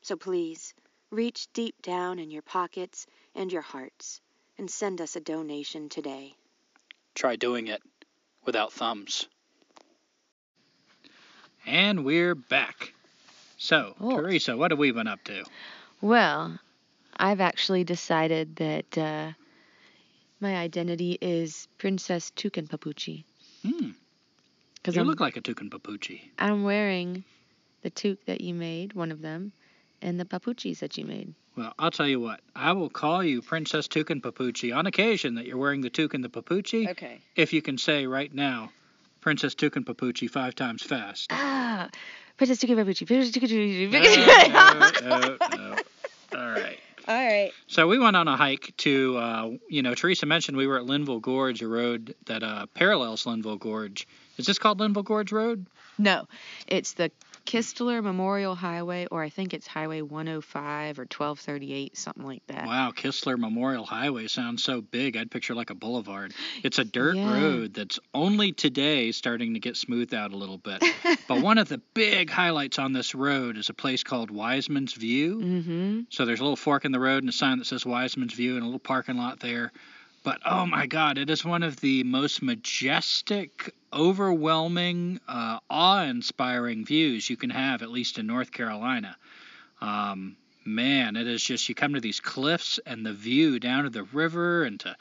So 0.01 0.15
please, 0.17 0.73
reach 1.09 1.47
deep 1.53 1.81
down 1.81 2.19
in 2.19 2.31
your 2.31 2.41
pockets 2.41 3.07
and 3.33 3.51
your 3.51 3.61
hearts 3.61 4.21
and 4.57 4.69
send 4.69 5.01
us 5.01 5.15
a 5.15 5.19
donation 5.19 5.89
today. 5.89 6.35
Try 7.13 7.35
doing 7.35 7.67
it 7.67 7.81
without 8.45 8.71
thumbs. 8.73 9.27
And 11.65 12.05
we're 12.05 12.35
back. 12.35 12.93
So, 13.57 13.95
Oh. 13.99 14.17
Teresa, 14.17 14.55
what 14.55 14.71
have 14.71 14.79
we 14.79 14.91
been 14.91 15.07
up 15.07 15.23
to? 15.25 15.43
Well, 16.01 16.59
I've 17.17 17.41
actually 17.41 17.83
decided 17.83 18.57
that 18.57 18.97
uh, 18.97 19.31
my 20.39 20.55
identity 20.57 21.17
is 21.21 21.67
Princess 21.77 22.31
Toucan 22.31 22.67
Papuchi. 22.67 23.23
Hmm. 23.63 23.91
Because 24.75 24.95
You 24.95 25.01
I'm, 25.01 25.07
look 25.07 25.19
like 25.19 25.37
a 25.37 25.41
toucan 25.41 25.69
papucci. 25.71 26.21
I'm 26.37 26.63
wearing 26.63 27.23
the 27.81 27.89
toque 27.89 28.23
that 28.25 28.41
you 28.41 28.53
made, 28.53 28.93
one 28.93 29.11
of 29.11 29.21
them, 29.21 29.51
and 30.01 30.19
the 30.19 30.25
papuchis 30.25 30.79
that 30.79 30.97
you 30.97 31.05
made. 31.05 31.33
Well, 31.55 31.73
I'll 31.79 31.91
tell 31.91 32.07
you 32.07 32.19
what. 32.19 32.41
I 32.55 32.73
will 32.73 32.89
call 32.89 33.23
you 33.23 33.41
Princess 33.41 33.87
Toucan 33.87 34.21
Papucci 34.21 34.75
on 34.75 34.87
occasion 34.87 35.35
that 35.35 35.45
you're 35.45 35.57
wearing 35.57 35.81
the 35.81 35.89
toucan 35.89 36.21
the 36.21 36.29
papucci. 36.29 36.89
Okay. 36.89 37.19
If 37.35 37.53
you 37.53 37.61
can 37.61 37.77
say 37.77 38.07
right 38.07 38.33
now, 38.33 38.71
Princess 39.21 39.55
Toucan 39.55 39.83
Papucci 39.83 40.29
five 40.29 40.53
times 40.53 40.83
fast. 40.83 41.31
Ah, 41.31 41.89
Princess 42.37 42.59
Toucan 42.59 42.75
Papuchi. 42.77 43.07
Princess 43.07 43.31
Toucan 43.31 43.91
no, 43.91 43.99
Papuchi. 43.99 45.57
no, 45.57 45.57
no. 45.57 45.75
All 46.39 46.51
right. 46.51 46.79
All 47.07 47.15
right. 47.15 47.51
So 47.67 47.87
we 47.87 47.99
went 47.99 48.15
on 48.15 48.27
a 48.27 48.35
hike 48.35 48.73
to, 48.77 49.17
uh, 49.17 49.49
you 49.69 49.81
know, 49.83 49.93
Teresa 49.93 50.25
mentioned 50.25 50.57
we 50.57 50.67
were 50.67 50.77
at 50.77 50.85
Linville 50.85 51.19
Gorge, 51.19 51.61
a 51.61 51.67
road 51.67 52.15
that 52.25 52.43
uh, 52.43 52.65
parallels 52.73 53.25
Linville 53.25 53.57
Gorge. 53.57 54.07
Is 54.37 54.45
this 54.45 54.59
called 54.59 54.79
Linville 54.79 55.03
Gorge 55.03 55.31
Road? 55.31 55.67
No, 55.97 56.27
it's 56.67 56.93
the 56.93 57.11
Kistler 57.45 58.01
Memorial 58.03 58.55
Highway, 58.55 59.07
or 59.11 59.21
I 59.23 59.29
think 59.29 59.53
it's 59.53 59.67
Highway 59.67 60.01
105 60.01 60.97
or 60.97 61.03
1238, 61.03 61.95
something 61.95 62.25
like 62.25 62.45
that. 62.47 62.65
Wow, 62.65 62.91
Kistler 62.91 63.37
Memorial 63.37 63.85
Highway 63.85 64.27
sounds 64.27 64.63
so 64.63 64.81
big. 64.81 65.15
I'd 65.15 65.29
picture 65.29 65.53
like 65.53 65.69
a 65.69 65.75
boulevard. 65.75 66.33
It's 66.63 66.79
a 66.79 66.83
dirt 66.83 67.15
Yeah. 67.15 67.31
road 67.33 67.73
that's 67.75 67.99
only 68.13 68.51
today 68.51 69.11
starting 69.11 69.53
to 69.53 69.59
get 69.59 69.77
smoothed 69.77 70.13
out 70.15 70.31
a 70.33 70.37
little 70.37 70.57
bit. 70.57 70.83
but 71.27 71.41
one 71.41 71.57
of 71.59 71.69
the 71.69 71.77
big 71.93 72.29
highlights 72.31 72.79
on 72.79 72.93
this 72.93 73.13
road 73.13 73.57
is 73.57 73.69
a 73.69 73.73
place 73.73 74.03
called 74.03 74.31
Wiseman's 74.31 74.93
View. 74.93 75.39
Mm-hmm. 75.39 75.99
So 76.09 76.25
there's 76.25 76.39
a 76.39 76.43
little 76.43 76.55
fork 76.55 76.83
in 76.83 76.91
the 76.91 76.99
road 76.99 77.21
and 77.21 77.29
a 77.29 77.33
sign 77.33 77.59
that 77.59 77.65
says 77.65 77.85
Wiseman's 77.85 78.33
View 78.33 78.55
and 78.55 78.63
a 78.63 78.65
little 78.65 78.79
parking 78.79 79.17
lot 79.17 79.39
there. 79.39 79.71
But 80.25 80.41
oh 80.43 80.65
my 80.65 80.87
God, 80.87 81.19
it 81.19 81.29
is 81.29 81.45
one 81.45 81.61
of 81.61 81.79
the 81.81 82.03
most 82.03 82.41
majestic, 82.41 83.75
overwhelming, 83.93 85.19
uh, 85.27 85.59
awe-inspiring 85.69 86.83
views 86.83 87.29
you 87.29 87.37
can 87.37 87.51
have, 87.51 87.83
at 87.83 87.91
least 87.91 88.17
in 88.17 88.25
North 88.25 88.51
Carolina. 88.51 89.15
Um, 89.81 90.35
man, 90.65 91.15
it 91.15 91.27
is 91.27 91.43
just 91.43 91.69
you 91.69 91.75
come 91.75 91.93
to 91.93 92.01
these 92.01 92.19
cliffs 92.19 92.79
and 92.87 93.05
the 93.05 93.13
view 93.13 93.59
down 93.59 93.83
to 93.83 93.91
the 93.91 94.01
river 94.01 94.63
and 94.63 94.79
to 94.79 94.95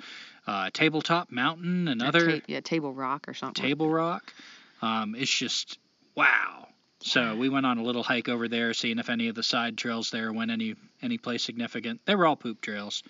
uh, 0.47 0.68
Tabletop 0.75 1.33
Mountain 1.33 1.89
and 1.89 2.03
other 2.03 2.43
yeah, 2.47 2.61
Table 2.61 2.93
Rock 2.93 3.27
or 3.27 3.33
something. 3.33 3.64
Table 3.64 3.89
Rock. 3.89 4.35
Um, 4.83 5.14
it's 5.14 5.35
just 5.35 5.79
wow. 6.14 6.68
So 7.01 7.35
we 7.35 7.49
went 7.49 7.64
on 7.64 7.79
a 7.79 7.83
little 7.83 8.03
hike 8.03 8.29
over 8.29 8.47
there, 8.47 8.75
seeing 8.75 8.99
if 8.99 9.09
any 9.09 9.29
of 9.29 9.35
the 9.35 9.43
side 9.43 9.79
trails 9.79 10.11
there 10.11 10.35
went 10.35 10.51
any 10.51 10.75
any 11.01 11.16
place 11.16 11.43
significant. 11.43 12.03
They 12.05 12.14
were 12.14 12.27
all 12.27 12.37
poop 12.37 12.61
trails, 12.61 13.03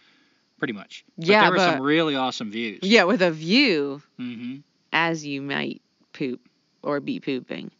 pretty 0.59 0.73
much. 0.73 1.05
But 1.17 1.27
Yeah, 1.27 1.43
there 1.43 1.53
were 1.53 1.59
some 1.59 1.83
really 1.83 2.17
awesome 2.17 2.51
views. 2.51 2.81
Yeah, 2.83 3.05
with 3.05 3.23
a 3.23 3.31
view 3.31 4.03
mm-hmm. 4.19 4.57
as 4.93 5.25
you 5.25 5.43
might 5.43 5.83
poop 6.13 6.41
or 6.83 7.01
be 7.01 7.21
pooping. 7.21 7.71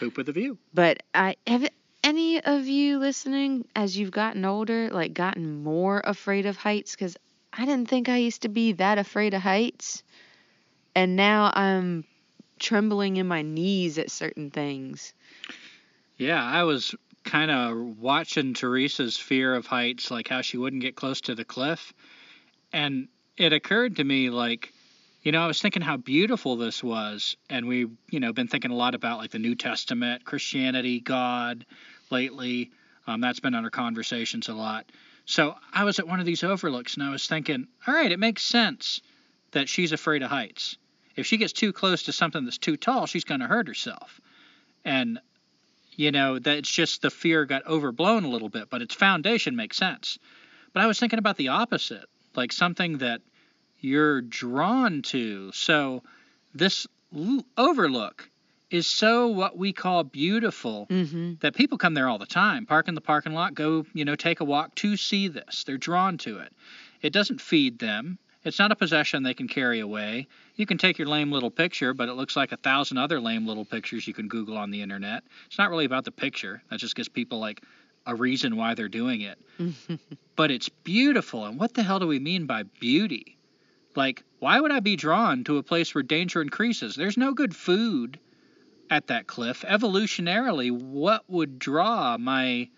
Poop 0.00 0.16
with 0.16 0.28
a 0.28 0.32
view. 0.32 0.58
But 0.74 1.02
I 1.14 1.36
have 1.46 1.68
any 2.04 2.42
of 2.42 2.66
you 2.66 2.98
listening 2.98 3.66
as 3.76 3.96
you've 3.96 4.10
gotten 4.10 4.44
older, 4.44 4.90
like 4.90 5.14
gotten 5.14 5.62
more 5.62 6.00
afraid 6.04 6.46
of 6.46 6.56
heights? 6.56 6.92
Because 6.92 7.16
I 7.52 7.64
didn't 7.64 7.88
think 7.88 8.08
I 8.08 8.16
used 8.16 8.42
to 8.42 8.48
be 8.48 8.72
that 8.72 8.98
afraid 8.98 9.34
of 9.34 9.42
heights, 9.42 10.02
and 10.94 11.16
now 11.16 11.52
I'm 11.54 12.04
trembling 12.58 13.16
in 13.16 13.26
my 13.26 13.42
knees 13.42 13.98
at 13.98 14.10
certain 14.10 14.50
things. 14.50 15.12
Yeah, 16.16 16.42
I 16.42 16.62
was 16.64 16.94
kind 17.24 17.50
of 17.50 17.98
watching 17.98 18.54
Teresa's 18.54 19.16
fear 19.16 19.54
of 19.54 19.66
heights, 19.66 20.10
like 20.10 20.28
how 20.28 20.40
she 20.40 20.56
wouldn't 20.56 20.82
get 20.82 20.96
close 20.96 21.20
to 21.22 21.34
the 21.34 21.44
cliff. 21.44 21.92
And 22.72 23.08
it 23.36 23.52
occurred 23.52 23.96
to 23.96 24.04
me, 24.04 24.30
like, 24.30 24.72
you 25.22 25.32
know, 25.32 25.42
I 25.42 25.46
was 25.46 25.60
thinking 25.60 25.82
how 25.82 25.96
beautiful 25.96 26.56
this 26.56 26.82
was. 26.82 27.36
And 27.48 27.66
we've, 27.66 27.90
you 28.10 28.20
know, 28.20 28.32
been 28.32 28.48
thinking 28.48 28.70
a 28.70 28.76
lot 28.76 28.94
about 28.94 29.18
like 29.18 29.30
the 29.30 29.38
New 29.38 29.54
Testament, 29.54 30.24
Christianity, 30.24 31.00
God 31.00 31.64
lately. 32.10 32.70
Um, 33.06 33.20
that's 33.20 33.40
been 33.40 33.54
under 33.54 33.70
conversations 33.70 34.48
a 34.48 34.54
lot. 34.54 34.90
So 35.24 35.54
I 35.72 35.84
was 35.84 35.98
at 35.98 36.08
one 36.08 36.20
of 36.20 36.26
these 36.26 36.42
overlooks 36.42 36.94
and 36.94 37.02
I 37.02 37.10
was 37.10 37.26
thinking, 37.26 37.68
all 37.86 37.94
right, 37.94 38.10
it 38.10 38.18
makes 38.18 38.42
sense 38.42 39.00
that 39.52 39.68
she's 39.68 39.92
afraid 39.92 40.22
of 40.22 40.30
heights. 40.30 40.76
If 41.14 41.26
she 41.26 41.36
gets 41.36 41.52
too 41.52 41.72
close 41.72 42.04
to 42.04 42.12
something 42.12 42.44
that's 42.44 42.58
too 42.58 42.76
tall, 42.76 43.06
she's 43.06 43.24
going 43.24 43.40
to 43.40 43.46
hurt 43.46 43.68
herself. 43.68 44.20
And 44.84 45.20
you 45.96 46.10
know 46.12 46.38
that 46.38 46.58
it's 46.58 46.70
just 46.70 47.02
the 47.02 47.10
fear 47.10 47.44
got 47.44 47.66
overblown 47.66 48.24
a 48.24 48.28
little 48.28 48.48
bit 48.48 48.70
but 48.70 48.82
its 48.82 48.94
foundation 48.94 49.56
makes 49.56 49.76
sense. 49.76 50.18
But 50.72 50.82
i 50.82 50.86
was 50.86 50.98
thinking 50.98 51.18
about 51.18 51.36
the 51.36 51.48
opposite 51.48 52.06
like 52.34 52.52
something 52.52 52.98
that 52.98 53.20
you're 53.80 54.20
drawn 54.22 55.02
to. 55.02 55.52
So 55.52 56.02
this 56.54 56.86
l- 57.14 57.44
overlook 57.58 58.28
is 58.70 58.86
so 58.86 59.28
what 59.28 59.56
we 59.58 59.72
call 59.72 60.04
beautiful 60.04 60.86
Mm-hmm. 60.88 61.34
that 61.40 61.54
people 61.54 61.76
come 61.78 61.94
there 61.94 62.08
all 62.08 62.18
the 62.18 62.26
time. 62.26 62.64
Park 62.64 62.88
in 62.88 62.94
the 62.94 63.00
parking 63.00 63.34
lot 63.34 63.54
go 63.54 63.84
you 63.92 64.04
know 64.04 64.14
take 64.16 64.40
a 64.40 64.44
walk 64.44 64.74
to 64.76 64.96
see 64.96 65.28
this. 65.28 65.64
They're 65.64 65.76
drawn 65.78 66.16
to 66.18 66.38
it. 66.38 66.52
It 67.02 67.12
doesn't 67.12 67.40
feed 67.40 67.78
them. 67.78 68.18
It's 68.44 68.58
not 68.58 68.72
a 68.72 68.76
possession 68.76 69.22
they 69.22 69.34
can 69.34 69.48
carry 69.48 69.80
away 69.80 70.26
you 70.62 70.66
can 70.66 70.78
take 70.78 70.96
your 70.96 71.08
lame 71.08 71.32
little 71.32 71.50
picture 71.50 71.92
but 71.92 72.08
it 72.08 72.12
looks 72.12 72.36
like 72.36 72.52
a 72.52 72.56
thousand 72.56 72.96
other 72.96 73.20
lame 73.20 73.48
little 73.48 73.64
pictures 73.64 74.06
you 74.06 74.14
can 74.14 74.28
google 74.28 74.56
on 74.56 74.70
the 74.70 74.80
internet. 74.80 75.24
It's 75.48 75.58
not 75.58 75.70
really 75.70 75.84
about 75.86 76.04
the 76.04 76.12
picture. 76.12 76.62
That 76.70 76.78
just 76.78 76.94
gives 76.94 77.08
people 77.08 77.40
like 77.40 77.60
a 78.06 78.14
reason 78.14 78.56
why 78.56 78.74
they're 78.74 78.88
doing 78.88 79.22
it. 79.22 79.38
But 80.36 80.50
it's 80.50 80.68
beautiful 80.70 81.44
and 81.44 81.58
what 81.58 81.74
the 81.74 81.82
hell 81.82 81.98
do 81.98 82.06
we 82.06 82.18
mean 82.20 82.46
by 82.46 82.62
beauty? 82.62 83.36
Like 83.96 84.22
why 84.38 84.60
would 84.60 84.70
i 84.70 84.78
be 84.80 84.94
drawn 84.96 85.42
to 85.44 85.58
a 85.58 85.62
place 85.64 85.94
where 85.94 86.02
danger 86.02 86.40
increases? 86.40 86.94
There's 86.94 87.16
no 87.18 87.34
good 87.34 87.54
food 87.56 88.20
at 88.88 89.08
that 89.08 89.26
cliff. 89.26 89.64
Evolutionarily 89.68 90.70
what 90.70 91.28
would 91.28 91.58
draw 91.58 92.16
my 92.18 92.68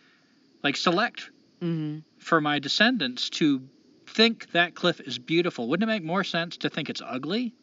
like 0.62 0.76
select 0.76 1.30
Mm-hmm. 1.62 2.00
for 2.18 2.40
my 2.40 2.58
descendants 2.58 3.30
to 3.30 3.62
think 4.06 4.50
that 4.52 4.74
cliff 4.74 5.00
is 5.00 5.18
beautiful? 5.18 5.68
Wouldn't 5.68 5.88
it 5.88 5.92
make 5.92 6.02
more 6.04 6.24
sense 6.24 6.56
to 6.58 6.68
think 6.68 6.90
it's 6.90 7.00
ugly 7.02 7.54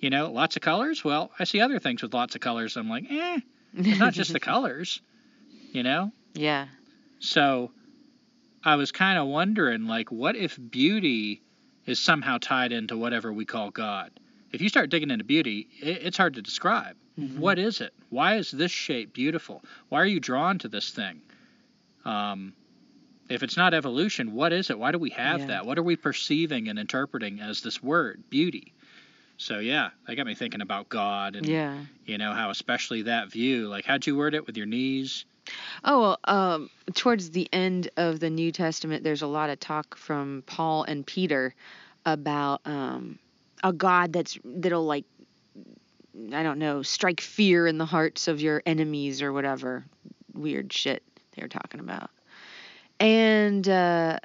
you 0.00 0.10
know 0.10 0.30
lots 0.30 0.56
of 0.56 0.62
colors 0.62 1.04
well 1.04 1.30
i 1.38 1.44
see 1.44 1.60
other 1.60 1.78
things 1.78 2.02
with 2.02 2.14
lots 2.14 2.34
of 2.34 2.40
colors 2.40 2.76
i'm 2.76 2.88
like 2.88 3.04
eh 3.10 3.38
it's 3.74 3.98
not 3.98 4.12
just 4.12 4.32
the 4.32 4.40
colors 4.52 5.00
you 5.72 5.82
know 5.82 6.12
yeah. 6.34 6.66
so 7.18 7.70
I 8.64 8.74
was 8.74 8.90
kind 8.92 9.18
of 9.18 9.28
wondering, 9.28 9.86
like, 9.86 10.10
what 10.10 10.34
if 10.36 10.58
beauty 10.70 11.40
is 11.86 11.98
somehow 12.00 12.38
tied 12.40 12.72
into 12.72 12.96
whatever 12.96 13.32
we 13.32 13.44
call 13.44 13.70
God? 13.70 14.10
If 14.52 14.60
you 14.60 14.68
start 14.68 14.90
digging 14.90 15.10
into 15.10 15.24
beauty, 15.24 15.68
it, 15.80 16.02
it's 16.02 16.16
hard 16.16 16.34
to 16.34 16.42
describe. 16.42 16.96
Mhm. 17.18 17.38
What 17.38 17.58
is 17.58 17.80
it? 17.80 17.94
Why 18.10 18.34
is 18.36 18.50
this 18.50 18.72
shape 18.72 19.12
beautiful? 19.14 19.62
Why 19.88 20.00
are 20.02 20.06
you 20.06 20.18
drawn 20.20 20.58
to 20.58 20.68
this 20.68 20.90
thing? 20.90 21.22
Um, 22.04 22.52
if 23.28 23.42
it's 23.42 23.56
not 23.56 23.74
evolution, 23.74 24.32
what 24.34 24.52
is 24.52 24.70
it? 24.70 24.78
Why 24.78 24.90
do 24.90 24.98
we 24.98 25.10
have 25.10 25.40
Yeah. 25.40 25.46
that? 25.46 25.66
What 25.66 25.78
are 25.78 25.82
we 25.84 25.96
perceiving 25.96 26.68
and 26.68 26.78
interpreting 26.78 27.40
as 27.40 27.62
this 27.62 27.80
word, 27.82 28.24
beauty? 28.28 28.74
So 29.38 29.60
yeah, 29.60 29.90
that 30.06 30.16
got 30.16 30.26
me 30.26 30.34
thinking 30.34 30.60
about 30.60 30.88
God 30.88 31.36
and 31.36 31.46
Yeah. 31.46 31.84
you 32.04 32.18
know 32.18 32.32
how 32.32 32.50
especially 32.50 33.02
that 33.02 33.30
view. 33.30 33.68
Like, 33.68 33.84
how'd 33.84 34.06
you 34.06 34.16
word 34.16 34.34
it 34.34 34.46
with 34.46 34.56
your 34.56 34.66
knees? 34.66 35.24
Oh 35.84 36.00
well, 36.00 36.18
um, 36.24 36.70
towards 36.94 37.30
the 37.30 37.48
end 37.52 37.88
of 37.96 38.20
the 38.20 38.28
New 38.28 38.52
Testament, 38.52 39.04
there's 39.04 39.22
a 39.22 39.26
lot 39.26 39.48
of 39.48 39.58
talk 39.60 39.96
from 39.96 40.42
Paul 40.46 40.82
and 40.84 41.06
Peter 41.06 41.54
about 42.04 42.60
um, 42.64 43.18
a 43.62 43.72
God 43.72 44.12
that's 44.12 44.38
that'll 44.44 44.84
like, 44.84 45.04
I 46.34 46.42
don't 46.42 46.58
know, 46.58 46.82
strike 46.82 47.20
fear 47.20 47.66
in 47.66 47.78
the 47.78 47.86
hearts 47.86 48.28
of 48.28 48.40
your 48.40 48.62
enemies 48.66 49.22
or 49.22 49.32
whatever 49.32 49.84
weird 50.34 50.72
shit 50.72 51.02
they're 51.36 51.48
talking 51.48 51.80
about. 51.80 52.10
And 53.00 53.66
uh, 53.68 54.18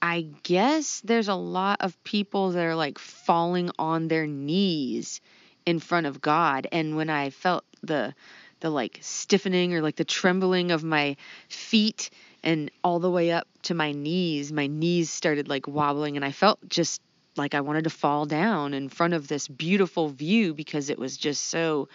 I 0.00 0.26
guess 0.42 1.00
there's 1.00 1.28
a 1.28 1.34
lot 1.34 1.78
of 1.80 2.02
people 2.04 2.52
that 2.52 2.64
are 2.64 2.76
like 2.76 2.98
falling 2.98 3.70
on 3.78 4.08
their 4.08 4.26
knees 4.26 5.20
in 5.66 5.80
front 5.80 6.06
of 6.06 6.20
God. 6.20 6.66
And 6.70 6.96
when 6.96 7.10
I 7.10 7.30
felt 7.30 7.64
the 7.82 8.14
the 8.60 8.70
like 8.70 8.98
stiffening 9.02 9.74
or 9.74 9.82
like 9.82 9.96
the 9.96 10.04
trembling 10.04 10.70
of 10.72 10.82
my 10.82 11.16
feet 11.48 12.10
and 12.42 12.70
all 12.82 12.98
the 12.98 13.10
way 13.10 13.30
up 13.30 13.46
to 13.62 13.74
my 13.74 13.92
knees, 13.92 14.52
my 14.52 14.66
knees 14.66 15.10
started 15.10 15.48
like 15.48 15.68
wobbling 15.68 16.16
and 16.16 16.24
I 16.24 16.32
felt 16.32 16.58
just 16.68 17.00
like 17.36 17.54
I 17.54 17.60
wanted 17.60 17.84
to 17.84 17.90
fall 17.90 18.26
down 18.26 18.74
in 18.74 18.88
front 18.88 19.14
of 19.14 19.28
this 19.28 19.46
beautiful 19.46 20.08
view 20.08 20.54
because 20.54 20.90
it 20.90 20.98
was 20.98 21.16
just 21.16 21.44
so 21.46 21.88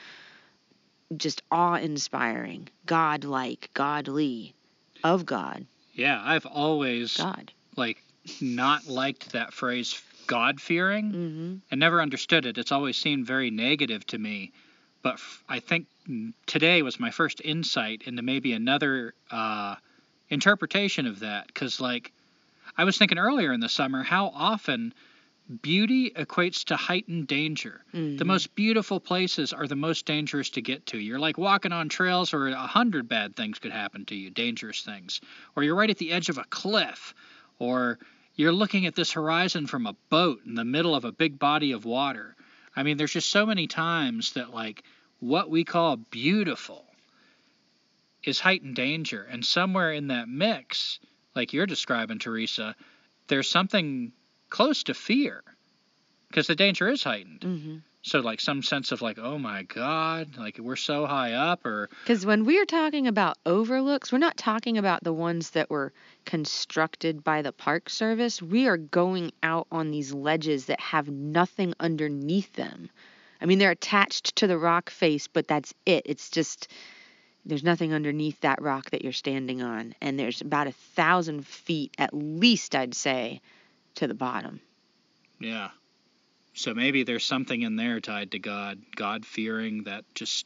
just 1.16 1.41
awe-inspiring, 1.51 2.70
God-like, 2.86 3.70
godly, 3.74 4.56
of 5.04 5.26
God, 5.26 5.66
Yeah, 5.93 6.22
I've 6.24 6.45
always 6.45 7.18
God. 7.18 7.51
Like 7.76 8.01
not 8.41 8.88
liked 8.88 9.32
that 9.34 9.53
phrase 9.53 10.01
God 10.28 10.61
fearing 10.61 11.11
hmm 11.11 11.55
and 11.71 11.80
never 11.80 12.01
understood 12.01 12.45
it. 12.45 12.57
It's 12.57 12.71
always 12.71 12.97
seemed 12.97 13.26
very 13.26 13.49
negative 13.49 14.05
to 14.07 14.17
me. 14.17 14.51
But 15.01 15.15
f- 15.15 15.43
I 15.49 15.59
think 15.59 15.88
today 16.45 16.82
was 16.82 16.99
my 16.99 17.11
first 17.11 17.41
insight 17.43 18.03
into 18.05 18.21
maybe 18.21 18.53
another 18.53 19.13
uh, 19.32 19.76
interpretation 20.30 21.07
of 21.07 21.19
that. 21.19 21.47
Because, 21.47 21.80
like, 21.82 22.11
I 22.78 22.84
was 22.84 22.97
thinking 22.97 23.17
earlier 23.17 23.51
in 23.53 23.59
the 23.59 23.69
summer 23.69 24.03
how 24.03 24.28
often 24.36 24.93
beauty 25.61 26.11
equates 26.11 26.65
to 26.65 26.76
heightened 26.76 27.28
danger. 27.28 27.84
The 28.17 28.26
most 28.26 28.55
beautiful 28.55 28.99
places 28.99 29.51
are 29.53 29.67
the 29.67 29.76
most 29.76 30.05
dangerous 30.05 30.49
to 30.51 30.61
get 30.61 30.86
to. 30.88 30.97
You're 30.97 31.19
like 31.19 31.38
walking 31.38 31.71
on 31.71 31.89
trails 31.89 32.32
where 32.34 32.47
a 32.47 32.55
hundred 32.55 33.07
bad 33.09 33.36
things 33.36 33.59
could 33.59 33.71
happen 33.71 34.05
to 34.05 34.15
you, 34.15 34.30
dangerous 34.30 34.82
things. 34.82 35.21
Or 35.55 35.63
you're 35.63 35.76
right 35.76 35.89
at 35.89 35.97
the 35.97 36.11
edge 36.11 36.30
of 36.30 36.38
a 36.38 36.45
cliff. 36.45 37.13
Or 37.60 37.99
you're 38.36 38.51
looking 38.51 38.86
at 38.86 38.95
this 38.95 39.12
horizon 39.12 39.68
from 39.68 39.86
a 39.86 39.95
boat 40.10 40.41
in 40.45 40.56
the 40.56 40.66
middle 40.66 40.95
of 40.95 41.06
a 41.06 41.12
big 41.12 41.39
body 41.39 41.72
of 41.72 41.86
water. 41.86 42.36
I 42.76 42.84
mean, 42.84 42.97
there's 42.97 43.14
just 43.14 43.30
so 43.30 43.45
many 43.45 43.68
times 43.68 44.34
that, 44.34 44.54
like, 44.54 44.84
what 45.20 45.49
we 45.49 45.64
call 45.64 45.97
beautiful 45.97 46.86
is 48.24 48.39
heightened 48.39 48.76
danger. 48.76 49.24
And 49.24 49.45
somewhere 49.45 49.91
in 49.91 50.08
that 50.08 50.28
mix, 50.28 50.99
like 51.36 51.54
you're 51.54 51.66
describing, 51.66 52.20
Teresa, 52.20 52.76
there's 53.28 53.49
something 53.49 54.12
close 54.49 54.84
to 54.84 54.93
fear 54.93 55.43
because 56.30 56.47
the 56.47 56.56
danger 56.56 56.89
is 56.89 57.04
heightened. 57.04 57.43
hmm 57.43 57.78
So, 58.04 58.20
like, 58.20 58.41
some 58.41 58.62
sense 58.62 58.91
of, 58.91 59.01
like, 59.01 59.18
oh 59.18 59.38
my 59.38 59.64
God, 59.64 60.38
like, 60.38 60.58
we're 60.60 60.76
so 60.76 61.06
high 61.06 61.34
up, 61.34 61.66
or, 61.66 61.89
Because 62.04 62.26
when 62.26 62.43
we're 62.43 62.66
talking 62.66 63.08
about 63.08 63.38
overlooks, 63.45 64.12
we're 64.12 64.18
not 64.18 64.36
talking 64.36 64.78
about 64.78 65.04
the 65.04 65.14
ones 65.14 65.51
that 65.51 65.70
were 65.70 65.93
constructed 66.26 67.24
by 67.24 67.41
the 67.41 67.54
Park 67.54 67.89
Service. 67.89 68.41
We 68.41 68.68
are 68.68 68.76
going 68.76 69.32
out 69.41 69.68
on 69.72 69.91
these 69.91 70.14
ledges 70.14 70.66
that 70.66 70.82
have 70.82 71.08
nothing 71.08 71.74
underneath 71.80 72.51
them. 72.54 72.89
I 73.41 73.45
mean, 73.45 73.58
they're 73.60 73.72
attached 73.72 74.36
to 74.38 74.47
the 74.47 74.58
rock 74.58 74.89
face, 74.89 75.28
but 75.28 75.47
that's 75.47 75.74
it. 75.86 76.04
It's 76.06 76.30
just 76.30 76.70
there's 77.45 77.64
nothing 77.64 77.93
underneath 77.93 78.39
that 78.41 78.62
rock 78.62 78.89
that 78.91 79.04
you're 79.04 79.12
standing 79.12 79.62
on. 79.62 79.95
And 80.01 80.20
there's 80.20 80.41
about 80.41 80.68
a 80.68 80.72
thousand 80.72 81.45
feet, 81.45 81.93
at 81.97 82.14
least, 82.14 82.76
I'd 82.76 82.95
say, 82.95 83.41
to 83.95 84.08
the 84.08 84.14
bottom. 84.14 84.62
yeah. 85.39 85.70
So 86.54 86.74
maybe 86.74 87.04
there's 87.04 87.26
something 87.26 87.62
in 87.62 87.76
there 87.76 87.99
tied 87.99 88.32
to 88.32 88.39
God, 88.39 88.80
God 88.95 89.26
fearing 89.26 89.84
that 89.84 90.06
just 90.14 90.45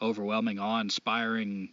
overwhelming, 0.00 0.58
awe 0.58 0.80
inspiring 0.80 1.70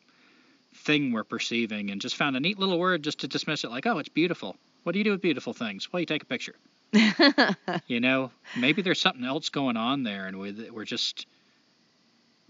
thing 0.73 1.11
we're 1.11 1.23
perceiving, 1.23 1.91
and 1.91 2.01
just 2.01 2.15
found 2.15 2.35
a 2.35 2.39
neat 2.39 2.59
little 2.59 2.79
word 2.79 3.03
just 3.03 3.19
to 3.19 3.27
dismiss 3.27 3.63
it 3.63 3.71
like, 3.71 3.85
oh, 3.85 3.99
it's 3.99 4.09
beautiful. 4.09 4.55
What 4.83 4.93
do 4.93 4.99
you 4.99 5.03
do 5.03 5.11
with 5.11 5.21
beautiful 5.21 5.53
things? 5.53 5.91
Well, 5.91 5.99
you 5.99 6.05
take 6.05 6.23
a 6.23 6.25
picture. 6.25 6.55
You 7.87 7.99
know, 7.99 8.31
maybe 8.57 8.81
there's 8.81 8.99
something 8.99 9.23
else 9.23 9.49
going 9.49 9.77
on 9.77 10.03
there, 10.03 10.27
and 10.27 10.39
we- 10.39 10.69
we're 10.69 10.85
just. 10.85 11.25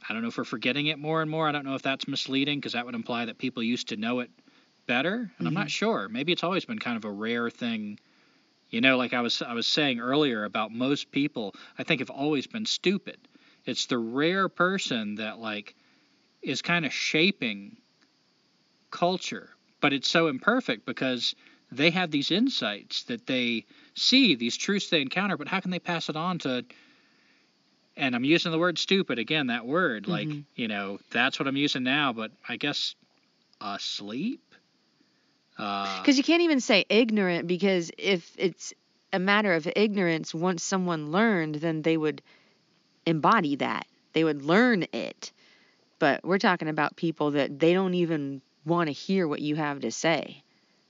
I 0.07 0.13
don't 0.13 0.21
know 0.21 0.30
if 0.30 0.38
we're 0.38 0.43
forgetting 0.45 0.88
it 0.88 0.99
more 0.99 1.21
and 1.21 1.30
more. 1.30 1.47
I 1.47 1.51
don't 1.51 1.65
know 1.65 1.75
if 1.75 1.82
that's 1.82 2.07
misleading 2.07 2.59
because 2.59 2.73
that 2.73 2.86
would 2.86 2.95
imply 2.95 3.25
that 3.25 3.38
people 3.38 3.61
used 3.61 3.89
to 3.89 3.97
know 3.97 4.19
it 4.19 4.30
better, 4.86 5.32
and 5.38 5.47
I'm 5.47 5.53
not 5.53 5.61
mm-hmm. 5.61 5.67
sure. 5.67 6.07
Maybe 6.09 6.32
it's 6.32 6.43
always 6.43 6.65
been 6.65 6.80
kind 6.80 6.97
of 6.97 7.05
a 7.05 7.11
rare 7.11 7.49
thing. 7.49 7.99
You 8.70 8.82
know, 8.82 8.97
like 8.97 9.13
I 9.13 9.22
was 9.22 9.41
I 9.41 9.53
was 9.53 9.68
saying 9.68 9.99
earlier 9.99 10.43
about 10.43 10.72
most 10.72 11.11
people, 11.11 11.55
I 11.78 11.84
think 11.84 12.01
have 12.01 12.09
always 12.09 12.47
been 12.47 12.65
stupid. 12.65 13.18
It's 13.65 13.86
the 13.86 13.97
rare 13.97 14.49
person 14.49 15.15
that 15.15 15.39
like 15.39 15.76
is 16.41 16.61
kind 16.61 16.86
of 16.86 16.93
shaping 16.93 17.78
culture, 18.91 19.49
but 19.82 19.93
it's 19.93 20.09
so 20.09 20.28
imperfect 20.28 20.86
because 20.86 21.36
they 21.72 21.89
have 21.91 22.11
these 22.11 22.32
insights 22.32 23.03
that 23.03 23.28
they 23.28 23.65
see, 23.95 24.36
these 24.36 24.55
truths 24.55 24.89
they 24.89 25.01
encounter, 25.01 25.38
but 25.38 25.47
how 25.47 25.59
can 25.59 25.72
they 25.72 25.80
pass 25.80 26.09
it 26.09 26.15
on 26.15 26.39
to 26.39 26.65
and 27.97 28.15
I'm 28.15 28.24
using 28.24 28.51
the 28.51 28.59
word 28.59 28.78
stupid 28.78 29.18
again, 29.18 29.47
that 29.47 29.65
word, 29.65 30.07
like, 30.07 30.28
Mhm. 30.28 30.43
you 30.55 30.68
know, 30.68 30.99
that's 31.09 31.39
what 31.39 31.47
I'm 31.47 31.57
using 31.57 31.82
now, 31.84 32.13
but 32.13 32.32
I 32.47 32.57
guess 32.57 32.93
asleep? 33.59 34.46
Uh, 35.58 35.99
Because 36.01 36.18
you 36.18 36.24
can't 36.24 36.41
even 36.43 36.60
say 36.60 36.86
ignorant 36.89 37.47
because 37.47 37.91
if 37.97 38.32
it's 38.38 38.74
a 39.14 39.20
matter 39.20 39.53
of 39.53 39.68
ignorance, 39.76 40.34
once 40.34 40.64
someone 40.64 41.12
learned, 41.12 41.55
then 41.55 41.82
they 41.82 41.97
would 41.97 42.22
embody 43.05 43.55
that. 43.58 43.88
They 44.14 44.24
would 44.24 44.41
learn 44.43 44.86
it. 44.93 45.32
But 45.99 46.24
we're 46.24 46.38
talking 46.39 46.68
about 46.68 46.95
people 46.95 47.32
that 47.32 47.60
they 47.60 47.74
don't 47.74 47.93
even 47.95 48.41
want 48.66 48.88
to 48.88 48.93
hear 48.93 49.28
what 49.28 49.41
you 49.41 49.55
have 49.55 49.80
to 49.82 49.91
say. 49.91 50.43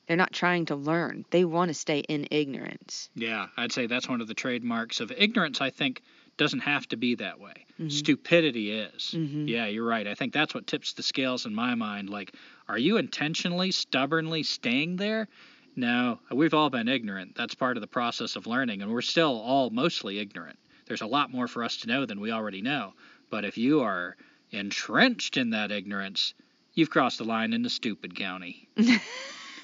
They're 0.07 0.17
not 0.17 0.31
trying 0.33 0.65
to 0.65 0.75
learn. 0.75 1.25
They 1.31 1.43
want 1.45 1.69
to 1.69 1.73
stay 1.73 1.99
in 1.99 2.27
ignorance. 2.31 3.09
Yeah, 3.15 3.47
I'd 3.57 3.71
say 3.73 3.87
that's 3.87 4.07
one 4.07 4.21
of 4.21 4.27
the 4.27 4.33
trademarks 4.33 4.99
of 4.99 5.11
ignorance. 5.11 5.59
I 5.61 5.69
think 5.69 6.01
doesn't 6.37 6.59
have 6.59 6.87
to 6.89 6.97
be 6.97 7.15
that 7.15 7.39
way. 7.39 7.65
Mhm. 7.79 7.91
Stupidity 7.91 8.71
is. 8.71 9.13
Mhm. 9.15 9.49
Yeah, 9.49 9.65
you're 9.67 9.85
right. 9.85 10.07
I 10.07 10.13
think 10.15 10.33
that's 10.33 10.53
what 10.53 10.67
tips 10.67 10.93
the 10.93 11.03
scales 11.03 11.45
in 11.45 11.53
my 11.53 11.75
mind. 11.75 12.09
Like, 12.09 12.33
are 12.69 12.77
you 12.77 12.97
intentionally, 12.97 13.71
stubbornly 13.71 14.43
staying 14.43 14.97
there? 14.97 15.27
No, 15.75 16.19
we've 16.31 16.53
all 16.53 16.69
been 16.69 16.87
ignorant. 16.87 17.35
That's 17.35 17.55
part 17.55 17.77
of 17.77 17.81
the 17.81 17.87
process 17.87 18.35
of 18.35 18.47
learning, 18.47 18.81
and 18.81 18.91
we're 18.91 19.01
still 19.01 19.39
all 19.39 19.69
mostly 19.69 20.19
ignorant. 20.19 20.57
There's 20.87 21.01
a 21.01 21.07
lot 21.07 21.31
more 21.31 21.47
for 21.47 21.63
us 21.63 21.77
to 21.77 21.87
know 21.87 22.05
than 22.05 22.19
we 22.19 22.31
already 22.31 22.61
know. 22.61 22.93
But 23.29 23.45
if 23.45 23.57
you 23.57 23.81
are 23.81 24.15
entrenched 24.51 25.37
in 25.37 25.51
that 25.51 25.71
ignorance, 25.71 26.33
you've 26.73 26.89
crossed 26.89 27.19
the 27.19 27.25
line 27.25 27.53
into 27.53 27.69
stupid 27.69 28.15
county. 28.15 28.67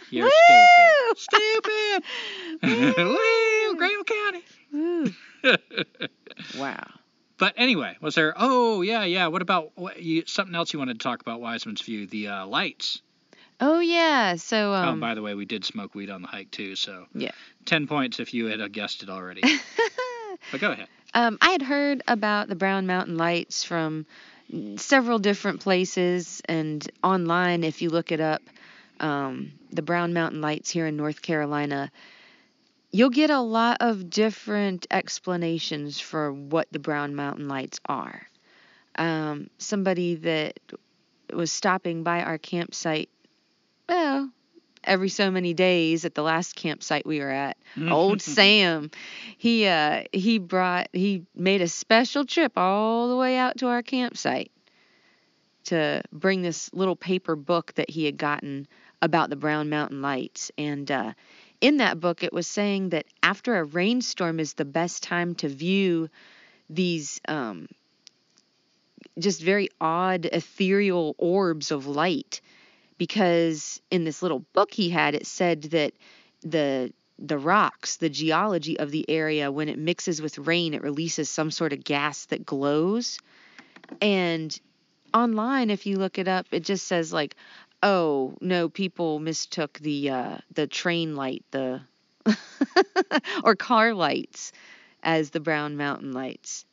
You're 0.10 0.30
stupid. 0.30 1.18
Stupid. 1.18 2.04
Woo! 2.98 3.76
Greenville 3.76 4.04
County. 4.04 4.44
Woo. 4.72 5.14
wow. 6.60 6.88
But 7.44 7.56
anyway, 7.58 7.98
was 8.00 8.16
there? 8.16 8.34
Oh 8.38 8.84
yeah, 8.84 9.04
yeah. 9.04 9.28
What 9.28 9.42
about 9.42 9.74
what, 9.76 10.02
you, 10.02 10.24
something 10.26 10.56
else 10.56 10.72
you 10.72 10.80
wanted 10.80 10.98
to 10.98 11.04
talk 11.04 11.20
about? 11.20 11.42
Wiseman's 11.42 11.82
View, 11.82 12.08
the 12.08 12.30
uh, 12.30 12.46
lights. 12.48 13.02
Oh 13.60 13.82
yeah. 13.82 14.38
So 14.38 14.72
oh, 14.72 14.76
um 14.76 15.02
by 15.02 15.14
the 15.14 15.22
way, 15.22 15.34
we 15.34 15.44
did 15.44 15.66
smoke 15.66 15.94
weed 15.94 16.10
on 16.10 16.22
the 16.22 16.30
hike 16.30 16.52
too, 16.52 16.78
so 16.78 17.06
Yeah. 17.14 17.32
ten 17.66 17.86
points 17.86 18.22
if 18.22 18.34
you 18.34 18.46
had 18.46 18.62
uh, 18.62 18.70
guessed 18.70 19.04
it 19.04 19.10
already. 19.10 19.42
but 20.54 20.62
go 20.62 20.72
ahead. 20.72 20.88
Um, 21.14 21.38
I 21.42 21.50
had 21.50 21.62
heard 21.62 22.02
about 22.08 22.48
the 22.48 22.56
Brown 22.56 22.88
Mountain 22.88 23.18
Lights 23.18 23.66
from 23.66 24.06
several 24.78 25.20
different 25.20 25.60
places 25.60 26.42
and 26.46 26.90
online. 27.04 27.66
If 27.66 27.82
you 27.82 27.90
look 27.90 28.14
it 28.14 28.22
up, 28.22 28.42
um, 29.02 29.52
the 29.70 29.82
Brown 29.82 30.14
Mountain 30.14 30.40
Lights 30.40 30.70
here 30.70 30.88
in 30.88 30.96
North 30.96 31.22
Carolina, 31.22 31.92
you'll 32.94 33.10
get 33.10 33.32
a 33.32 33.42
lot 33.42 33.78
of 33.82 34.10
different 34.10 34.88
explanations 34.92 36.00
for 36.00 36.32
what 36.32 36.68
the 36.72 36.80
Brown 36.80 37.16
Mountain 37.16 37.50
Lights 37.50 37.82
are. 37.86 38.22
Um, 38.96 39.50
somebody 39.58 40.16
that 40.16 40.60
was 41.34 41.52
stopping 41.52 42.04
by 42.04 42.22
our 42.22 42.38
campsite, 42.38 43.10
well, 43.90 44.30
every 44.84 45.10
so 45.10 45.32
many 45.32 45.56
days 45.56 46.06
at 46.06 46.14
the 46.14 46.22
last 46.22 46.56
campsite 46.56 47.06
we 47.06 47.20
were 47.20 47.32
at, 47.32 47.58
old 47.90 48.22
Sam, 48.22 48.92
he 49.38 49.66
uh 49.66 50.04
he 50.12 50.38
brought 50.38 50.90
he 50.94 51.26
made 51.36 51.62
a 51.62 51.68
special 51.68 52.26
trip 52.26 52.54
all 52.56 53.10
the 53.10 53.16
way 53.16 53.38
out 53.38 53.58
to 53.58 53.68
our 53.68 53.82
campsite 53.82 54.52
to 55.66 56.04
bring 56.12 56.44
this 56.44 56.72
little 56.74 56.96
paper 56.96 57.36
book 57.36 57.74
that 57.76 57.90
he 57.90 58.06
had 58.06 58.18
gotten 58.18 58.68
about 59.02 59.32
the 59.32 59.36
Brown 59.36 59.70
Mountain 59.70 60.02
Lights 60.04 60.52
and 60.58 60.92
uh 60.92 61.14
in 61.64 61.78
that 61.78 62.00
book 62.00 62.24
it 62.24 62.34
was 62.34 62.46
saying 62.46 62.90
that 62.90 63.06
after 63.24 63.56
a 63.56 63.64
rainstorm 63.64 64.38
is 64.38 64.54
the 64.54 64.66
best 64.66 65.02
time 65.02 65.34
to 65.34 65.48
view 65.48 66.10
these 66.70 67.22
um 67.28 67.68
just 69.18 69.42
very 69.42 69.70
odd 69.80 70.26
ethereal 70.26 71.16
orbs 71.18 71.72
of 71.72 71.88
light 71.88 72.42
because 72.98 73.82
in 73.90 74.04
this 74.04 74.22
little 74.22 74.44
book 74.52 74.74
he 74.74 74.90
had 74.90 75.16
it 75.16 75.26
said 75.26 75.62
that 75.64 75.94
the 76.42 76.92
the 77.20 77.38
rocks, 77.38 77.98
the 77.98 78.10
geology 78.10 78.78
of 78.78 78.92
the 78.92 79.10
area, 79.10 79.50
when 79.52 79.70
it 79.70 79.78
mixes 79.78 80.22
with 80.22 80.38
rain, 80.40 80.74
it 80.74 80.82
releases 80.82 81.30
some 81.30 81.52
sort 81.52 81.72
of 81.72 81.84
gas 81.84 82.26
that 82.26 82.46
glows. 82.46 83.20
And 84.02 84.60
online, 85.14 85.70
if 85.70 85.86
you 85.86 85.98
look 85.98 86.18
it 86.18 86.28
up, 86.28 86.48
it 86.52 86.64
just 86.64 86.88
says 86.88 87.14
like, 87.14 87.36
"Oh 87.84 88.36
no, 88.42 88.70
people 88.70 89.20
mistook 89.20 89.78
the 89.80 90.10
uh, 90.10 90.38
the 90.54 90.66
train 90.66 91.16
light, 91.16 91.44
the 91.52 91.82
or 93.44 93.56
car 93.56 93.94
lights, 93.94 94.52
as 95.04 95.30
the 95.30 95.40
Brown 95.40 95.78
Mountain 95.78 96.14
lights." 96.14 96.66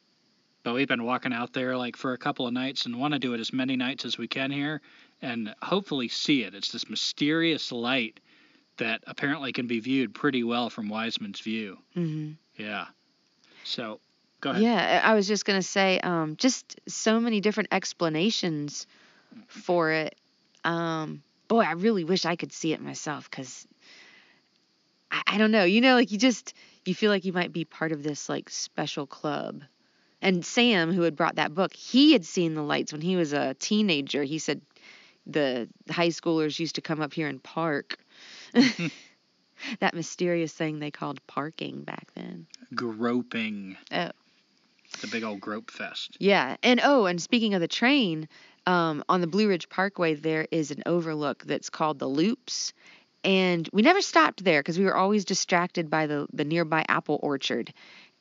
But 0.63 0.75
we've 0.75 0.89
been 0.89 1.05
walking 1.05 1.33
out 1.33 1.53
there 1.53 1.77
like 1.77 1.97
for 1.97 2.13
a 2.13 2.19
couple 2.19 2.47
of 2.47 2.53
nights 2.53 2.87
and 2.87 2.99
want 2.99 3.15
to 3.15 3.19
do 3.19 3.35
it 3.35 3.41
as 3.41 3.53
many 3.53 3.77
nights 3.77 4.05
as 4.05 4.17
we 4.19 4.29
can 4.29 4.51
here 4.51 4.81
and 5.23 5.55
hopefully 5.63 6.09
see 6.09 6.43
it. 6.43 6.55
It's 6.55 6.71
this 6.71 6.89
mysterious 6.89 7.73
light 7.73 8.21
that 8.77 9.03
apparently 9.07 9.53
can 9.53 9.67
be 9.67 9.81
viewed 9.81 10.15
pretty 10.15 10.45
well 10.45 10.71
from 10.71 10.89
Wiseman's 10.89 11.41
view. 11.41 11.79
hmm 11.95 12.33
Yeah. 12.57 12.87
So 13.65 14.01
go 14.41 14.51
ahead. 14.51 14.63
Yeah, 14.63 15.03
I 15.05 15.13
I 15.13 15.15
was 15.15 15.27
just 15.27 15.45
gonna 15.45 15.63
say, 15.63 15.99
um, 16.01 16.37
just 16.37 16.79
so 16.89 17.21
many 17.21 17.41
different 17.41 17.71
explanations 17.73 18.87
for 19.47 19.91
it. 19.93 20.15
Um, 20.65 21.23
boy, 21.49 21.63
I 21.63 21.73
really 21.73 22.05
wish 22.05 22.25
I 22.25 22.37
could 22.37 22.53
see 22.53 22.73
it 22.73 22.81
myself, 22.81 23.31
cause 23.31 23.67
I, 25.11 25.23
I 25.27 25.39
don't 25.39 25.51
know, 25.51 25.65
you 25.65 25.81
know, 25.81 25.95
like 25.95 26.13
you 26.13 26.19
just 26.19 26.55
you 26.85 26.95
feel 26.95 27.11
like 27.11 27.25
you 27.25 27.33
might 27.33 27.53
be 27.53 27.65
part 27.65 27.93
of 27.93 28.03
this 28.03 28.29
like 28.29 28.51
special 28.51 29.07
club. 29.07 29.63
And 30.23 30.45
Sam, 30.45 30.93
who 30.93 31.03
had 31.03 31.17
brought 31.17 31.37
that 31.37 31.55
book, 31.55 31.75
he 31.75 32.13
had 32.13 32.27
seen 32.27 32.55
the 32.55 32.63
lights 32.63 32.93
when 32.93 33.01
he 33.01 33.17
was 33.17 33.33
a 33.33 33.55
teenager. 33.55 34.23
He 34.23 34.39
said 34.39 34.61
the 35.27 35.69
high 35.89 36.09
schoolers 36.09 36.59
used 36.59 36.75
to 36.75 36.83
come 36.83 37.01
up 37.01 37.15
here 37.15 37.27
and 37.27 37.43
park. 37.43 37.97
that 39.81 39.95
mysterious 39.95 40.53
thing 40.53 40.79
they 40.79 40.91
called 40.91 41.25
parking 41.27 41.83
back 41.83 42.09
then. 42.15 42.47
Groping. 42.75 43.77
Oh. 43.93 44.11
The 45.01 45.07
big 45.07 45.23
old 45.23 45.41
grope 45.41 45.71
fest. 45.71 46.17
Yeah, 46.19 46.57
and 46.65 46.81
oh, 46.83 47.07
and 47.07 47.23
speaking 47.23 47.55
of 47.55 47.61
the 47.61 47.69
train, 47.69 48.29
um, 48.67 49.05
on 49.09 49.21
the 49.21 49.27
Blue 49.27 49.49
Ridge 49.49 49.69
Parkway 49.69 50.15
there 50.15 50.47
is 50.51 50.71
an 50.71 50.83
overlook 50.87 51.45
that's 51.45 51.71
called 51.71 51.99
the 51.99 52.07
Loops, 52.07 52.73
and 53.25 53.69
we 53.73 53.83
never 53.83 54.01
stopped 54.01 54.45
there 54.45 54.61
because 54.61 54.79
we 54.79 54.85
were 54.85 54.97
always 54.97 55.25
distracted 55.25 55.91
by 55.91 56.07
the 56.07 56.27
the 56.33 56.45
nearby 56.45 56.85
apple 56.89 57.19
orchard, 57.23 57.73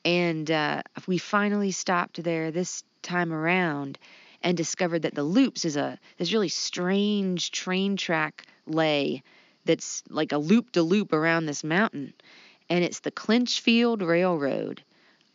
and 0.04 0.50
uh, 0.50 0.82
we 1.06 1.18
finally 1.18 1.70
stopped 1.70 2.22
there 2.22 2.50
this 2.50 2.82
time 3.02 3.32
around, 3.32 3.98
and 4.42 4.56
discovered 4.56 5.02
that 5.02 5.14
the 5.14 5.22
Loops 5.22 5.64
is 5.64 5.76
a 5.76 5.98
this 6.18 6.32
really 6.32 6.48
strange 6.48 7.50
train 7.50 7.96
track 7.96 8.46
lay 8.66 9.22
that's 9.64 10.02
like 10.08 10.32
a 10.32 10.38
loop 10.38 10.72
de 10.72 10.82
loop 10.82 11.12
around 11.12 11.46
this 11.46 11.62
mountain, 11.62 12.14
and 12.68 12.84
it's 12.84 13.00
the 13.00 13.10
Clinchfield 13.10 14.02
Railroad. 14.02 14.82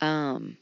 Um, 0.01 0.57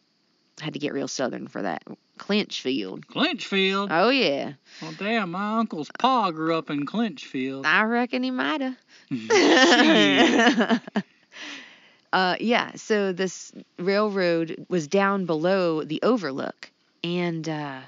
had 0.60 0.74
to 0.74 0.80
get 0.80 0.94
real 0.94 1.08
southern 1.08 1.48
for 1.48 1.62
that. 1.62 1.84
Clinchfield. 2.18 3.08
Clinchfield. 3.08 3.90
Oh 3.92 4.10
yeah, 4.10 4.54
Well, 4.82 4.94
damn, 4.98 5.32
my 5.32 5.58
uncle's 5.60 5.90
pa 5.98 6.32
grew 6.32 6.56
up 6.56 6.70
in 6.70 6.86
Clinchfield. 6.86 7.66
I 7.66 7.84
reckon 7.84 8.24
he 8.24 8.32
mighta. 8.32 8.78
Shit. 9.12 10.82
uh, 12.14 12.36
yeah. 12.40 12.72
So 12.76 13.14
this 13.14 13.52
railroad 13.80 14.66
was 14.70 14.88
down 14.88 15.26
below 15.26 15.84
the 15.84 16.02
overlook, 16.04 16.72
and 17.04 17.48
uh, 17.50 17.80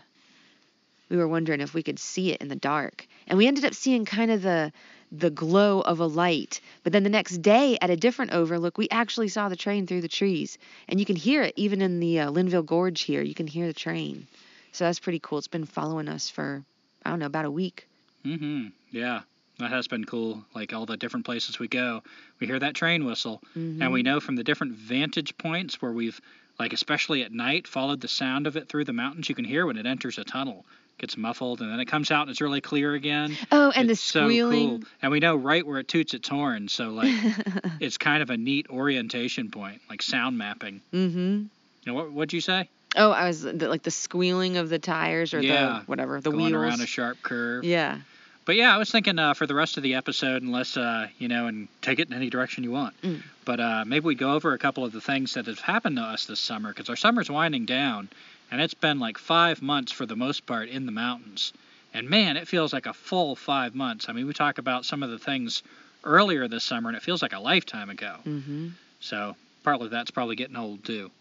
we 1.09 1.17
were 1.17 1.27
wondering 1.27 1.61
if 1.61 1.73
we 1.73 1.83
could 1.83 1.99
see 1.99 2.31
it 2.31 2.41
in 2.41 2.47
the 2.47 2.55
dark, 2.55 3.07
and 3.27 3.37
we 3.37 3.47
ended 3.47 3.65
up 3.65 3.73
seeing 3.75 4.05
kind 4.05 4.31
of 4.31 4.41
the 4.41 4.71
the 5.19 5.29
glow 5.29 5.81
of 5.81 5.99
a 5.99 6.05
light. 6.05 6.61
But 6.83 6.93
then 6.93 7.03
the 7.03 7.09
next 7.09 7.37
day 7.41 7.77
at 7.81 7.89
a 7.89 7.95
different 7.95 8.31
overlook, 8.31 8.77
we 8.77 8.87
actually 8.89 9.27
saw 9.29 9.49
the 9.49 9.55
train 9.55 9.87
through 9.87 10.01
the 10.01 10.07
trees, 10.07 10.57
and 10.87 10.99
you 10.99 11.05
can 11.05 11.15
hear 11.15 11.41
it 11.43 11.53
even 11.55 11.81
in 11.81 11.99
the 11.99 12.19
uh, 12.21 12.29
Linville 12.31 12.63
Gorge 12.63 13.01
here. 13.01 13.21
You 13.21 13.33
can 13.35 13.47
hear 13.47 13.67
the 13.67 13.73
train, 13.73 14.27
so 14.71 14.85
that's 14.85 14.99
pretty 14.99 15.19
cool. 15.19 15.37
It's 15.37 15.47
been 15.47 15.65
following 15.65 16.07
us 16.07 16.29
for 16.29 16.63
I 17.03 17.09
don't 17.09 17.19
know 17.19 17.25
about 17.27 17.45
a 17.45 17.51
week. 17.51 17.87
hmm 18.23 18.67
Yeah, 18.91 19.21
that 19.59 19.69
has 19.71 19.87
been 19.87 20.05
cool. 20.05 20.43
Like 20.53 20.73
all 20.73 20.85
the 20.85 20.97
different 20.97 21.25
places 21.25 21.59
we 21.59 21.67
go, 21.67 22.01
we 22.39 22.47
hear 22.47 22.59
that 22.59 22.73
train 22.73 23.05
whistle, 23.05 23.41
Mhm. 23.55 23.81
and 23.81 23.91
we 23.93 24.03
know 24.03 24.19
from 24.19 24.35
the 24.35 24.43
different 24.43 24.73
vantage 24.73 25.37
points 25.37 25.81
where 25.81 25.91
we've, 25.91 26.19
like 26.59 26.73
especially 26.73 27.23
at 27.23 27.31
night, 27.31 27.67
followed 27.67 28.01
the 28.01 28.07
sound 28.07 28.47
of 28.47 28.57
it 28.57 28.67
through 28.67 28.85
the 28.85 28.93
mountains. 28.93 29.29
You 29.29 29.35
can 29.35 29.45
hear 29.45 29.65
when 29.65 29.77
it 29.77 29.85
enters 29.85 30.17
a 30.17 30.23
tunnel, 30.23 30.65
gets 30.97 31.17
muffled, 31.17 31.61
and 31.61 31.71
then 31.71 31.79
it 31.79 31.85
comes 31.85 32.11
out 32.11 32.21
and 32.21 32.29
it's 32.31 32.41
really 32.41 32.61
clear 32.61 32.93
again. 32.93 33.35
Oh, 33.51 33.71
and 33.75 33.89
it's 33.89 34.01
the 34.13 34.19
squealing. 34.21 34.69
so 34.69 34.77
cool, 34.77 34.87
and 35.01 35.11
we 35.11 35.19
know 35.19 35.35
right 35.35 35.65
where 35.65 35.79
it 35.79 35.87
toots 35.87 36.13
its 36.13 36.27
horn. 36.27 36.67
So 36.67 36.89
like, 36.89 37.13
it's 37.79 37.97
kind 37.97 38.21
of 38.23 38.29
a 38.29 38.37
neat 38.37 38.67
orientation 38.69 39.51
point, 39.51 39.81
like 39.89 40.01
sound 40.01 40.37
mapping. 40.37 40.81
mm-hmm. 40.93 41.43
You 41.83 41.91
know 41.91 41.93
what? 41.93 42.11
What'd 42.11 42.33
you 42.33 42.41
say? 42.41 42.69
Oh, 42.95 43.11
I 43.11 43.27
was 43.27 43.41
the, 43.41 43.67
like 43.67 43.83
the 43.83 43.91
squealing 43.91 44.57
of 44.57 44.69
the 44.69 44.79
tires 44.79 45.33
or 45.33 45.41
Yeah, 45.41 45.79
the 45.79 45.85
whatever 45.85 46.21
the 46.21 46.31
Going 46.31 46.45
wheels. 46.45 46.53
around 46.53 46.81
a 46.81 46.87
sharp 46.87 47.21
curve. 47.21 47.63
yeah. 47.63 47.99
But 48.45 48.55
yeah, 48.57 48.73
I 48.73 48.77
was 48.77 48.91
thinking 48.91 49.17
uh, 49.17 49.33
for 49.33 49.47
the 49.47 49.55
rest 49.55 49.77
of 49.77 49.83
the 49.83 49.95
episode, 49.95 50.43
unless 50.43 50.77
uh, 50.77 51.07
you 51.17 51.27
know, 51.27 51.47
and 51.47 51.67
take 51.81 51.97
it 51.99 52.07
in 52.07 52.13
any 52.13 52.29
direction 52.29 52.63
you 52.63 52.71
want. 52.71 52.99
Mm. 53.01 53.23
But 53.43 53.59
uh, 53.59 53.83
maybe 53.85 54.05
we 54.05 54.13
go 54.15 54.33
over 54.33 54.53
a 54.53 54.59
couple 54.59 54.85
of 54.85 54.91
the 54.91 55.01
things 55.01 55.33
that 55.33 55.47
have 55.47 55.59
happened 55.59 55.97
to 55.97 56.03
us 56.03 56.25
this 56.27 56.39
summer, 56.39 56.69
because 56.69 56.87
our 56.89 56.95
summer's 56.95 57.29
winding 57.29 57.65
down, 57.65 58.07
and 58.51 58.61
it's 58.61 58.73
been 58.73 58.99
like 58.99 59.17
five 59.17 59.61
months 59.61 59.91
for 59.91 60.05
the 60.05 60.15
most 60.15 60.45
part 60.45 60.69
in 60.69 60.85
the 60.85 60.91
mountains. 60.91 61.53
And 61.93 62.09
man, 62.09 62.37
it 62.37 62.47
feels 62.47 62.73
like 62.73 62.85
a 62.85 62.93
full 62.93 63.35
five 63.35 63.73
months. 63.73 64.09
I 64.09 64.13
mean, 64.13 64.27
we 64.27 64.33
talk 64.33 64.57
about 64.57 64.85
some 64.85 65.01
of 65.01 65.09
the 65.09 65.19
things 65.19 65.63
earlier 66.03 66.47
this 66.47 66.63
summer, 66.63 66.89
and 66.89 66.97
it 66.97 67.03
feels 67.03 67.21
like 67.21 67.33
a 67.33 67.39
lifetime 67.39 67.89
ago. 67.89 68.17
Mm-hmm. 68.25 68.69
So 68.99 69.35
partly 69.63 69.89
that's 69.89 70.11
probably 70.11 70.35
getting 70.35 70.55
old 70.55 70.83
too. 70.83 71.11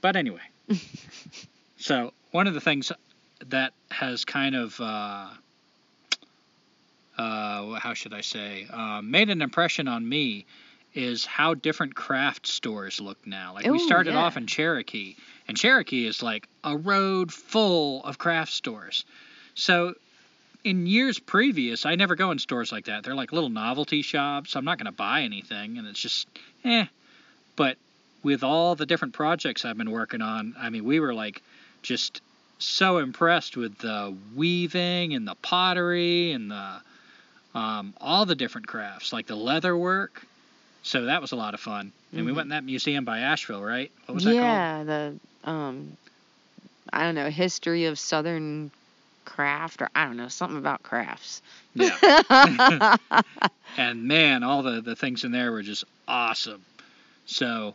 But 0.00 0.16
anyway, 0.16 0.42
so 1.78 2.12
one 2.30 2.46
of 2.46 2.54
the 2.54 2.60
things 2.60 2.92
that 3.48 3.72
has 3.90 4.24
kind 4.24 4.54
of 4.54 4.80
uh, 4.80 5.28
uh, 7.18 7.78
how 7.78 7.94
should 7.94 8.14
I 8.14 8.20
say 8.20 8.66
uh, 8.72 9.00
made 9.02 9.30
an 9.30 9.42
impression 9.42 9.88
on 9.88 10.08
me 10.08 10.46
is 10.94 11.24
how 11.24 11.54
different 11.54 11.94
craft 11.94 12.46
stores 12.46 13.00
look 13.00 13.26
now. 13.26 13.54
Like 13.54 13.66
we 13.66 13.78
started 13.78 14.14
yeah. 14.14 14.20
off 14.20 14.36
in 14.36 14.46
Cherokee, 14.46 15.16
and 15.46 15.56
Cherokee 15.56 16.06
is 16.06 16.22
like 16.22 16.48
a 16.64 16.76
road 16.76 17.32
full 17.32 18.04
of 18.04 18.18
craft 18.18 18.52
stores. 18.52 19.04
So 19.54 19.94
in 20.64 20.86
years 20.86 21.18
previous, 21.18 21.86
I 21.86 21.94
never 21.94 22.16
go 22.16 22.30
in 22.30 22.38
stores 22.38 22.72
like 22.72 22.86
that. 22.86 23.04
They're 23.04 23.14
like 23.14 23.32
little 23.32 23.48
novelty 23.48 24.02
shops. 24.02 24.56
I'm 24.56 24.64
not 24.64 24.78
going 24.78 24.86
to 24.86 24.92
buy 24.92 25.22
anything, 25.22 25.78
and 25.78 25.86
it's 25.86 26.00
just 26.00 26.26
eh. 26.64 26.86
But 27.56 27.76
with 28.22 28.42
all 28.42 28.74
the 28.74 28.86
different 28.86 29.14
projects 29.14 29.64
I've 29.64 29.78
been 29.78 29.90
working 29.90 30.22
on, 30.22 30.54
I 30.58 30.70
mean, 30.70 30.84
we 30.84 31.00
were 31.00 31.14
like 31.14 31.42
just 31.82 32.20
so 32.58 32.98
impressed 32.98 33.56
with 33.56 33.78
the 33.78 34.14
weaving 34.34 35.14
and 35.14 35.26
the 35.26 35.34
pottery 35.36 36.32
and 36.32 36.50
the 36.50 36.80
um, 37.52 37.94
all 38.00 38.26
the 38.26 38.34
different 38.34 38.66
crafts, 38.66 39.12
like 39.12 39.26
the 39.26 39.36
leather 39.36 39.76
work. 39.76 40.24
So 40.82 41.04
that 41.06 41.20
was 41.20 41.32
a 41.32 41.36
lot 41.36 41.54
of 41.54 41.60
fun. 41.60 41.92
And 42.12 42.24
we 42.26 42.32
Mhm. 42.32 42.36
went 42.36 42.46
in 42.46 42.50
that 42.50 42.64
museum 42.64 43.04
by 43.04 43.20
Asheville, 43.20 43.62
right? 43.62 43.90
What 44.06 44.14
was 44.14 44.24
that 44.24 44.38
called? 44.40 44.56
yeah, 44.56 44.82
the 44.84 45.20
um, 45.44 45.96
I 46.92 47.02
don't 47.02 47.14
know 47.14 47.30
history 47.30 47.84
of 47.84 47.98
Southern 47.98 48.70
craft 49.24 49.82
or 49.82 49.90
I 49.94 50.04
don't 50.04 50.16
know 50.16 50.28
something 50.28 50.58
about 50.58 50.82
crafts. 50.82 51.42
Yeah. 51.74 51.96
and 53.76 54.04
man, 54.04 54.42
all 54.42 54.62
the, 54.62 54.80
the 54.80 54.96
things 54.96 55.24
in 55.24 55.32
there 55.32 55.52
were 55.52 55.62
just 55.62 55.84
awesome. 56.08 56.64
So, 57.26 57.74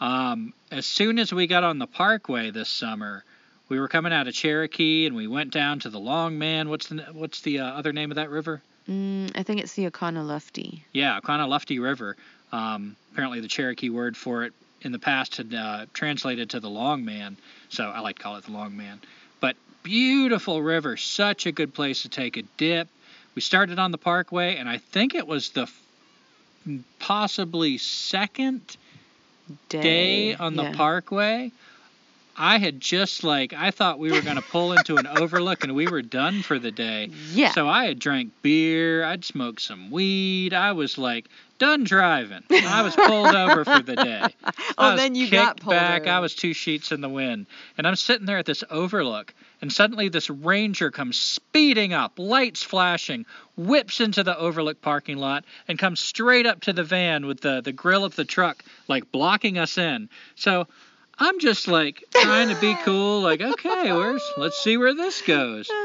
um, 0.00 0.52
as 0.72 0.86
soon 0.86 1.18
as 1.18 1.32
we 1.32 1.46
got 1.46 1.64
on 1.64 1.78
the 1.78 1.86
parkway 1.86 2.50
this 2.50 2.68
summer, 2.68 3.22
we 3.68 3.78
were 3.78 3.88
coming 3.88 4.12
out 4.12 4.26
of 4.26 4.34
Cherokee 4.34 5.06
and 5.06 5.14
we 5.14 5.26
went 5.26 5.52
down 5.52 5.80
to 5.80 5.90
the 5.90 6.00
Long 6.00 6.38
Man. 6.38 6.68
What's 6.68 6.88
the 6.88 6.96
what's 7.12 7.42
the 7.42 7.60
uh, 7.60 7.66
other 7.66 7.92
name 7.92 8.10
of 8.10 8.16
that 8.16 8.30
river? 8.30 8.60
mm, 8.88 9.30
I 9.36 9.42
think 9.42 9.60
it's 9.60 9.74
the 9.74 9.88
Oconaluftee. 9.90 10.80
Yeah, 10.92 11.20
Oconaluftee 11.20 11.80
River. 11.80 12.16
Um, 12.52 12.96
apparently, 13.12 13.40
the 13.40 13.48
Cherokee 13.48 13.90
word 13.90 14.16
for 14.16 14.44
it 14.44 14.52
in 14.82 14.92
the 14.92 14.98
past 14.98 15.36
had 15.36 15.52
uh, 15.54 15.86
translated 15.92 16.50
to 16.50 16.60
the 16.60 16.70
Long 16.70 17.04
Man, 17.04 17.36
so 17.68 17.84
I 17.84 18.00
like 18.00 18.16
to 18.16 18.22
call 18.22 18.36
it 18.36 18.44
the 18.44 18.52
Long 18.52 18.76
Man. 18.76 19.00
But 19.40 19.56
beautiful 19.82 20.62
river, 20.62 20.96
such 20.96 21.46
a 21.46 21.52
good 21.52 21.74
place 21.74 22.02
to 22.02 22.08
take 22.08 22.36
a 22.36 22.42
dip. 22.56 22.88
We 23.34 23.42
started 23.42 23.78
on 23.78 23.90
the 23.90 23.98
Parkway, 23.98 24.56
and 24.56 24.68
I 24.68 24.78
think 24.78 25.14
it 25.14 25.26
was 25.26 25.50
the 25.50 25.62
f- 25.62 25.82
possibly 26.98 27.78
second 27.78 28.76
Day, 29.68 29.80
day 29.80 30.34
on 30.34 30.56
the. 30.56 30.72
Parkway. 30.72 31.52
I 32.38 32.58
had 32.58 32.80
just 32.80 33.24
like 33.24 33.52
I 33.52 33.72
thought 33.72 33.98
we 33.98 34.12
were 34.12 34.20
going 34.20 34.36
to 34.36 34.42
pull 34.42 34.72
into 34.72 34.96
an 34.96 35.06
overlook 35.18 35.64
and 35.64 35.74
we 35.74 35.88
were 35.88 36.02
done 36.02 36.42
for 36.42 36.58
the 36.58 36.70
day. 36.70 37.10
Yeah. 37.32 37.50
So 37.52 37.68
I 37.68 37.86
had 37.86 37.98
drank 37.98 38.32
beer, 38.42 39.04
I'd 39.04 39.24
smoked 39.24 39.60
some 39.60 39.90
weed. 39.90 40.54
I 40.54 40.72
was 40.72 40.96
like 40.96 41.28
done 41.58 41.84
driving. 41.84 42.42
I 42.50 42.82
was 42.82 42.94
pulled 42.94 43.34
over 43.34 43.64
for 43.64 43.80
the 43.80 43.96
day. 43.96 44.22
Oh, 44.80 44.84
I 44.84 44.88
oh, 44.88 44.92
was 44.92 45.00
then 45.00 45.14
you 45.16 45.24
kicked 45.24 45.32
got 45.32 45.60
pulled 45.60 45.74
back. 45.74 46.06
I 46.06 46.20
was 46.20 46.34
two 46.34 46.52
sheets 46.52 46.92
in 46.92 47.00
the 47.00 47.08
wind, 47.08 47.46
and 47.76 47.86
I'm 47.86 47.96
sitting 47.96 48.26
there 48.26 48.38
at 48.38 48.46
this 48.46 48.62
overlook, 48.70 49.34
and 49.60 49.72
suddenly 49.72 50.08
this 50.08 50.30
ranger 50.30 50.92
comes 50.92 51.18
speeding 51.18 51.92
up, 51.92 52.18
lights 52.18 52.62
flashing, 52.62 53.26
whips 53.56 54.00
into 54.00 54.22
the 54.22 54.38
overlook 54.38 54.80
parking 54.80 55.18
lot, 55.18 55.44
and 55.66 55.78
comes 55.78 55.98
straight 55.98 56.46
up 56.46 56.60
to 56.60 56.72
the 56.72 56.84
van 56.84 57.26
with 57.26 57.40
the 57.40 57.60
the 57.60 57.72
grill 57.72 58.04
of 58.04 58.14
the 58.14 58.24
truck 58.24 58.64
like 58.86 59.10
blocking 59.10 59.58
us 59.58 59.78
in. 59.78 60.08
So. 60.36 60.66
I'm 61.18 61.38
just 61.40 61.68
like 61.68 62.04
trying 62.14 62.48
to 62.48 62.60
be 62.60 62.76
cool, 62.84 63.20
like 63.20 63.40
okay, 63.40 63.92
where's 63.92 64.22
let's 64.36 64.58
see 64.58 64.76
where 64.76 64.94
this 64.94 65.22
goes. 65.22 65.70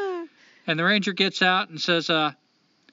And 0.65 0.79
the 0.79 0.85
ranger 0.85 1.11
gets 1.11 1.41
out 1.41 1.67
and 1.67 1.81
says, 1.81 2.09
uh, 2.09 2.31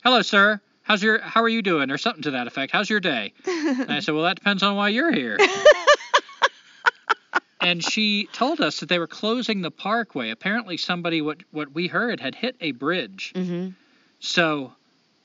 "Hello, 0.02 0.22
sir. 0.22 0.60
How's 0.82 1.04
your 1.04 1.20
How 1.20 1.40
are 1.42 1.48
you 1.48 1.62
doing?" 1.62 1.92
or 1.92 1.98
something 1.98 2.24
to 2.24 2.32
that 2.32 2.48
effect. 2.48 2.72
How's 2.72 2.90
your 2.90 2.98
day? 2.98 3.32
And 3.46 3.92
I 3.92 4.00
said, 4.00 4.12
"Well, 4.12 4.24
that 4.24 4.38
depends 4.38 4.64
on 4.64 4.74
why 4.74 4.88
you're 4.88 5.12
here." 5.12 5.38
and 7.60 7.84
she 7.84 8.28
told 8.32 8.60
us 8.60 8.80
that 8.80 8.88
they 8.88 8.98
were 8.98 9.06
closing 9.06 9.62
the 9.62 9.70
parkway. 9.70 10.30
Apparently, 10.30 10.76
somebody 10.76 11.22
what 11.22 11.44
what 11.52 11.72
we 11.72 11.86
heard 11.86 12.18
had 12.18 12.34
hit 12.34 12.56
a 12.60 12.72
bridge. 12.72 13.30
hmm 13.36 13.68
So, 14.18 14.72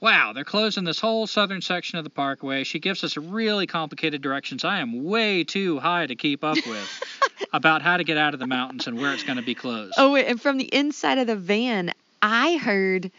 wow, 0.06 0.34
they're 0.34 0.44
closing 0.44 0.84
this 0.84 1.00
whole 1.00 1.26
southern 1.26 1.62
section 1.62 1.98
of 1.98 2.04
the 2.04 2.12
parkway. 2.12 2.64
She 2.64 2.78
gives 2.78 3.04
us 3.04 3.18
really 3.18 3.66
complicated 3.66 4.22
directions 4.22 4.64
I 4.64 4.78
am 4.78 5.04
way 5.04 5.44
too 5.44 5.80
high 5.80 6.06
to 6.06 6.16
keep 6.16 6.44
up 6.44 6.58
with 6.68 7.04
about 7.54 7.82
how 7.82 7.98
to 7.98 8.04
get 8.04 8.16
out 8.16 8.36
of 8.36 8.40
the 8.40 8.46
mountains 8.46 8.86
and 8.86 9.00
where 9.00 9.12
it's 9.16 9.24
going 9.24 9.38
to 9.38 9.44
be 9.44 9.56
closed. 9.56 9.96
Oh, 9.98 10.12
wait, 10.12 10.28
and 10.28 10.40
from 10.40 10.58
the 10.58 10.72
inside 10.72 11.18
of 11.18 11.26
the 11.26 11.36
van, 11.36 11.92
I 12.22 12.58
heard 12.58 13.10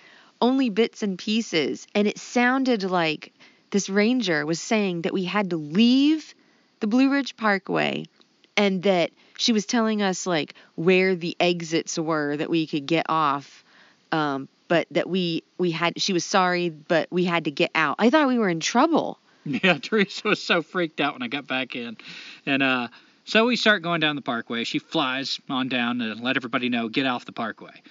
only 0.41 0.71
bits 0.71 1.03
and 1.03 1.19
pieces, 1.19 1.89
and 1.93 2.07
it 2.07 2.19
sounded 2.19 2.85
like 2.85 3.33
this 3.73 3.89
ranger 3.89 4.47
was 4.47 4.61
saying 4.61 5.03
that 5.03 5.13
we 5.13 5.25
had 5.25 5.51
to 5.51 5.57
leave 5.57 6.37
the 6.79 6.87
Blue 6.87 7.11
Ridge 7.11 7.37
Parkway 7.37 8.05
and 8.57 8.85
that 8.85 9.11
she 9.39 9.53
was 9.53 9.67
telling 9.67 10.03
us 10.03 10.25
like 10.25 10.55
where 10.77 11.17
the 11.17 11.37
exits 11.41 11.99
were 11.99 12.37
that 12.37 12.49
we 12.49 12.65
could 12.65 12.87
get 12.87 13.07
off 13.09 13.65
um, 14.13 14.49
but 14.69 14.87
that 14.91 15.09
we 15.09 15.43
we 15.59 15.71
had 15.71 16.01
she 16.01 16.13
was 16.13 16.25
sorry 16.25 16.69
but 16.69 17.09
we 17.11 17.25
had 17.25 17.45
to 17.45 17.51
get 17.51 17.71
out 17.75 17.97
i 17.99 18.11
thought 18.11 18.27
we 18.29 18.39
were 18.39 18.49
in 18.49 18.61
trouble 18.61 19.19
Yeah, 19.47 19.79
Teresa 19.83 20.29
was 20.29 20.43
so 20.43 20.63
freaked 20.63 21.01
out 21.01 21.15
when 21.15 21.23
I 21.23 21.29
got 21.29 21.47
back 21.47 21.77
in. 21.77 21.97
And 22.45 22.63
uh, 22.63 22.89
so 23.25 23.47
we 23.47 23.57
start 23.57 23.83
going 23.83 24.01
down 24.01 24.17
the 24.17 24.23
parkway. 24.23 24.65
She 24.65 24.79
flies 24.79 25.41
on 25.49 25.69
down 25.69 26.01
to 26.01 26.15
let 26.15 26.37
everybody 26.37 26.69
know, 26.69 26.89
get 26.89 27.07
off 27.07 27.25
the 27.25 27.33
parkway. 27.33 27.83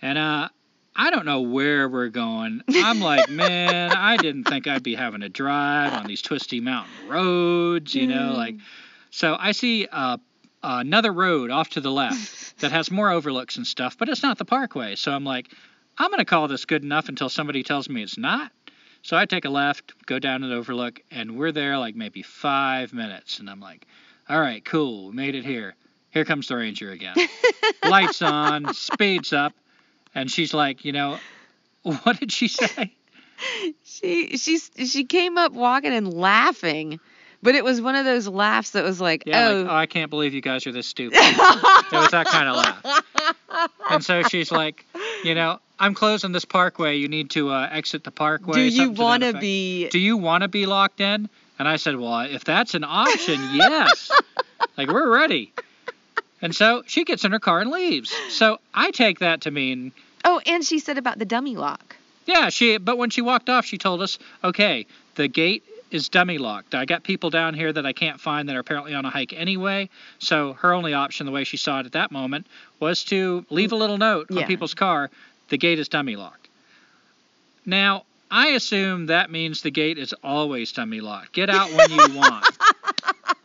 And 0.00 0.16
uh, 0.16 0.48
I 0.96 1.10
don't 1.10 1.26
know 1.26 1.42
where 1.42 1.88
we're 1.88 2.08
going. 2.08 2.62
I'm 2.68 3.00
like, 3.00 3.28
man, 3.30 3.92
I 3.92 4.16
didn't 4.16 4.44
think 4.44 4.66
I'd 4.66 4.82
be 4.82 4.94
having 4.94 5.20
to 5.20 5.28
drive 5.28 5.92
on 5.92 6.06
these 6.06 6.22
twisty 6.22 6.60
mountain 6.60 7.08
roads, 7.08 7.94
you 7.94 8.06
know, 8.06 8.32
like. 8.34 8.56
So 9.10 9.36
I 9.38 9.52
see 9.52 9.86
uh, 9.92 10.16
another 10.62 11.12
road 11.12 11.50
off 11.50 11.70
to 11.70 11.82
the 11.82 11.90
left 11.90 12.58
that 12.60 12.72
has 12.72 12.90
more 12.90 13.10
overlooks 13.10 13.56
and 13.56 13.66
stuff, 13.66 13.98
but 13.98 14.08
it's 14.08 14.22
not 14.22 14.38
the 14.38 14.46
parkway. 14.46 14.96
So 14.96 15.12
I'm 15.12 15.24
like, 15.24 15.52
I'm 16.02 16.10
going 16.10 16.18
to 16.18 16.24
call 16.24 16.48
this 16.48 16.64
good 16.64 16.82
enough 16.82 17.08
until 17.08 17.28
somebody 17.28 17.62
tells 17.62 17.88
me 17.88 18.02
it's 18.02 18.18
not. 18.18 18.50
So 19.02 19.16
I 19.16 19.24
take 19.24 19.44
a 19.44 19.50
left, 19.50 19.92
go 20.04 20.18
down 20.18 20.42
an 20.42 20.50
overlook, 20.50 21.00
and 21.12 21.36
we're 21.38 21.52
there 21.52 21.78
like 21.78 21.94
maybe 21.94 22.22
five 22.22 22.92
minutes. 22.92 23.38
And 23.38 23.48
I'm 23.48 23.60
like, 23.60 23.86
all 24.28 24.40
right, 24.40 24.64
cool, 24.64 25.08
we 25.08 25.14
made 25.14 25.36
it 25.36 25.44
here. 25.44 25.76
Here 26.10 26.24
comes 26.24 26.48
the 26.48 26.56
ranger 26.56 26.90
again. 26.90 27.14
Lights 27.88 28.20
on, 28.20 28.74
speeds 28.74 29.32
up, 29.32 29.54
and 30.12 30.28
she's 30.28 30.52
like, 30.52 30.84
you 30.84 30.92
know, 30.92 31.18
what 31.82 32.18
did 32.18 32.32
she 32.32 32.48
say? 32.48 32.92
she 33.84 34.36
she 34.36 34.58
she 34.58 35.04
came 35.04 35.38
up 35.38 35.52
walking 35.52 35.92
and 35.92 36.12
laughing 36.12 37.00
but 37.42 37.56
it 37.56 37.64
was 37.64 37.80
one 37.80 37.96
of 37.96 38.04
those 38.04 38.28
laughs 38.28 38.70
that 38.70 38.84
was 38.84 39.00
like 39.00 39.24
Yeah, 39.26 39.48
oh 39.48 39.56
like, 39.62 39.66
oh, 39.70 39.74
I 39.74 39.86
can't 39.86 40.10
believe 40.10 40.32
you 40.32 40.40
guys 40.40 40.66
are 40.66 40.72
this 40.72 40.86
stupid. 40.86 41.18
it 41.20 41.92
was 41.92 42.10
that 42.12 42.26
kind 42.26 42.48
of 42.48 42.56
laugh. 42.56 43.04
And 43.90 44.04
so 44.04 44.22
she's 44.22 44.50
like, 44.52 44.86
you 45.24 45.34
know, 45.34 45.60
I'm 45.78 45.94
closing 45.94 46.32
this 46.32 46.44
parkway. 46.44 46.96
You 46.96 47.08
need 47.08 47.30
to 47.30 47.50
uh, 47.50 47.68
exit 47.70 48.04
the 48.04 48.10
parkway. 48.10 48.54
do 48.54 48.60
you 48.60 48.70
something 48.70 48.94
to 48.94 48.98
that 48.98 49.02
want 49.02 49.22
to 49.22 49.32
be 49.38 49.88
Do 49.88 49.98
you 49.98 50.16
want 50.16 50.42
to 50.42 50.48
be 50.48 50.66
locked 50.66 51.00
in? 51.00 51.28
And 51.58 51.68
I 51.68 51.76
said, 51.76 51.96
well, 51.96 52.20
if 52.20 52.44
that's 52.44 52.74
an 52.74 52.84
option, 52.84 53.40
yes. 53.54 54.10
like 54.76 54.88
we're 54.88 55.12
ready. 55.12 55.52
And 56.40 56.54
so 56.54 56.82
she 56.86 57.04
gets 57.04 57.24
in 57.24 57.32
her 57.32 57.38
car 57.38 57.60
and 57.60 57.70
leaves. 57.70 58.12
So 58.30 58.58
I 58.74 58.90
take 58.90 59.20
that 59.20 59.42
to 59.42 59.50
mean 59.50 59.92
oh 60.24 60.40
and 60.46 60.64
she 60.64 60.78
said 60.78 60.98
about 60.98 61.18
the 61.18 61.24
dummy 61.24 61.56
lock 61.56 61.96
yeah, 62.26 62.48
she. 62.48 62.78
But 62.78 62.98
when 62.98 63.10
she 63.10 63.20
walked 63.20 63.48
off, 63.48 63.64
she 63.64 63.78
told 63.78 64.02
us, 64.02 64.18
okay, 64.42 64.86
the 65.14 65.28
gate 65.28 65.64
is 65.92 66.08
dummy 66.08 66.38
locked. 66.38 66.74
I 66.74 66.84
got 66.84 67.02
people 67.04 67.30
down 67.30 67.54
here 67.54 67.72
that 67.72 67.84
I 67.86 67.92
can't 67.92 68.18
find 68.20 68.48
that 68.48 68.56
are 68.56 68.60
apparently 68.60 68.94
on 68.94 69.04
a 69.04 69.10
hike 69.10 69.32
anyway. 69.32 69.88
So 70.18 70.54
her 70.54 70.72
only 70.72 70.94
option, 70.94 71.26
the 71.26 71.32
way 71.32 71.44
she 71.44 71.56
saw 71.56 71.80
it 71.80 71.86
at 71.86 71.92
that 71.92 72.10
moment, 72.10 72.46
was 72.80 73.04
to 73.04 73.44
leave 73.50 73.72
a 73.72 73.76
little 73.76 73.98
note 73.98 74.26
Yeah. 74.30 74.40
on 74.42 74.46
people's 74.46 74.74
car. 74.74 75.10
The 75.50 75.58
gate 75.58 75.78
is 75.78 75.88
dummy 75.88 76.16
locked. 76.16 76.48
Now 77.66 78.04
I 78.30 78.48
assume 78.48 79.06
that 79.06 79.30
means 79.30 79.60
the 79.62 79.70
gate 79.70 79.98
is 79.98 80.14
always 80.24 80.72
dummy 80.72 81.00
locked. 81.02 81.32
Get 81.32 81.50
out 81.50 81.70
when 81.72 81.90
you 81.90 82.16
want. 82.18 82.46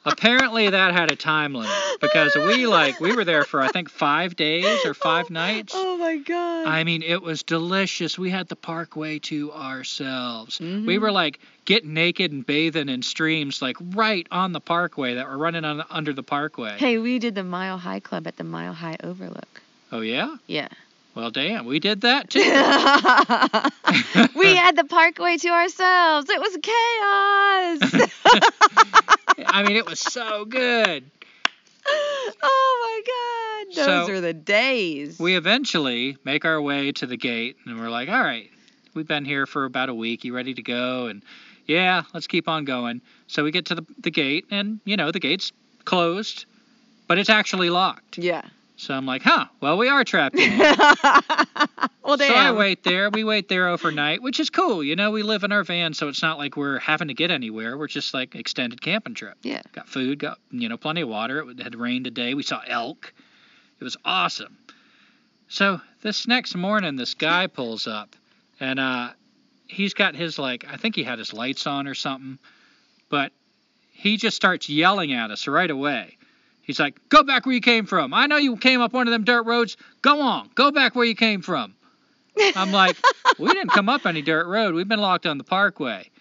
Apparently 0.07 0.69
that 0.69 0.93
had 0.93 1.11
a 1.11 1.15
time 1.15 1.53
limit 1.53 1.69
because 2.01 2.35
we 2.35 2.65
like 2.67 2.99
we 2.99 3.15
were 3.15 3.23
there 3.25 3.43
for 3.43 3.61
I 3.61 3.67
think 3.69 3.89
five 3.89 4.35
days 4.35 4.85
or 4.85 4.93
five 4.93 5.29
nights. 5.29 5.73
oh 5.75 5.97
my 5.97 6.17
god 6.17 6.67
I 6.67 6.83
mean, 6.83 7.01
it 7.03 7.21
was 7.21 7.43
delicious. 7.43 8.17
We 8.17 8.29
had 8.29 8.47
the 8.47 8.55
parkway 8.55 9.19
to 9.19 9.51
ourselves. 9.53 10.59
Mm-hmm. 10.59 10.85
We 10.85 10.97
were 10.97 11.11
like 11.11 11.39
getting 11.65 11.93
naked 11.93 12.31
and 12.31 12.45
bathing 12.45 12.89
in 12.89 13.01
streams, 13.01 13.61
like 13.61 13.77
right 13.81 14.25
on 14.31 14.53
the 14.53 14.59
parkway 14.61 15.15
that 15.15 15.27
were 15.27 15.37
running 15.37 15.65
on 15.65 15.83
under 15.89 16.13
the 16.13 16.23
parkway. 16.23 16.75
hey 16.77 16.97
we 16.97 17.19
did 17.19 17.35
the 17.35 17.43
mile 17.43 17.77
high 17.77 17.99
club 17.99 18.27
at 18.27 18.37
the 18.37 18.43
mile 18.43 18.73
high 18.73 18.97
overlook 19.03 19.61
Oh 19.91 20.01
yeah. 20.01 20.35
yeah 20.47 20.67
Well, 21.17 21.31
damn, 21.31 21.65
we 21.65 21.79
did 21.79 22.01
that 22.01 22.29
too. 22.29 22.41
we 24.39 24.55
had 24.55 24.75
the 24.75 24.83
parkway 24.83 25.37
to 25.37 25.47
ourselves 25.49 26.29
it 26.29 26.39
was 26.39 26.55
chaos 26.61 28.07
I 29.47 29.63
mean, 29.63 29.77
it 29.77 29.87
was 29.87 29.99
so 29.99 30.45
good. 30.45 31.09
oh 32.43 33.01
my 33.65 33.65
god 33.73 33.87
those 33.87 34.07
So, 34.07 34.13
are 34.13 34.21
the 34.21 34.33
days 34.35 35.17
We 35.19 35.35
eventually 35.35 36.17
make 36.23 36.45
our 36.45 36.61
way 36.61 36.91
to 36.91 37.07
the 37.07 37.17
gate, 37.17 37.57
and 37.65 37.79
we're 37.79 37.89
like, 37.89 38.09
all 38.09 38.21
right, 38.21 38.51
we've 38.93 39.07
been 39.07 39.25
here 39.25 39.47
for 39.47 39.65
about 39.65 39.89
a 39.89 39.95
week. 39.95 40.23
You 40.23 40.35
ready 40.35 40.53
to 40.53 40.61
go? 40.61 41.07
And 41.07 41.23
yeah, 41.65 42.03
let's 42.13 42.27
keep 42.27 42.47
on 42.47 42.63
going. 42.63 43.01
So 43.25 43.43
we 43.43 43.49
get 43.49 43.65
to 43.67 43.75
the, 43.75 43.85
the 44.01 44.11
gate, 44.11 44.45
and 44.51 44.81
you 44.85 44.95
know, 44.97 45.09
the 45.09 45.19
gate's 45.19 45.51
closed, 45.83 46.45
but 47.07 47.17
it's 47.17 47.31
actually 47.31 47.71
locked. 47.71 48.19
yeah 48.19 48.43
So 48.79 48.93
I'm 48.93 49.07
like, 49.07 49.23
huh, 49.23 49.45
well, 49.59 49.75
we 49.77 49.89
are 49.89 50.03
trapped. 50.03 50.37
in 50.37 50.57
well 52.03 52.17
So 52.17 52.33
I 52.33 52.51
wait 52.51 52.83
there. 52.83 53.09
We 53.09 53.23
wait 53.23 53.49
there 53.49 53.69
overnight, 53.69 54.21
which 54.21 54.39
is 54.39 54.51
cool. 54.51 54.83
You 54.83 54.95
know, 54.95 55.09
we 55.09 55.23
live 55.23 55.43
in 55.43 55.51
our 55.51 55.63
van, 55.63 55.95
so 55.95 56.07
it's 56.07 56.21
not 56.21 56.37
like 56.37 56.55
we're 56.55 56.77
having 56.77 57.07
to 57.07 57.15
get 57.15 57.31
anywhere. 57.31 57.75
We're 57.75 57.87
just 57.87 58.13
like 58.13 58.35
extended 58.35 58.79
camping 58.79 59.15
trip. 59.15 59.35
Yeah. 59.41 59.63
Got 59.71 59.89
food, 59.89 60.19
got 60.19 60.37
you 60.51 60.69
know 60.69 60.77
plenty 60.77 61.01
of 61.01 61.09
water. 61.09 61.49
It 61.49 61.59
had 61.59 61.73
rained 61.75 62.05
today. 62.05 62.35
We 62.35 62.43
saw 62.43 62.61
elk. 62.67 63.13
It 63.79 63.83
was 63.83 63.97
awesome. 64.05 64.57
So 65.49 65.81
this 66.03 66.27
next 66.27 66.55
morning, 66.55 66.95
this 66.97 67.15
guy 67.15 67.47
pulls 67.47 67.87
up, 67.87 68.15
and 68.59 68.79
uh, 68.79 69.09
he's 69.65 69.95
got 69.95 70.15
his 70.15 70.37
like 70.37 70.65
I 70.69 70.77
think 70.77 70.95
he 70.95 71.03
had 71.03 71.17
his 71.17 71.33
lights 71.33 71.65
on 71.65 71.87
or 71.87 71.95
something, 71.95 72.37
but 73.09 73.31
he 73.91 74.17
just 74.17 74.35
starts 74.35 74.69
yelling 74.69 75.13
at 75.13 75.31
us 75.31 75.47
right 75.47 75.71
away. 75.71 76.16
He's 76.67 76.79
like, 76.79 76.99
"Go 77.09 77.23
back 77.23 77.45
where 77.47 77.55
you 77.55 77.61
came 77.61 77.85
from. 77.87 78.13
I 78.13 78.27
know 78.27 78.37
you 78.37 78.55
came 78.57 78.81
up 78.81 78.93
one 78.93 79.07
of 79.07 79.11
them 79.11 79.23
dirt 79.23 79.43
roads. 79.47 79.77
Go 80.03 80.21
on, 80.21 80.49
go 80.53 80.69
back 80.71 80.93
where 80.95 81.05
you 81.05 81.15
came 81.15 81.41
from." 81.41 81.73
I'm 82.55 82.71
like, 82.71 82.95
"We 83.39 83.51
didn't 83.51 83.71
come 83.71 83.89
up 83.89 84.05
any 84.05 84.21
dirt 84.21 84.45
road. 84.45 84.75
We've 84.75 84.87
been 84.87 84.99
locked 84.99 85.25
on 85.25 85.39
the 85.39 85.43
parkway." 85.43 86.11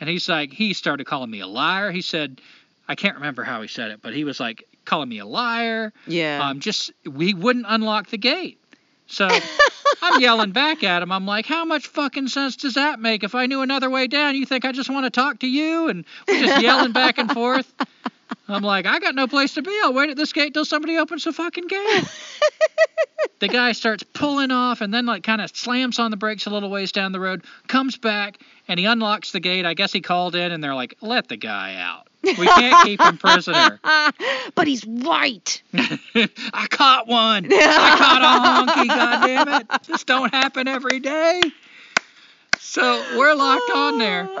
And 0.00 0.08
he's 0.08 0.28
like, 0.28 0.52
he 0.52 0.72
started 0.74 1.04
calling 1.06 1.30
me 1.30 1.40
a 1.40 1.46
liar. 1.46 1.90
He 1.90 2.02
said, 2.02 2.40
I 2.86 2.94
can't 2.94 3.14
remember 3.14 3.42
how 3.42 3.62
he 3.62 3.68
said 3.68 3.90
it, 3.90 4.00
but 4.02 4.14
he 4.14 4.24
was 4.24 4.38
like 4.38 4.64
calling 4.84 5.08
me 5.08 5.18
a 5.20 5.26
liar. 5.26 5.92
yeah 6.06 6.46
Um, 6.48 6.60
just 6.60 6.92
we 7.10 7.32
wouldn't 7.34 7.64
unlock 7.68 8.08
the 8.08 8.18
gate. 8.18 8.60
So 9.06 9.26
I'm 10.02 10.20
yelling 10.20 10.50
back 10.52 10.84
at 10.84 11.02
him. 11.02 11.10
I'm 11.12 11.24
like, 11.26 11.46
how 11.46 11.64
much 11.64 11.86
fucking 11.86 12.28
sense 12.28 12.56
does 12.56 12.74
that 12.74 13.00
make? 13.00 13.24
If 13.24 13.34
I 13.34 13.46
knew 13.46 13.62
another 13.62 13.88
way 13.88 14.06
down, 14.06 14.34
you 14.34 14.44
think 14.44 14.64
I 14.66 14.72
just 14.72 14.90
want 14.90 15.04
to 15.06 15.10
talk 15.10 15.38
to 15.40 15.46
you? 15.48 15.88
And 15.88 16.04
we're 16.28 16.44
just 16.44 16.62
yelling 16.62 16.92
back 16.92 17.16
and 17.18 17.32
forth. 17.32 17.72
I'm 18.48 18.62
like, 18.62 18.86
I 18.86 18.98
got 18.98 19.14
no 19.14 19.26
place 19.26 19.54
to 19.54 19.62
be. 19.62 19.76
I'll 19.82 19.92
wait 19.92 20.10
at 20.10 20.16
this 20.16 20.32
gate 20.32 20.54
till 20.54 20.64
somebody 20.64 20.96
opens 20.98 21.24
the 21.24 21.32
fucking 21.32 21.66
gate. 21.66 22.04
the 23.40 23.48
guy 23.48 23.72
starts 23.72 24.02
pulling 24.02 24.50
off 24.50 24.80
and 24.80 24.92
then 24.92 25.06
like 25.06 25.22
kind 25.22 25.40
of 25.40 25.54
slams 25.54 25.98
on 25.98 26.10
the 26.10 26.16
brakes 26.16 26.46
a 26.46 26.50
little 26.50 26.70
ways 26.70 26.92
down 26.92 27.12
the 27.12 27.20
road, 27.20 27.44
comes 27.66 27.96
back 27.96 28.38
and 28.68 28.78
he 28.78 28.86
unlocks 28.86 29.32
the 29.32 29.40
gate. 29.40 29.66
I 29.66 29.74
guess 29.74 29.92
he 29.92 30.00
called 30.00 30.34
in 30.34 30.52
and 30.52 30.62
they're 30.62 30.74
like, 30.74 30.96
let 31.00 31.28
the 31.28 31.36
guy 31.36 31.76
out. 31.76 32.08
We 32.22 32.46
can't 32.46 32.84
keep 32.84 33.00
him 33.00 33.18
prisoner. 33.18 33.78
but 34.54 34.66
he's 34.66 34.84
white 34.84 35.62
I 35.74 36.66
caught 36.70 37.06
one. 37.06 37.46
I 37.52 37.96
caught 37.98 38.22
a 38.22 38.82
honky, 38.82 38.88
goddammit. 38.88 39.86
This 39.86 40.04
don't 40.04 40.32
happen 40.32 40.66
every 40.66 40.98
day. 40.98 41.40
So 42.76 43.02
we're 43.16 43.34
locked 43.34 43.70
on 43.74 43.96
there. 43.96 44.28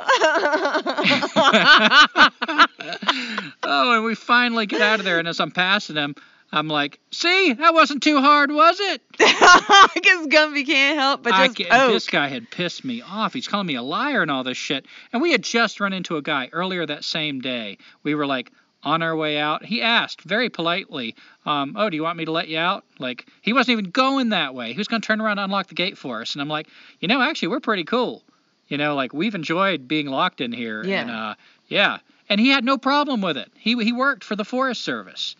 oh, 3.62 3.94
and 3.94 4.04
we 4.04 4.14
finally 4.14 4.66
get 4.66 4.82
out 4.82 4.98
of 4.98 5.06
there, 5.06 5.18
and 5.18 5.26
as 5.26 5.40
I'm 5.40 5.50
passing 5.50 5.96
him, 5.96 6.14
I'm 6.52 6.68
like, 6.68 7.00
see, 7.10 7.54
that 7.54 7.72
wasn't 7.72 8.02
too 8.02 8.20
hard, 8.20 8.52
was 8.52 8.78
it? 8.78 9.00
Because 9.94 10.26
Gumby 10.26 10.66
can't 10.66 10.98
help 10.98 11.22
but 11.22 11.32
I 11.32 11.46
just 11.46 11.56
ca- 11.56 11.70
poke. 11.70 11.92
this 11.92 12.08
guy 12.08 12.28
had 12.28 12.50
pissed 12.50 12.84
me 12.84 13.00
off. 13.00 13.32
He's 13.32 13.48
calling 13.48 13.66
me 13.66 13.76
a 13.76 13.82
liar 13.82 14.20
and 14.20 14.30
all 14.30 14.44
this 14.44 14.58
shit. 14.58 14.84
And 15.14 15.22
we 15.22 15.32
had 15.32 15.42
just 15.42 15.80
run 15.80 15.94
into 15.94 16.18
a 16.18 16.22
guy 16.22 16.50
earlier 16.52 16.84
that 16.84 17.04
same 17.04 17.40
day. 17.40 17.78
We 18.02 18.14
were 18.14 18.26
like 18.26 18.52
on 18.86 19.02
our 19.02 19.16
way 19.16 19.36
out. 19.36 19.64
He 19.64 19.82
asked 19.82 20.22
very 20.22 20.48
politely, 20.48 21.16
um, 21.44 21.74
"Oh, 21.76 21.90
do 21.90 21.96
you 21.96 22.04
want 22.04 22.16
me 22.16 22.24
to 22.24 22.30
let 22.30 22.46
you 22.46 22.56
out?" 22.56 22.84
Like 23.00 23.26
he 23.42 23.52
wasn't 23.52 23.72
even 23.72 23.90
going 23.90 24.28
that 24.28 24.54
way. 24.54 24.72
He 24.72 24.78
was 24.78 24.86
going 24.86 25.02
to 25.02 25.06
turn 25.06 25.20
around 25.20 25.38
and 25.38 25.46
unlock 25.46 25.66
the 25.66 25.74
gate 25.74 25.98
for 25.98 26.22
us. 26.22 26.34
And 26.34 26.40
I'm 26.40 26.48
like, 26.48 26.68
you 27.00 27.08
know, 27.08 27.20
actually, 27.20 27.48
we're 27.48 27.60
pretty 27.60 27.84
cool. 27.84 28.22
You 28.68 28.78
know, 28.78 28.94
like 28.94 29.12
we've 29.12 29.34
enjoyed 29.34 29.88
being 29.88 30.06
locked 30.06 30.40
in 30.40 30.52
here. 30.52 30.84
Yeah. 30.84 31.00
And 31.00 31.10
uh, 31.10 31.34
yeah. 31.66 31.98
And 32.28 32.40
he 32.40 32.48
had 32.48 32.64
no 32.64 32.78
problem 32.78 33.20
with 33.20 33.36
it. 33.36 33.50
He 33.56 33.74
he 33.82 33.92
worked 33.92 34.22
for 34.22 34.36
the 34.36 34.44
Forest 34.44 34.82
Service. 34.82 35.34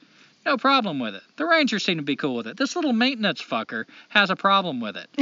No 0.47 0.57
problem 0.57 1.01
with 1.01 1.17
it. 1.17 1.25
The 1.35 1.45
rangers 1.45 1.85
seem 1.85 1.97
to 1.97 2.05
be 2.05 2.15
cool 2.15 2.37
with 2.37 2.47
it. 2.47 2.57
This 2.57 2.77
little 2.77 2.93
maintenance 2.93 3.43
fucker 3.43 3.85
has 4.11 4.31
a 4.31 4.37
problem 4.37 4.81
with 4.81 4.97
it. 4.97 5.09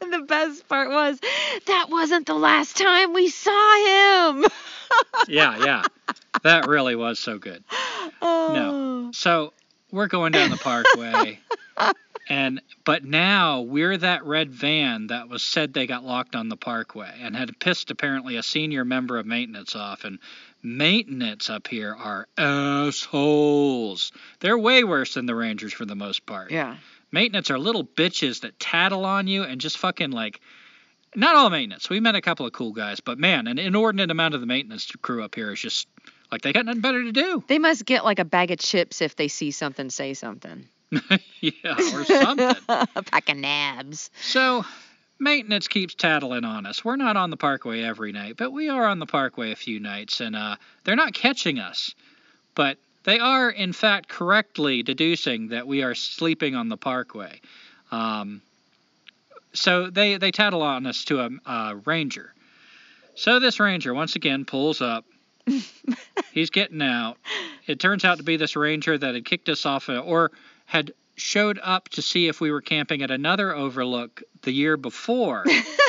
the 0.00 0.24
best 0.26 0.68
part 0.68 0.90
was 0.90 1.20
that 1.66 1.86
wasn't 1.90 2.26
the 2.26 2.34
last 2.34 2.76
time 2.76 3.12
we 3.12 3.28
saw 3.28 4.32
him. 4.32 4.44
yeah, 5.28 5.64
yeah. 5.64 5.82
That 6.42 6.66
really 6.66 6.96
was 6.96 7.20
so 7.20 7.38
good. 7.38 7.62
Oh. 8.20 9.10
So 9.14 9.52
we're 9.92 10.08
going 10.08 10.32
down 10.32 10.50
the 10.50 10.56
parkway. 10.56 11.38
and 12.28 12.60
but 12.84 13.04
now 13.04 13.60
we're 13.60 13.96
that 13.96 14.24
red 14.24 14.50
van 14.50 15.06
that 15.06 15.28
was 15.28 15.44
said 15.44 15.72
they 15.72 15.86
got 15.86 16.04
locked 16.04 16.34
on 16.34 16.48
the 16.48 16.56
parkway 16.56 17.12
and 17.20 17.36
had 17.36 17.58
pissed 17.60 17.92
apparently 17.92 18.36
a 18.36 18.42
senior 18.42 18.84
member 18.84 19.18
of 19.18 19.26
maintenance 19.26 19.76
off 19.76 20.04
and 20.04 20.18
maintenance 20.62 21.50
up 21.50 21.68
here 21.68 21.94
are 21.94 22.26
assholes. 22.36 24.12
They're 24.40 24.58
way 24.58 24.84
worse 24.84 25.14
than 25.14 25.26
the 25.26 25.34
Rangers 25.34 25.72
for 25.72 25.84
the 25.84 25.94
most 25.94 26.26
part. 26.26 26.50
Yeah. 26.50 26.76
Maintenance 27.12 27.50
are 27.50 27.58
little 27.58 27.84
bitches 27.84 28.42
that 28.42 28.58
tattle 28.58 29.04
on 29.04 29.26
you 29.26 29.42
and 29.42 29.60
just 29.60 29.78
fucking 29.78 30.10
like 30.10 30.40
not 31.14 31.34
all 31.34 31.50
maintenance. 31.50 31.90
We 31.90 32.00
met 32.00 32.14
a 32.14 32.20
couple 32.20 32.46
of 32.46 32.52
cool 32.52 32.72
guys, 32.72 33.00
but 33.00 33.18
man, 33.18 33.46
an 33.46 33.58
inordinate 33.58 34.10
amount 34.10 34.34
of 34.34 34.40
the 34.40 34.46
maintenance 34.46 34.90
crew 35.02 35.24
up 35.24 35.34
here 35.34 35.52
is 35.52 35.60
just 35.60 35.88
like 36.30 36.42
they 36.42 36.52
got 36.52 36.66
nothing 36.66 36.80
better 36.80 37.02
to 37.02 37.12
do. 37.12 37.42
They 37.48 37.58
must 37.58 37.84
get 37.84 38.04
like 38.04 38.18
a 38.18 38.24
bag 38.24 38.50
of 38.50 38.58
chips 38.58 39.00
if 39.00 39.16
they 39.16 39.28
see 39.28 39.50
something, 39.50 39.90
say 39.90 40.14
something. 40.14 40.68
yeah, 41.40 41.74
or 41.94 42.04
something. 42.04 42.56
a 42.68 43.02
pack 43.02 43.28
of 43.28 43.36
nabs. 43.36 44.10
So, 44.22 44.64
maintenance 45.20 45.68
keeps 45.68 45.94
tattling 45.94 46.44
on 46.44 46.66
us. 46.66 46.84
We're 46.84 46.96
not 46.96 47.16
on 47.16 47.30
the 47.30 47.36
parkway 47.36 47.82
every 47.82 48.12
night, 48.12 48.36
but 48.36 48.50
we 48.52 48.68
are 48.68 48.86
on 48.86 48.98
the 48.98 49.06
parkway 49.06 49.52
a 49.52 49.56
few 49.56 49.78
nights, 49.78 50.20
and 50.20 50.34
uh, 50.34 50.56
they're 50.84 50.96
not 50.96 51.12
catching 51.12 51.58
us. 51.58 51.94
But 52.54 52.78
they 53.04 53.18
are, 53.18 53.50
in 53.50 53.72
fact, 53.72 54.08
correctly 54.08 54.82
deducing 54.82 55.48
that 55.48 55.66
we 55.66 55.82
are 55.82 55.94
sleeping 55.94 56.54
on 56.54 56.68
the 56.68 56.76
parkway. 56.76 57.40
Um, 57.92 58.42
so 59.52 59.90
they, 59.90 60.16
they 60.16 60.30
tattle 60.30 60.62
on 60.62 60.86
us 60.86 61.04
to 61.06 61.20
a, 61.20 61.30
a 61.46 61.76
ranger. 61.84 62.32
So 63.14 63.38
this 63.38 63.60
ranger 63.60 63.92
once 63.92 64.16
again 64.16 64.44
pulls 64.44 64.80
up. 64.80 65.04
He's 66.32 66.50
getting 66.50 66.82
out. 66.82 67.16
It 67.66 67.80
turns 67.80 68.04
out 68.04 68.18
to 68.18 68.24
be 68.24 68.36
this 68.36 68.56
ranger 68.56 68.96
that 68.96 69.14
had 69.14 69.24
kicked 69.24 69.48
us 69.48 69.66
off, 69.66 69.88
or 69.88 70.30
had 70.66 70.92
showed 71.20 71.58
up 71.62 71.88
to 71.90 72.02
see 72.02 72.28
if 72.28 72.40
we 72.40 72.50
were 72.50 72.60
camping 72.60 73.02
at 73.02 73.10
another 73.10 73.54
overlook 73.54 74.22
the 74.42 74.52
year 74.52 74.76
before 74.76 75.44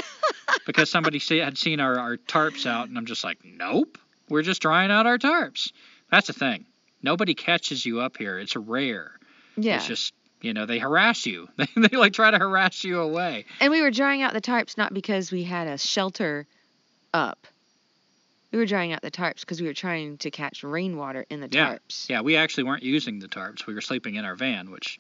because 0.65 0.89
somebody 0.89 1.19
had 1.39 1.57
seen 1.57 1.79
our, 1.79 1.97
our 1.97 2.17
tarps 2.17 2.65
out, 2.65 2.87
and 2.89 2.97
I'm 2.97 3.05
just 3.05 3.23
like, 3.23 3.39
nope, 3.43 3.97
we're 4.29 4.41
just 4.41 4.61
drying 4.61 4.91
out 4.91 5.05
our 5.07 5.17
tarps. 5.17 5.71
That's 6.11 6.27
the 6.27 6.33
thing. 6.33 6.65
Nobody 7.01 7.33
catches 7.33 7.85
you 7.85 8.01
up 8.01 8.17
here. 8.17 8.37
It's 8.39 8.55
rare. 8.55 9.11
Yeah. 9.57 9.77
It's 9.77 9.87
just 9.87 10.13
you 10.41 10.53
know 10.53 10.65
they 10.65 10.79
harass 10.79 11.25
you. 11.25 11.47
They, 11.57 11.67
they 11.87 11.97
like 11.97 12.13
try 12.13 12.31
to 12.31 12.37
harass 12.39 12.83
you 12.83 12.99
away. 12.99 13.45
And 13.59 13.71
we 13.71 13.81
were 13.81 13.91
drying 13.91 14.21
out 14.21 14.33
the 14.33 14.41
tarps 14.41 14.77
not 14.77 14.93
because 14.93 15.31
we 15.31 15.43
had 15.43 15.67
a 15.67 15.77
shelter 15.77 16.45
up. 17.13 17.47
We 18.51 18.59
were 18.59 18.65
drying 18.65 18.91
out 18.91 19.01
the 19.01 19.11
tarps 19.11 19.41
because 19.41 19.61
we 19.61 19.67
were 19.67 19.73
trying 19.73 20.17
to 20.19 20.31
catch 20.31 20.63
rainwater 20.63 21.25
in 21.29 21.39
the 21.39 21.47
Yeah. 21.49 21.75
tarps. 21.77 22.09
Yeah, 22.09 22.21
we 22.21 22.35
actually 22.35 22.63
weren't 22.65 22.83
using 22.83 23.19
the 23.19 23.27
tarps. 23.29 23.65
We 23.65 23.73
were 23.73 23.81
sleeping 23.81 24.15
in 24.15 24.25
our 24.25 24.35
van, 24.35 24.71
which, 24.71 24.99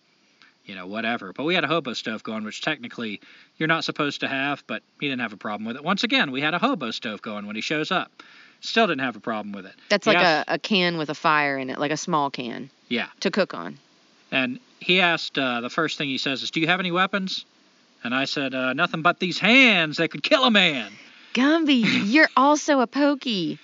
you 0.65 0.75
know, 0.75 0.85
whatever. 0.87 1.33
But 1.33 1.43
we 1.45 1.55
had 1.55 1.63
a 1.63 1.67
hobo 1.67 1.93
stove 1.93 2.23
going, 2.23 2.43
which 2.43 2.61
technically 2.61 3.19
you're 3.57 3.67
not 3.67 3.83
supposed 3.83 4.19
to 4.21 4.27
have, 4.27 4.63
but 4.67 4.83
he 4.99 5.07
didn't 5.07 5.21
have 5.21 5.33
a 5.33 5.37
problem 5.37 5.65
with 5.65 5.75
it. 5.75 5.83
Once 5.83 6.03
again, 6.03 6.31
we 6.31 6.41
had 6.41 6.53
a 6.53 6.59
hobo 6.59 6.91
stove 6.91 7.21
going 7.21 7.47
when 7.47 7.55
he 7.55 7.61
shows 7.61 7.91
up. 7.91 8.11
Still 8.61 8.85
didn't 8.87 9.01
have 9.01 9.15
a 9.15 9.19
problem 9.19 9.53
with 9.53 9.65
it. 9.65 9.73
That's 9.89 10.05
He 10.05 10.13
like 10.13 10.23
asked- 10.23 10.49
a, 10.49 10.53
a 10.55 10.59
can 10.59 10.97
with 10.97 11.09
a 11.09 11.15
fire 11.15 11.57
in 11.57 11.69
it, 11.69 11.79
like 11.79 11.91
a 11.91 11.97
small 11.97 12.29
can 12.29 12.69
Yeah. 12.89 13.07
to 13.21 13.31
cook 13.31 13.53
on. 13.55 13.77
And 14.31 14.59
he 14.79 15.01
asked, 15.01 15.37
uh, 15.37 15.61
the 15.61 15.69
first 15.69 15.97
thing 15.97 16.09
he 16.09 16.17
says 16.19 16.43
is, 16.43 16.51
Do 16.51 16.59
you 16.59 16.67
have 16.67 16.79
any 16.79 16.91
weapons? 16.91 17.43
And 18.03 18.13
I 18.15 18.25
said, 18.25 18.53
uh, 18.53 18.73
Nothing 18.73 19.01
but 19.01 19.19
these 19.19 19.39
hands 19.39 19.97
that 19.97 20.09
could 20.09 20.23
kill 20.23 20.43
a 20.45 20.51
man. 20.51 20.91
Gumby, 21.33 21.83
you're 22.11 22.29
also 22.37 22.81
a 22.81 22.87
pokey. 22.87 23.57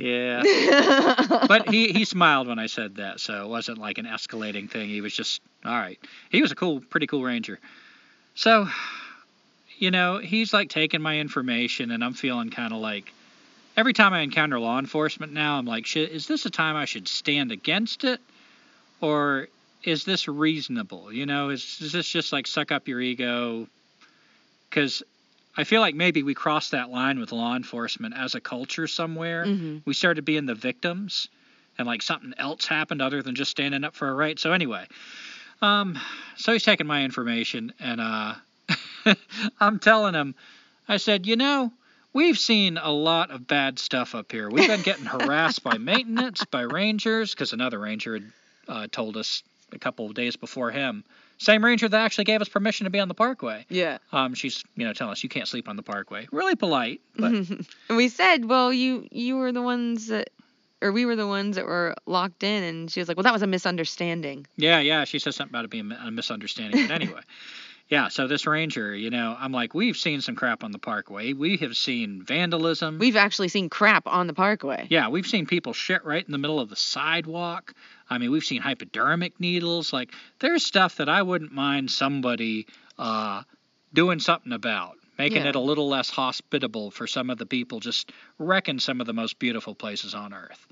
Yeah. 0.00 1.44
but 1.48 1.68
he, 1.68 1.92
he 1.92 2.04
smiled 2.04 2.48
when 2.48 2.58
I 2.58 2.66
said 2.66 2.96
that, 2.96 3.20
so 3.20 3.44
it 3.44 3.48
wasn't 3.48 3.78
like 3.78 3.98
an 3.98 4.06
escalating 4.06 4.70
thing. 4.70 4.88
He 4.88 5.00
was 5.00 5.14
just, 5.14 5.42
all 5.64 5.72
right. 5.72 5.98
He 6.30 6.40
was 6.40 6.52
a 6.52 6.54
cool, 6.54 6.80
pretty 6.80 7.06
cool 7.06 7.22
ranger. 7.22 7.58
So, 8.34 8.68
you 9.78 9.90
know, 9.90 10.18
he's 10.18 10.52
like 10.52 10.70
taking 10.70 11.02
my 11.02 11.18
information, 11.18 11.90
and 11.90 12.02
I'm 12.02 12.14
feeling 12.14 12.50
kind 12.50 12.72
of 12.72 12.80
like, 12.80 13.12
every 13.76 13.92
time 13.92 14.14
I 14.14 14.20
encounter 14.20 14.58
law 14.58 14.78
enforcement 14.78 15.32
now, 15.32 15.58
I'm 15.58 15.66
like, 15.66 15.84
shit, 15.84 16.10
is 16.10 16.26
this 16.26 16.46
a 16.46 16.50
time 16.50 16.76
I 16.76 16.86
should 16.86 17.06
stand 17.06 17.52
against 17.52 18.04
it? 18.04 18.20
Or 19.02 19.48
is 19.84 20.04
this 20.04 20.28
reasonable? 20.28 21.12
You 21.12 21.26
know, 21.26 21.50
is, 21.50 21.78
is 21.80 21.92
this 21.92 22.08
just 22.08 22.32
like 22.32 22.46
suck 22.46 22.72
up 22.72 22.88
your 22.88 23.00
ego? 23.00 23.66
Because 24.68 25.02
I 25.56 25.64
feel 25.64 25.80
like 25.80 25.94
maybe 25.94 26.22
we 26.22 26.34
crossed 26.34 26.70
that 26.72 26.90
line 26.90 27.18
with 27.18 27.32
law 27.32 27.56
enforcement 27.56 28.14
as 28.16 28.34
a 28.34 28.40
culture 28.40 28.86
somewhere. 28.86 29.46
hmm 29.46 29.78
We 29.84 29.94
started 29.94 30.24
being 30.24 30.46
the 30.46 30.54
victims, 30.54 31.28
and 31.78 31.86
like 31.86 32.02
something 32.02 32.32
else 32.38 32.66
happened 32.66 33.02
other 33.02 33.22
than 33.22 33.34
just 33.34 33.50
standing 33.50 33.84
up 33.84 33.94
for 33.94 34.08
a 34.08 34.14
right. 34.14 34.38
So 34.38 34.52
anyway, 34.52 34.86
um, 35.62 35.98
so 36.36 36.52
he's 36.52 36.62
taking 36.62 36.86
my 36.86 37.04
information, 37.04 37.72
and 37.80 38.00
uh, 38.00 38.34
I'm 39.60 39.78
telling 39.78 40.14
him, 40.14 40.34
I 40.88 40.96
said, 40.98 41.26
you 41.26 41.36
know, 41.36 41.72
we've 42.12 42.38
seen 42.38 42.78
a 42.78 42.90
lot 42.90 43.30
of 43.30 43.46
bad 43.46 43.78
stuff 43.78 44.14
up 44.14 44.32
here. 44.32 44.48
We've 44.50 44.68
been 44.68 44.82
getting 44.82 45.06
harassed 45.06 45.62
by 45.62 45.78
maintenance, 45.78 46.44
by 46.44 46.62
rangers, 46.62 47.32
because 47.34 47.52
another 47.52 47.78
ranger 47.78 48.14
had 48.14 48.32
uh, 48.68 48.86
told 48.90 49.16
us 49.16 49.42
a 49.72 49.78
couple 49.78 50.06
of 50.06 50.14
days 50.14 50.36
before 50.36 50.70
him. 50.70 51.04
Same 51.40 51.64
ranger 51.64 51.88
that 51.88 51.98
actually 51.98 52.24
gave 52.24 52.42
us 52.42 52.50
permission 52.50 52.84
to 52.84 52.90
be 52.90 53.00
on 53.00 53.08
the 53.08 53.14
parkway. 53.14 53.64
Yeah. 53.70 53.96
Um, 54.12 54.34
she's, 54.34 54.62
you 54.76 54.86
know, 54.86 54.92
telling 54.92 55.12
us 55.12 55.22
you 55.22 55.30
can't 55.30 55.48
sleep 55.48 55.70
on 55.70 55.76
the 55.76 55.82
parkway. 55.82 56.28
Really 56.30 56.54
polite, 56.54 57.00
but 57.16 57.32
and 57.88 57.96
we 57.96 58.08
said, 58.08 58.44
well, 58.44 58.70
you 58.70 59.08
you 59.10 59.36
were 59.38 59.50
the 59.50 59.62
ones 59.62 60.08
that, 60.08 60.28
or 60.82 60.92
we 60.92 61.06
were 61.06 61.16
the 61.16 61.26
ones 61.26 61.56
that 61.56 61.64
were 61.64 61.94
locked 62.04 62.42
in, 62.42 62.62
and 62.62 62.90
she 62.90 63.00
was 63.00 63.08
like, 63.08 63.16
well, 63.16 63.24
that 63.24 63.32
was 63.32 63.42
a 63.42 63.46
misunderstanding. 63.46 64.46
Yeah, 64.56 64.80
yeah. 64.80 65.04
She 65.04 65.18
says 65.18 65.34
something 65.34 65.52
about 65.52 65.64
it 65.64 65.70
being 65.70 65.90
a 65.92 66.10
misunderstanding. 66.10 66.86
But 66.88 66.94
anyway, 66.94 67.22
yeah. 67.88 68.08
So 68.08 68.26
this 68.26 68.46
ranger, 68.46 68.94
you 68.94 69.08
know, 69.08 69.34
I'm 69.38 69.52
like, 69.52 69.72
we've 69.72 69.96
seen 69.96 70.20
some 70.20 70.36
crap 70.36 70.62
on 70.62 70.72
the 70.72 70.78
parkway. 70.78 71.32
We 71.32 71.56
have 71.58 71.74
seen 71.74 72.22
vandalism. 72.22 72.98
We've 72.98 73.16
actually 73.16 73.48
seen 73.48 73.70
crap 73.70 74.06
on 74.06 74.26
the 74.26 74.34
parkway. 74.34 74.86
yeah, 74.90 75.08
we've 75.08 75.26
seen 75.26 75.46
people 75.46 75.72
shit 75.72 76.04
right 76.04 76.22
in 76.24 76.32
the 76.32 76.38
middle 76.38 76.60
of 76.60 76.68
the 76.68 76.76
sidewalk. 76.76 77.72
I 78.10 78.18
mean, 78.18 78.30
we've 78.32 78.44
seen 78.44 78.60
hypodermic 78.60 79.38
needles. 79.40 79.92
Like, 79.92 80.12
there's 80.40 80.64
stuff 80.66 80.96
that 80.96 81.08
I 81.08 81.22
wouldn't 81.22 81.52
mind 81.52 81.90
somebody 81.90 82.66
uh, 82.98 83.42
doing 83.94 84.18
something 84.18 84.52
about, 84.52 84.96
making 85.16 85.42
Yeah. 85.42 85.50
it 85.50 85.54
a 85.54 85.60
little 85.60 85.88
less 85.88 86.10
hospitable 86.10 86.90
for 86.90 87.06
some 87.06 87.30
of 87.30 87.38
the 87.38 87.46
people 87.46 87.78
just 87.78 88.10
wrecking 88.38 88.80
some 88.80 89.00
of 89.00 89.06
the 89.06 89.12
most 89.12 89.38
beautiful 89.38 89.74
places 89.76 90.12
on 90.14 90.34
earth. 90.34 90.66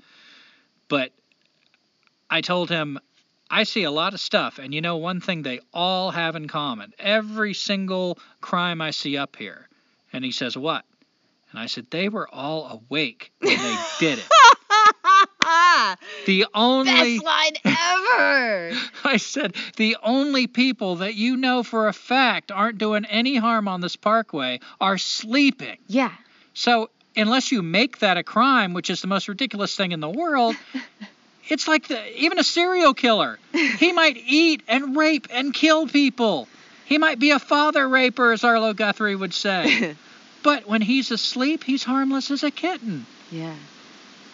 But 0.89 1.13
I 2.29 2.41
told 2.41 2.69
him, 2.69 2.99
I 3.49 3.63
see 3.63 3.83
a 3.83 3.91
lot 3.91 4.13
of 4.13 4.19
stuff, 4.19 4.59
and 4.59 4.73
you 4.73 4.81
know 4.81 4.97
one 4.97 5.21
thing 5.21 5.41
they 5.41 5.59
all 5.73 6.11
have 6.11 6.35
in 6.35 6.47
common 6.47 6.93
every 6.99 7.53
single 7.55 8.19
crime 8.41 8.81
I 8.81 8.91
see 8.91 9.17
up 9.17 9.35
here. 9.37 9.67
And 10.13 10.23
he 10.25 10.31
says, 10.31 10.55
What? 10.57 10.85
And 11.51 11.59
I 11.59 11.65
said, 11.67 11.87
They 11.89 12.09
were 12.09 12.27
all 12.31 12.83
awake 12.89 13.31
when 13.39 13.57
they 13.57 13.75
did 13.99 14.19
it. 14.19 14.25
The 16.25 16.45
only. 16.53 17.19
Best 17.19 17.25
line 17.25 17.53
ever. 17.65 18.71
I 19.03 19.17
said, 19.17 19.55
the 19.77 19.97
only 20.03 20.47
people 20.47 20.97
that 20.97 21.15
you 21.15 21.37
know 21.37 21.63
for 21.63 21.87
a 21.87 21.93
fact 21.93 22.51
aren't 22.51 22.77
doing 22.77 23.05
any 23.05 23.35
harm 23.37 23.67
on 23.67 23.81
this 23.81 23.95
parkway 23.95 24.59
are 24.79 24.97
sleeping. 24.97 25.77
yeah. 25.87 26.11
So, 26.53 26.89
unless 27.15 27.51
you 27.51 27.61
make 27.61 27.99
that 27.99 28.17
a 28.17 28.23
crime, 28.23 28.73
which 28.73 28.89
is 28.89 29.01
the 29.01 29.07
most 29.07 29.27
ridiculous 29.29 29.75
thing 29.75 29.91
in 29.93 29.99
the 30.01 30.09
world, 30.09 30.55
it's 31.49 31.67
like 31.67 31.87
the, 31.87 32.21
even 32.21 32.37
a 32.39 32.43
serial 32.43 32.93
killer. 32.93 33.39
He 33.53 33.91
might 34.01 34.17
eat 34.17 34.63
and 34.67 34.95
rape 34.97 35.27
and 35.31 35.53
kill 35.53 35.87
people. 35.87 36.47
He 36.85 36.97
might 36.97 37.19
be 37.19 37.31
a 37.31 37.39
father 37.39 37.87
raper, 37.87 38.31
as 38.33 38.43
Arlo 38.43 38.73
Guthrie 38.73 39.15
would 39.15 39.33
say. 39.33 39.95
but 40.43 40.67
when 40.67 40.81
he's 40.81 41.11
asleep, 41.11 41.63
he's 41.63 41.83
harmless 41.83 42.31
as 42.31 42.43
a 42.43 42.51
kitten. 42.51 43.05
yeah. 43.31 43.55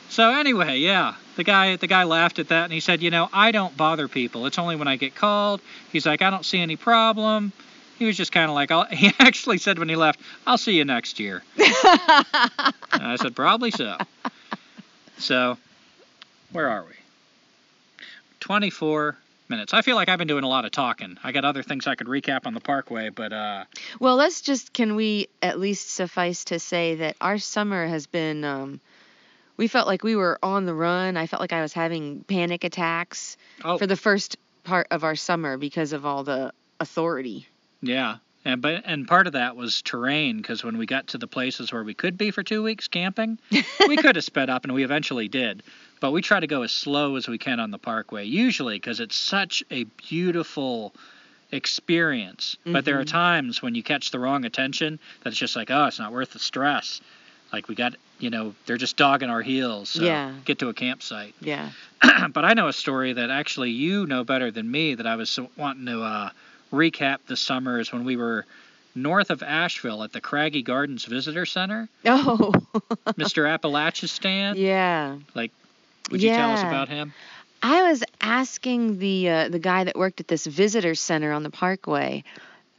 So 0.10 0.32
anyway, 0.32 0.78
yeah, 0.78 1.16
the 1.36 1.44
guy 1.44 1.76
the 1.76 1.88
guy 1.88 2.04
laughed 2.04 2.40
at 2.40 2.50
that 2.50 2.66
and 2.66 2.74
he 2.74 2.80
said, 2.80 3.02
you 3.02 3.12
know, 3.12 3.30
I 3.34 3.52
don't 3.52 3.76
bother 3.76 4.08
people. 4.08 4.46
It's 4.46 4.58
only 4.58 4.76
when 4.76 4.88
I 4.88 4.96
get 4.96 5.16
called. 5.16 5.62
He's 5.92 6.06
like, 6.06 6.22
I 6.22 6.30
don't 6.30 6.46
see 6.46 6.60
any 6.60 6.76
problem. 6.76 7.52
He 7.98 8.06
was 8.06 8.18
just 8.18 8.32
kind 8.32 8.50
of 8.50 8.56
like, 8.56 8.72
I'll, 8.72 8.86
he 8.92 9.12
actually 9.20 9.58
said 9.58 9.80
when 9.80 9.90
he 9.90 9.96
left, 9.96 10.20
I'll 10.46 10.58
see 10.58 10.78
you 10.78 10.86
next 10.86 11.20
year. 11.20 11.44
and 11.58 11.66
I 12.94 13.16
said, 13.20 13.36
probably 13.36 13.72
so. 13.72 13.98
So, 15.18 15.58
where 16.52 16.70
are 16.70 16.84
we? 16.84 16.94
24 18.42 19.18
minutes. 19.50 19.74
I 19.74 19.82
feel 19.82 19.96
like 19.96 20.10
I've 20.10 20.20
been 20.20 20.28
doing 20.28 20.44
a 20.44 20.50
lot 20.50 20.66
of 20.66 20.72
talking. 20.72 21.18
I 21.24 21.32
got 21.32 21.46
other 21.46 21.64
things 21.64 21.88
I 21.88 21.96
could 21.96 22.08
recap 22.08 22.46
on 22.46 22.54
the 22.54 22.60
parkway, 22.60 23.10
but 23.10 23.32
uh, 23.32 23.66
Well, 24.00 24.16
let's 24.16 24.42
just 24.42 24.74
can 24.74 24.96
we 24.96 25.28
at 25.42 25.60
least 25.60 25.90
suffice 25.90 26.44
to 26.46 26.60
say 26.60 26.96
that 26.96 27.16
our 27.22 27.38
summer 27.38 27.88
has 27.88 28.08
been 28.08 28.44
um 28.44 28.82
we 29.58 29.68
felt 29.68 29.88
like 29.88 30.04
we 30.04 30.16
were 30.16 30.38
on 30.44 30.66
the 30.66 30.74
run. 30.74 31.18
I 31.18 31.28
felt 31.28 31.40
like 31.42 31.54
I 31.54 31.62
was 31.62 31.74
having 31.74 32.24
panic 32.26 32.64
attacks 32.64 33.38
Oh, 33.64 33.78
for 33.78 33.88
the 33.88 33.96
first 33.96 34.38
part 34.64 34.88
of 34.92 35.04
our 35.04 35.16
summer 35.16 35.58
because 35.58 35.94
of 35.94 36.06
all 36.06 36.24
the 36.24 36.52
authority. 36.80 37.48
yeah. 37.82 38.18
And 38.48 38.62
but 38.62 38.84
and 38.86 39.08
part 39.08 39.26
of 39.26 39.34
that 39.34 39.56
was 39.56 39.82
terrain 39.82 40.38
because 40.38 40.64
when 40.64 40.78
we 40.78 40.86
got 40.86 41.08
to 41.08 41.18
the 41.18 41.26
places 41.28 41.74
where 41.74 41.84
we 41.84 41.96
could 41.96 42.16
be 42.16 42.30
for 42.30 42.44
two 42.44 42.62
weeks 42.62 42.88
camping, 42.88 43.40
we 43.88 43.98
could 43.98 44.16
have 44.18 44.24
sped 44.26 44.52
up 44.52 44.66
and 44.66 44.74
we 44.74 44.84
eventually 44.84 45.28
did. 45.28 45.64
But 46.00 46.12
we 46.12 46.22
try 46.22 46.40
to 46.40 46.46
go 46.46 46.62
as 46.62 46.72
slow 46.72 47.16
as 47.16 47.28
we 47.28 47.40
can 47.40 47.60
on 47.60 47.72
the 47.72 47.80
parkway, 47.80 48.26
usually 48.26 48.76
because 48.76 49.00
it's 49.00 49.16
such 49.16 49.64
a 49.72 49.86
beautiful 50.08 50.94
experience. 51.52 52.58
But 52.66 52.86
there 52.86 53.00
are 53.00 53.04
Mhm. 53.04 53.08
times 53.12 53.62
when 53.62 53.74
you 53.74 53.82
catch 53.82 54.12
the 54.12 54.20
wrong 54.20 54.46
attention 54.46 55.00
that 55.24 55.30
it's 55.30 55.40
just 55.40 55.56
like, 55.56 55.72
oh, 55.72 55.86
it's 55.86 55.98
not 56.00 56.12
worth 56.12 56.32
the 56.34 56.40
stress. 56.40 57.02
Like 57.54 57.68
we 57.68 57.76
got, 57.76 57.96
you 58.20 58.30
know, 58.30 58.54
they're 58.66 58.78
just 58.78 58.98
dogging 58.98 59.30
our 59.30 59.42
heels. 59.42 59.90
So 59.90 60.04
Yeah. 60.04 60.34
Get 60.46 60.60
to 60.60 60.70
a 60.70 60.74
campsite. 60.74 61.34
Yeah. 61.40 61.70
but 62.34 62.46
I 62.46 62.54
know 62.54 62.68
a 62.68 62.74
story 62.74 63.14
that 63.14 63.30
actually 63.30 63.72
you 63.72 64.06
know 64.06 64.24
better 64.24 64.52
than 64.52 64.70
me 64.70 64.96
that 64.96 65.08
I 65.08 65.16
was 65.16 65.40
wanting 65.58 65.86
to 65.88 66.02
uh, 66.02 66.30
recap 66.72 67.20
this 67.28 67.40
summer 67.40 67.80
is 67.80 67.92
when 67.92 68.04
we 68.04 68.18
were 68.18 68.46
north 68.96 69.30
of 69.30 69.44
Asheville 69.44 70.04
at 70.04 70.14
the 70.14 70.22
Craggy 70.22 70.62
Gardens 70.62 71.06
Visitor 71.06 71.46
Center. 71.46 71.90
Oh. 72.06 72.52
Mr. 73.08 73.52
Appalachian, 73.52 74.56
yeah. 74.58 75.18
Like, 75.34 75.52
would 76.12 76.22
you 76.22 76.30
tell 76.30 76.52
us 76.52 76.62
about 76.62 76.90
him? 76.90 77.14
I 77.62 77.90
was 77.90 78.04
asking 78.22 79.00
the 79.00 79.30
uh, 79.30 79.50
the 79.50 79.60
guy 79.60 79.86
that 79.86 79.96
worked 79.96 80.20
at 80.20 80.28
this 80.28 80.46
visitor 80.46 80.94
center 80.94 81.32
on 81.32 81.44
the 81.44 81.50
Parkway 81.50 82.24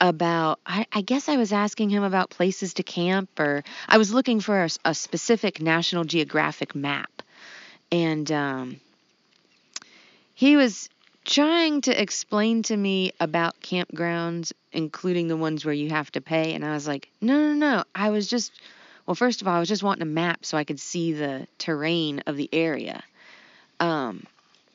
about. 0.01 0.61
I, 0.67 0.87
I 0.93 1.01
guess 1.01 1.29
I 1.29 1.37
was 1.37 1.53
asking 1.53 1.91
him 1.91 2.03
about 2.03 2.31
places 2.31 2.75
to 2.75 2.83
camp, 2.83 3.29
or 3.39 3.65
I 3.89 3.99
was 3.99 4.13
looking 4.13 4.41
for 4.41 4.67
a 4.85 4.95
specific 4.95 5.61
National 5.61 6.05
Geographic 6.05 6.75
map, 6.75 7.23
and 7.91 8.31
um, 8.31 8.81
he 10.35 10.57
was 10.57 10.89
trying 11.25 11.81
to 11.83 12.01
explain 12.01 12.63
to 12.63 12.77
me 12.77 13.13
about 13.19 13.61
campgrounds, 13.61 14.53
including 14.73 15.29
the 15.29 15.37
ones 15.37 15.65
where 15.65 15.75
you 15.75 15.91
have 15.91 16.11
to 16.13 16.21
pay, 16.21 16.55
and 16.55 16.65
I 16.65 16.73
was 16.73 16.87
like, 16.87 17.09
no, 17.21 17.53
no, 17.53 17.55
no. 17.55 17.85
I 17.95 18.11
was 18.11 18.29
just, 18.29 18.53
well, 19.07 19.15
first 19.15 19.43
of 19.43 19.49
all, 19.49 19.55
I 19.55 19.59
was 19.59 19.69
just 19.69 19.83
wanting 19.83 20.03
a 20.03 20.07
map 20.07 20.45
so 20.45 20.57
I 20.57 20.65
could 20.65 20.79
see 20.79 21.13
the 21.13 21.47
terrain 21.59 22.23
of 22.27 22.37
the 22.37 22.49
area. 22.53 23.03
Um, 23.81 24.25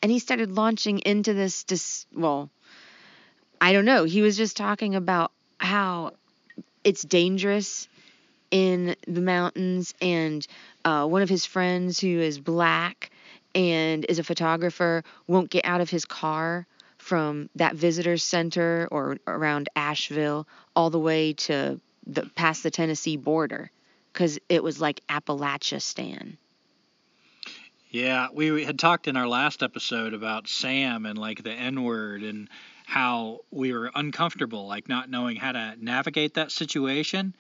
and 0.02 0.12
he 0.12 0.20
started 0.20 0.52
launching 0.52 1.00
into 1.00 1.34
this 1.34 1.64
dis- 1.64 2.06
well 2.14 2.50
i 3.62 3.72
don't 3.72 3.86
know 3.86 4.04
he 4.04 4.22
was 4.22 4.36
just 4.36 4.58
talking 4.58 4.96
about 4.96 5.32
how 5.60 6.12
it's 6.84 7.04
dangerous 7.04 7.88
in 8.50 8.96
the 9.08 9.22
mountains 9.22 9.94
and 10.02 10.46
uh, 10.84 11.06
one 11.06 11.22
of 11.22 11.30
his 11.30 11.46
friends 11.46 12.00
who 12.00 12.20
is 12.20 12.40
black 12.40 13.12
and 13.56 14.06
is 14.10 14.20
a 14.20 14.24
photographer 14.24 15.04
won't 15.28 15.50
get 15.50 15.64
out 15.64 15.80
of 15.80 15.90
his 15.90 16.04
car 16.04 16.66
from 16.98 17.50
that 17.56 17.76
visitor 17.76 18.18
center 18.18 18.88
or 18.92 19.18
around 19.28 19.70
asheville 19.76 20.46
all 20.76 20.90
the 20.90 21.00
way 21.00 21.34
to 21.34 21.80
the 22.08 22.24
past 22.36 22.64
the 22.64 22.72
tennessee 22.72 23.16
border 23.16 23.72
because 24.12 24.40
it 24.50 24.64
was 24.64 24.82
like 24.82 25.02
appalachia 25.08 25.82
Stan. 25.82 26.38
Yeah, 27.90 28.28
we 28.34 28.64
had 28.64 28.80
talked 28.80 29.08
in 29.08 29.18
our 29.18 29.28
last 29.28 29.64
episode 29.64 30.14
about 30.14 30.48
Sam 30.48 31.06
and 31.06 31.18
like 31.18 31.44
the 31.44 31.52
N 31.52 31.84
word 31.84 32.24
and 32.24 32.48
how 32.92 33.40
we 33.52 33.72
were 33.72 33.90
uncomfortable, 33.96 34.68
like 34.68 34.90
not 34.90 35.10
knowing 35.10 35.38
how 35.38 35.54
to 35.54 35.76
navigate 35.80 36.34
that 36.34 36.52
situation. 36.52 37.34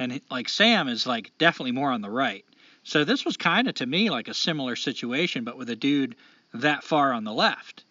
And 0.00 0.20
like 0.32 0.48
Sam 0.48 0.88
is 0.88 1.06
like 1.06 1.30
definitely 1.38 1.70
more 1.70 1.92
on 1.92 2.00
the 2.00 2.10
right. 2.10 2.44
So 2.82 3.04
this 3.04 3.24
was 3.24 3.36
kind 3.36 3.68
of 3.68 3.76
to 3.76 3.86
me 3.86 4.10
like 4.10 4.26
a 4.26 4.34
similar 4.34 4.74
situation, 4.74 5.44
but 5.44 5.56
with 5.56 5.70
a 5.70 5.76
dude 5.76 6.16
that 6.54 6.82
far 6.82 7.12
on 7.12 7.22
the 7.22 7.32
left. 7.32 7.84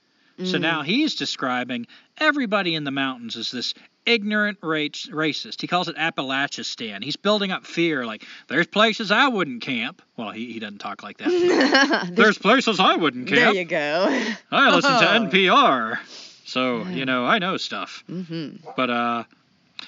So 0.43 0.57
Mm. 0.57 0.61
now 0.61 0.81
he's 0.81 1.15
describing 1.15 1.87
everybody 2.17 2.75
in 2.75 2.83
the 2.83 2.91
mountains 2.91 3.37
as 3.37 3.49
this 3.49 3.73
ignorant 4.05 4.57
race, 4.61 5.07
racist. 5.09 5.61
He 5.61 5.67
calls 5.67 5.87
it 5.87 5.95
Appalachian. 5.97 7.01
He's 7.01 7.15
building 7.15 7.51
up 7.51 7.65
fear, 7.65 8.05
like 8.05 8.23
there's 8.49 8.67
places 8.67 9.09
I 9.09 9.29
wouldn't 9.29 9.61
camp. 9.61 10.01
Well, 10.17 10.31
he, 10.31 10.51
he 10.51 10.59
doesn't 10.59 10.79
talk 10.79 11.01
like 11.01 11.17
that. 11.19 11.29
Mm. 11.29 12.15
There's 12.17 12.37
places 12.37 12.81
I 12.81 12.97
wouldn't 12.97 13.27
camp. 13.29 13.39
there 13.39 13.53
you 13.53 13.63
go 13.65 14.07
I 14.51 14.75
listen 14.75 14.91
to 14.91 15.13
Oh. 15.15 15.19
NPR. 15.29 15.97
So, 16.45 16.83
Yeah. 16.83 16.91
you 16.91 17.05
know, 17.05 17.25
I 17.25 17.39
know 17.39 17.57
stuff. 17.57 18.03
hmm 18.07 18.49
But 18.75 18.89
uh 18.89 19.23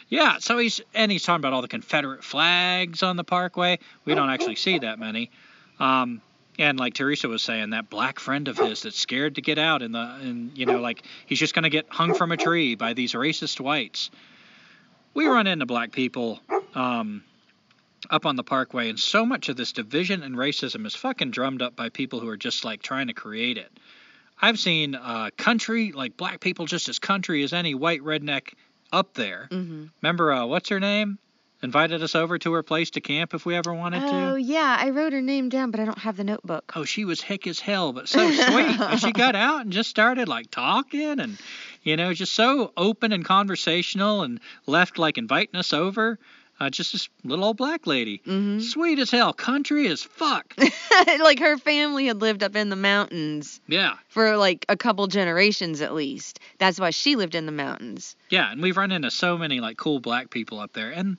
yeah, 0.10 0.38
so 0.40 0.58
he's 0.58 0.82
and 0.94 1.12
he's 1.12 1.24
talking 1.24 1.40
about 1.42 1.54
all 1.54 1.62
the 1.62 1.68
Confederate 1.68 2.24
flags 2.24 3.04
on 3.04 3.16
the 3.16 3.24
parkway. 3.24 3.80
We 4.06 4.16
don't 4.16 4.30
actually 4.30 4.56
see 4.56 4.80
that 4.80 5.00
many. 5.00 5.30
Um 5.80 6.22
and 6.60 6.80
like 6.80 6.96
Teresa 6.96 7.28
was 7.28 7.44
saying, 7.44 7.70
that 7.70 7.90
black 7.90 8.20
friend 8.20 8.48
of 8.48 8.58
his 8.58 8.82
that's 8.82 9.00
scared 9.00 9.36
to 9.36 9.42
get 9.42 9.60
out 9.60 9.82
in 9.84 9.92
the 9.92 10.00
and 10.22 10.58
you 10.58 10.66
know, 10.66 10.80
like 10.82 11.04
he's 11.26 11.40
just 11.40 11.54
gonna 11.54 11.70
get 11.70 11.86
hung 11.90 12.14
from 12.14 12.32
a 12.32 12.38
tree 12.38 12.76
by 12.76 12.94
these 12.94 13.14
racist 13.14 13.60
whites. 13.60 14.10
We 15.14 15.28
run 15.28 15.48
into 15.48 15.66
black 15.66 15.92
people 15.92 16.40
um 16.76 17.24
up 18.10 18.26
on 18.26 18.36
the 18.36 18.44
parkway 18.44 18.90
and 18.90 19.00
so 19.00 19.26
much 19.26 19.50
of 19.50 19.58
this 19.58 19.72
division 19.74 20.24
and 20.24 20.36
racism 20.36 20.86
is 20.86 20.96
fucking 20.96 21.32
drummed 21.32 21.62
up 21.62 21.76
by 21.76 21.90
people 21.90 22.20
who 22.20 22.30
are 22.30 22.38
just 22.38 22.64
like 22.66 22.82
trying 22.82 23.08
to 23.08 23.14
create 23.14 23.58
it. 23.58 23.72
I've 24.40 24.60
seen 24.60 24.96
uh, 24.96 25.30
country, 25.38 25.92
like 25.92 26.16
black 26.18 26.40
people 26.40 26.66
just 26.66 26.90
as 26.90 27.00
country 27.00 27.44
as 27.44 27.54
any 27.54 27.74
white 27.76 28.02
redneck 28.02 28.54
up 28.92 29.14
there. 29.14 29.48
hmm 29.52 29.86
Remember, 30.02 30.32
uh, 30.32 30.46
what's 30.46 30.70
her 30.70 30.80
name? 30.80 31.18
Invited 31.64 32.04
us 32.04 32.14
over 32.14 32.38
to 32.38 32.54
her 32.54 32.62
place 32.62 32.92
to 32.92 33.02
camp 33.02 33.34
if 33.34 33.44
we 33.44 33.56
ever 33.56 33.74
wanted 33.74 34.04
Oh 34.04 34.10
to. 34.12 34.16
Oh, 34.16 34.36
yeah, 34.36 34.78
I 34.80 34.92
wrote 34.92 35.12
her 35.12 35.22
name 35.24 35.50
down, 35.50 35.72
but 35.72 35.80
I 35.80 35.86
don't 35.86 35.98
have 35.98 36.16
the 36.16 36.24
notebook. 36.24 36.72
Oh, 36.76 36.84
she 36.84 37.04
was 37.04 37.20
hick 37.20 37.48
as 37.48 37.60
hell, 37.60 37.94
but 37.94 38.08
so 38.08 38.32
sweet. 38.32 38.80
and 38.80 39.00
she 39.00 39.12
got 39.12 39.36
out 39.36 39.62
and 39.62 39.72
just 39.74 39.90
started 39.90 40.28
like 40.28 40.52
talking 40.52 41.20
and, 41.20 41.42
you 41.82 41.98
know, 41.98 42.14
just 42.14 42.36
so 42.36 42.74
open 42.78 43.12
and 43.12 43.26
conversational 43.26 44.22
and 44.22 44.40
left 44.68 45.00
like 45.00 45.18
inviting 45.18 45.56
us 45.56 45.74
over. 45.74 46.20
Uh, 46.60 46.70
just 46.72 46.92
this 46.92 47.08
little 47.24 47.46
old 47.46 47.58
black 47.58 47.86
lady. 47.86 48.22
hmm 48.26 48.60
Sweet 48.60 48.98
as 48.98 49.12
hell. 49.12 49.32
Country 49.32 49.88
as 49.88 50.02
fuck. 50.02 50.56
like 51.20 51.40
her 51.40 51.58
family 51.58 52.08
had 52.08 52.20
lived 52.20 52.42
up 52.42 52.56
in 52.56 52.70
the 52.70 52.76
mountains 52.76 53.62
yeah. 53.68 53.96
for 54.10 54.38
like 54.38 54.66
a 54.68 54.76
couple 54.76 55.06
generations 55.08 55.82
at 55.82 55.94
least. 55.94 56.40
That's 56.58 56.80
why 56.80 56.90
she 56.90 57.16
lived 57.16 57.36
in 57.36 57.46
the 57.46 57.52
mountains. 57.52 58.16
Yeah, 58.30 58.52
and 58.52 58.62
we've 58.62 58.78
run 58.78 58.92
into 58.92 59.12
so 59.12 59.38
many 59.38 59.60
like 59.60 59.78
cool 59.78 60.00
black 60.00 60.32
people 60.32 60.60
up 60.60 60.74
there, 60.74 60.90
and 60.90 61.18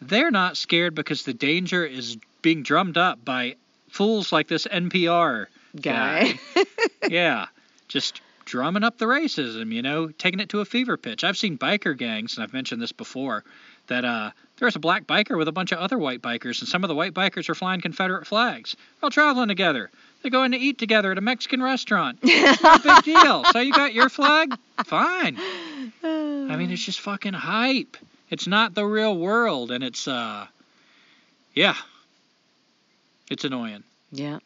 they're 0.00 0.32
not 0.32 0.56
scared 0.56 0.94
because 0.94 1.22
the 1.22 1.34
danger 1.34 1.84
is 1.84 2.16
being 2.42 2.62
drummed 2.62 2.98
up 2.98 3.24
by 3.24 3.56
fools 3.90 4.32
like 4.32 4.48
this 4.48 4.66
NPR 4.66 5.46
Guy. 5.80 6.38
yeah, 7.08 7.46
just 7.88 8.20
drumming 8.44 8.82
up 8.82 8.98
the 8.98 9.04
racism, 9.04 9.72
you 9.72 9.82
know, 9.82 10.08
taking 10.08 10.40
it 10.40 10.48
to 10.48 10.60
a 10.60 10.64
fever 10.64 10.96
pitch. 10.96 11.22
I've 11.22 11.36
seen 11.36 11.56
biker 11.56 11.96
gangs, 11.96 12.36
and 12.36 12.42
I've 12.42 12.52
mentioned 12.52 12.82
this 12.82 12.92
before, 12.92 13.44
that 13.86 14.04
uh, 14.04 14.30
there's 14.60 14.76
a 14.76 14.80
black 14.80 15.06
biker 15.06 15.36
with 15.36 15.48
a 15.48 15.52
bunch 15.52 15.72
of 15.72 15.78
other 15.78 15.98
white 15.98 16.22
bikers, 16.22 16.60
and 16.60 16.68
some 16.68 16.84
of 16.84 16.88
the 16.88 16.94
white 16.94 17.14
bikers 17.14 17.48
are 17.48 17.54
flying 17.54 17.80
Confederate 17.80 18.26
flags 18.26 18.76
while 19.00 19.10
traveling 19.10 19.48
together. 19.48 19.90
They 20.22 20.30
go 20.30 20.44
in 20.44 20.52
to 20.52 20.58
eat 20.58 20.78
together 20.78 21.10
at 21.12 21.18
a 21.18 21.22
Mexican 21.22 21.62
restaurant. 21.62 22.18
No 22.24 22.78
big 22.78 23.02
deal. 23.04 23.44
So 23.44 23.58
you 23.58 23.72
got 23.72 23.94
your 23.94 24.08
flag? 24.10 24.54
Fine. 24.84 25.38
I 26.04 26.56
mean, 26.56 26.70
it's 26.70 26.84
just 26.84 27.00
fucking 27.00 27.32
hype. 27.32 27.96
It's 28.28 28.46
not 28.46 28.74
the 28.74 28.84
real 28.84 29.16
world, 29.16 29.70
and 29.72 29.82
it's 29.82 30.06
uh, 30.06 30.46
yeah, 31.54 31.74
it's 33.30 33.44
annoying. 33.44 33.82
yeah. 34.12 34.38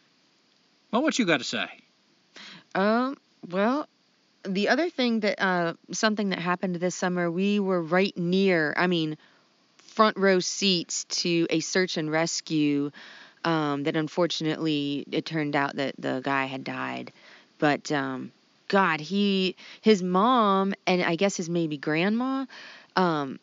Well, 0.91 1.03
what 1.03 1.19
you 1.19 1.25
got 1.27 1.39
to 1.39 1.45
say? 1.45 1.67
Um. 2.75 3.17
Well, 3.51 3.89
the 4.45 4.69
other 4.69 4.89
thing 4.91 5.21
that 5.21 5.43
uh 5.43 5.75
something 5.91 6.29
that 6.31 6.39
happened 6.39 6.77
this 6.77 6.95
summer, 6.95 7.31
we 7.31 7.59
were 7.59 7.83
right 7.83 8.17
near. 8.17 8.73
I 8.77 8.87
mean, 8.87 9.17
front 9.95 10.17
row 10.17 10.41
seats 10.41 11.05
to 11.05 11.47
a 11.51 11.61
search 11.61 11.97
and 11.97 12.11
rescue. 12.11 12.91
Um, 13.47 13.83
that 13.83 13.95
unfortunately 13.95 15.05
it 15.13 15.27
turned 15.27 15.55
out 15.55 15.77
that 15.77 15.97
the 15.99 16.23
guy 16.25 16.47
had 16.47 16.65
died, 16.65 17.13
but 17.59 17.93
um, 17.93 18.33
God, 18.69 19.01
he 19.01 19.57
his 19.83 20.03
mom 20.03 20.73
and 20.87 21.03
I 21.03 21.17
guess 21.17 21.37
his 21.37 21.51
maybe 21.51 21.77
grandma, 21.77 22.47
um, 22.97 23.39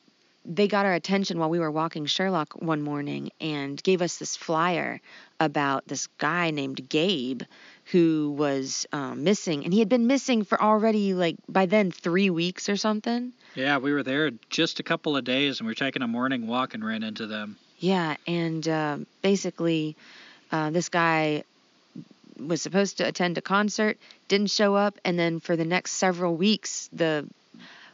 they 0.45 0.67
got 0.67 0.85
our 0.85 0.93
attention 0.93 1.37
while 1.37 1.49
we 1.49 1.59
were 1.59 1.71
walking 1.71 2.05
Sherlock 2.05 2.53
one 2.61 2.81
morning 2.81 3.31
and 3.39 3.81
gave 3.83 4.01
us 4.01 4.17
this 4.17 4.35
flyer 4.35 4.99
about 5.39 5.87
this 5.87 6.07
guy 6.17 6.51
named 6.51 6.89
Gabe 6.89 7.43
who 7.91 8.33
was 8.37 8.85
um, 8.93 9.23
missing, 9.23 9.65
and 9.65 9.73
he 9.73 9.79
had 9.79 9.89
been 9.89 10.07
missing 10.07 10.43
for 10.43 10.61
already 10.61 11.13
like 11.13 11.35
by 11.49 11.65
then 11.65 11.91
three 11.91 12.29
weeks 12.29 12.69
or 12.69 12.77
something. 12.77 13.33
Yeah, 13.53 13.77
we 13.77 13.91
were 13.91 14.03
there 14.03 14.31
just 14.49 14.79
a 14.79 14.83
couple 14.83 15.17
of 15.17 15.25
days, 15.25 15.59
and 15.59 15.67
we 15.67 15.71
were 15.71 15.75
taking 15.75 16.01
a 16.01 16.07
morning 16.07 16.47
walk 16.47 16.73
and 16.73 16.85
ran 16.85 17.03
into 17.03 17.27
them. 17.27 17.57
Yeah, 17.79 18.15
and 18.25 18.65
uh, 18.67 18.99
basically, 19.21 19.97
uh, 20.51 20.69
this 20.69 20.87
guy 20.87 21.43
was 22.39 22.61
supposed 22.61 22.99
to 22.99 23.07
attend 23.07 23.37
a 23.37 23.41
concert, 23.41 23.97
didn't 24.29 24.51
show 24.51 24.73
up, 24.73 24.97
and 25.03 25.19
then 25.19 25.39
for 25.39 25.55
the 25.57 25.65
next 25.65 25.93
several 25.93 26.35
weeks, 26.35 26.89
the 26.93 27.27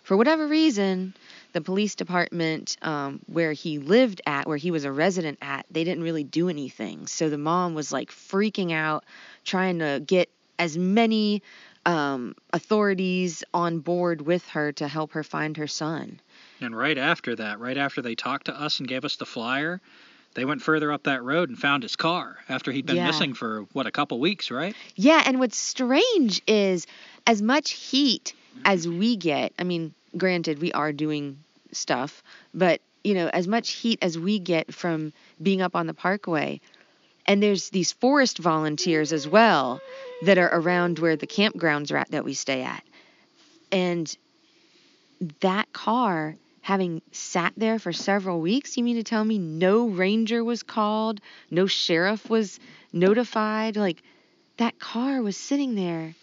for 0.03 0.15
whatever 0.15 0.47
reason, 0.47 1.15
the 1.53 1.61
police 1.61 1.95
department 1.95 2.77
um, 2.81 3.19
where 3.27 3.53
he 3.53 3.79
lived 3.79 4.21
at, 4.25 4.47
where 4.47 4.57
he 4.57 4.71
was 4.71 4.83
a 4.85 4.91
resident 4.91 5.39
at, 5.41 5.65
they 5.71 5.83
didn't 5.83 6.03
really 6.03 6.23
do 6.23 6.49
anything. 6.49 7.07
So 7.07 7.29
the 7.29 7.37
mom 7.37 7.73
was 7.73 7.91
like 7.91 8.09
freaking 8.11 8.71
out, 8.73 9.03
trying 9.45 9.79
to 9.79 10.01
get 10.05 10.29
as 10.59 10.77
many 10.77 11.41
um, 11.85 12.35
authorities 12.51 13.43
on 13.53 13.79
board 13.79 14.21
with 14.21 14.47
her 14.49 14.71
to 14.73 14.87
help 14.87 15.13
her 15.13 15.23
find 15.23 15.57
her 15.57 15.67
son. 15.67 16.19
And 16.59 16.75
right 16.75 16.97
after 16.97 17.35
that, 17.35 17.59
right 17.59 17.77
after 17.77 18.01
they 18.01 18.15
talked 18.15 18.47
to 18.47 18.59
us 18.59 18.79
and 18.79 18.87
gave 18.87 19.05
us 19.05 19.15
the 19.15 19.25
flyer, 19.25 19.79
they 20.33 20.43
went 20.45 20.61
further 20.61 20.91
up 20.91 21.03
that 21.03 21.23
road 21.23 21.49
and 21.49 21.57
found 21.57 21.83
his 21.83 21.95
car 21.95 22.37
after 22.49 22.71
he'd 22.71 22.85
been 22.85 22.97
Yeah. 22.97 23.05
missing 23.07 23.33
for 23.33 23.61
what 23.73 23.87
a 23.87 23.91
couple 23.91 24.19
weeks, 24.19 24.51
right? 24.51 24.75
Yeah, 24.95 25.23
and 25.25 25.39
what's 25.39 25.57
strange 25.57 26.41
is 26.47 26.85
as 27.25 27.41
much 27.41 27.71
heat 27.71 28.33
as 28.65 28.87
we 28.87 29.15
get, 29.15 29.53
I 29.57 29.63
mean, 29.63 29.93
granted, 30.17 30.59
we 30.59 30.71
are 30.71 30.91
doing 30.91 31.37
stuff, 31.71 32.23
but, 32.53 32.81
you 33.03 33.13
know, 33.13 33.27
as 33.27 33.47
much 33.47 33.71
heat 33.71 33.99
as 34.01 34.17
we 34.17 34.39
get 34.39 34.73
from 34.73 35.13
being 35.41 35.61
up 35.61 35.75
on 35.75 35.87
the 35.87 35.93
parkway, 35.93 36.61
and 37.25 37.43
there's 37.43 37.69
these 37.69 37.91
forest 37.91 38.37
volunteers 38.37 39.11
as 39.11 39.27
well 39.27 39.81
that 40.23 40.37
are 40.37 40.49
around 40.51 40.99
where 40.99 41.15
the 41.17 41.27
campgrounds 41.27 41.91
are 41.91 41.97
at 41.97 42.11
that 42.11 42.23
we 42.23 42.33
stay 42.33 42.61
at. 42.63 42.83
And 43.71 44.15
that 45.41 45.71
car 45.73 46.35
having 46.61 47.01
sat 47.11 47.53
there 47.57 47.79
for 47.79 47.93
several 47.93 48.41
weeks, 48.41 48.77
you 48.77 48.83
mean 48.83 48.97
to 48.97 49.03
tell 49.03 49.23
me 49.23 49.37
no 49.37 49.87
ranger 49.87 50.43
was 50.43 50.63
called, 50.63 51.21
no 51.49 51.65
sheriff 51.65 52.29
was 52.29 52.59
notified? 52.93 53.77
Like, 53.77 54.01
that 54.57 54.79
car 54.79 55.21
was 55.21 55.37
sitting 55.37 55.75
there 55.75 56.15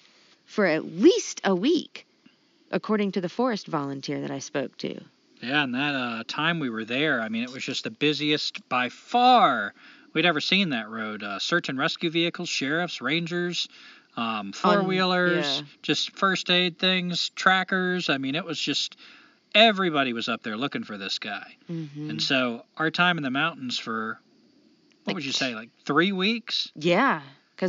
for 0.46 0.66
at 0.66 0.84
least 0.84 1.40
a 1.44 1.54
week, 1.54 2.06
according 2.74 3.12
to 3.12 3.20
the 3.20 3.28
forest 3.28 3.68
volunteer 3.68 4.20
that 4.20 4.30
I 4.30 4.40
spoke 4.40 4.76
to. 4.78 5.00
Yeah, 5.40 5.62
and 5.62 5.74
that 5.74 5.94
uh, 5.94 6.24
time 6.26 6.58
we 6.58 6.68
were 6.68 6.84
there, 6.84 7.20
I 7.20 7.28
mean, 7.28 7.44
it 7.44 7.50
was 7.50 7.64
just 7.64 7.84
the 7.84 7.90
busiest 7.90 8.68
by 8.68 8.88
far 8.88 9.72
we'd 10.12 10.26
ever 10.26 10.40
seen 10.40 10.70
that 10.70 10.90
road. 10.90 11.22
Uh, 11.22 11.38
search 11.38 11.68
and 11.68 11.78
rescue 11.78 12.10
vehicles, 12.10 12.48
sheriffs, 12.48 13.00
rangers, 13.00 13.68
um, 14.16 14.52
four 14.52 14.82
wheelers, 14.82 15.58
yeah. 15.58 15.66
just 15.82 16.10
first 16.16 16.50
aid 16.50 16.78
things, 16.78 17.30
trackers. 17.30 18.08
I 18.08 18.18
mean, 18.18 18.34
it 18.34 18.44
was 18.44 18.58
just 18.58 18.96
everybody 19.54 20.12
was 20.12 20.28
up 20.28 20.42
there 20.42 20.56
looking 20.56 20.84
for 20.84 20.98
this 20.98 21.18
guy. 21.18 21.56
Mm-hmm. 21.70 22.10
And 22.10 22.22
so 22.22 22.64
our 22.76 22.90
time 22.90 23.16
in 23.18 23.22
the 23.22 23.30
mountains 23.30 23.78
for 23.78 24.18
what 25.04 25.10
Like 25.10 25.14
would 25.16 25.24
you 25.24 25.32
say, 25.32 25.54
like 25.54 25.68
three 25.84 26.12
weeks? 26.12 26.72
Yeah, 26.74 27.20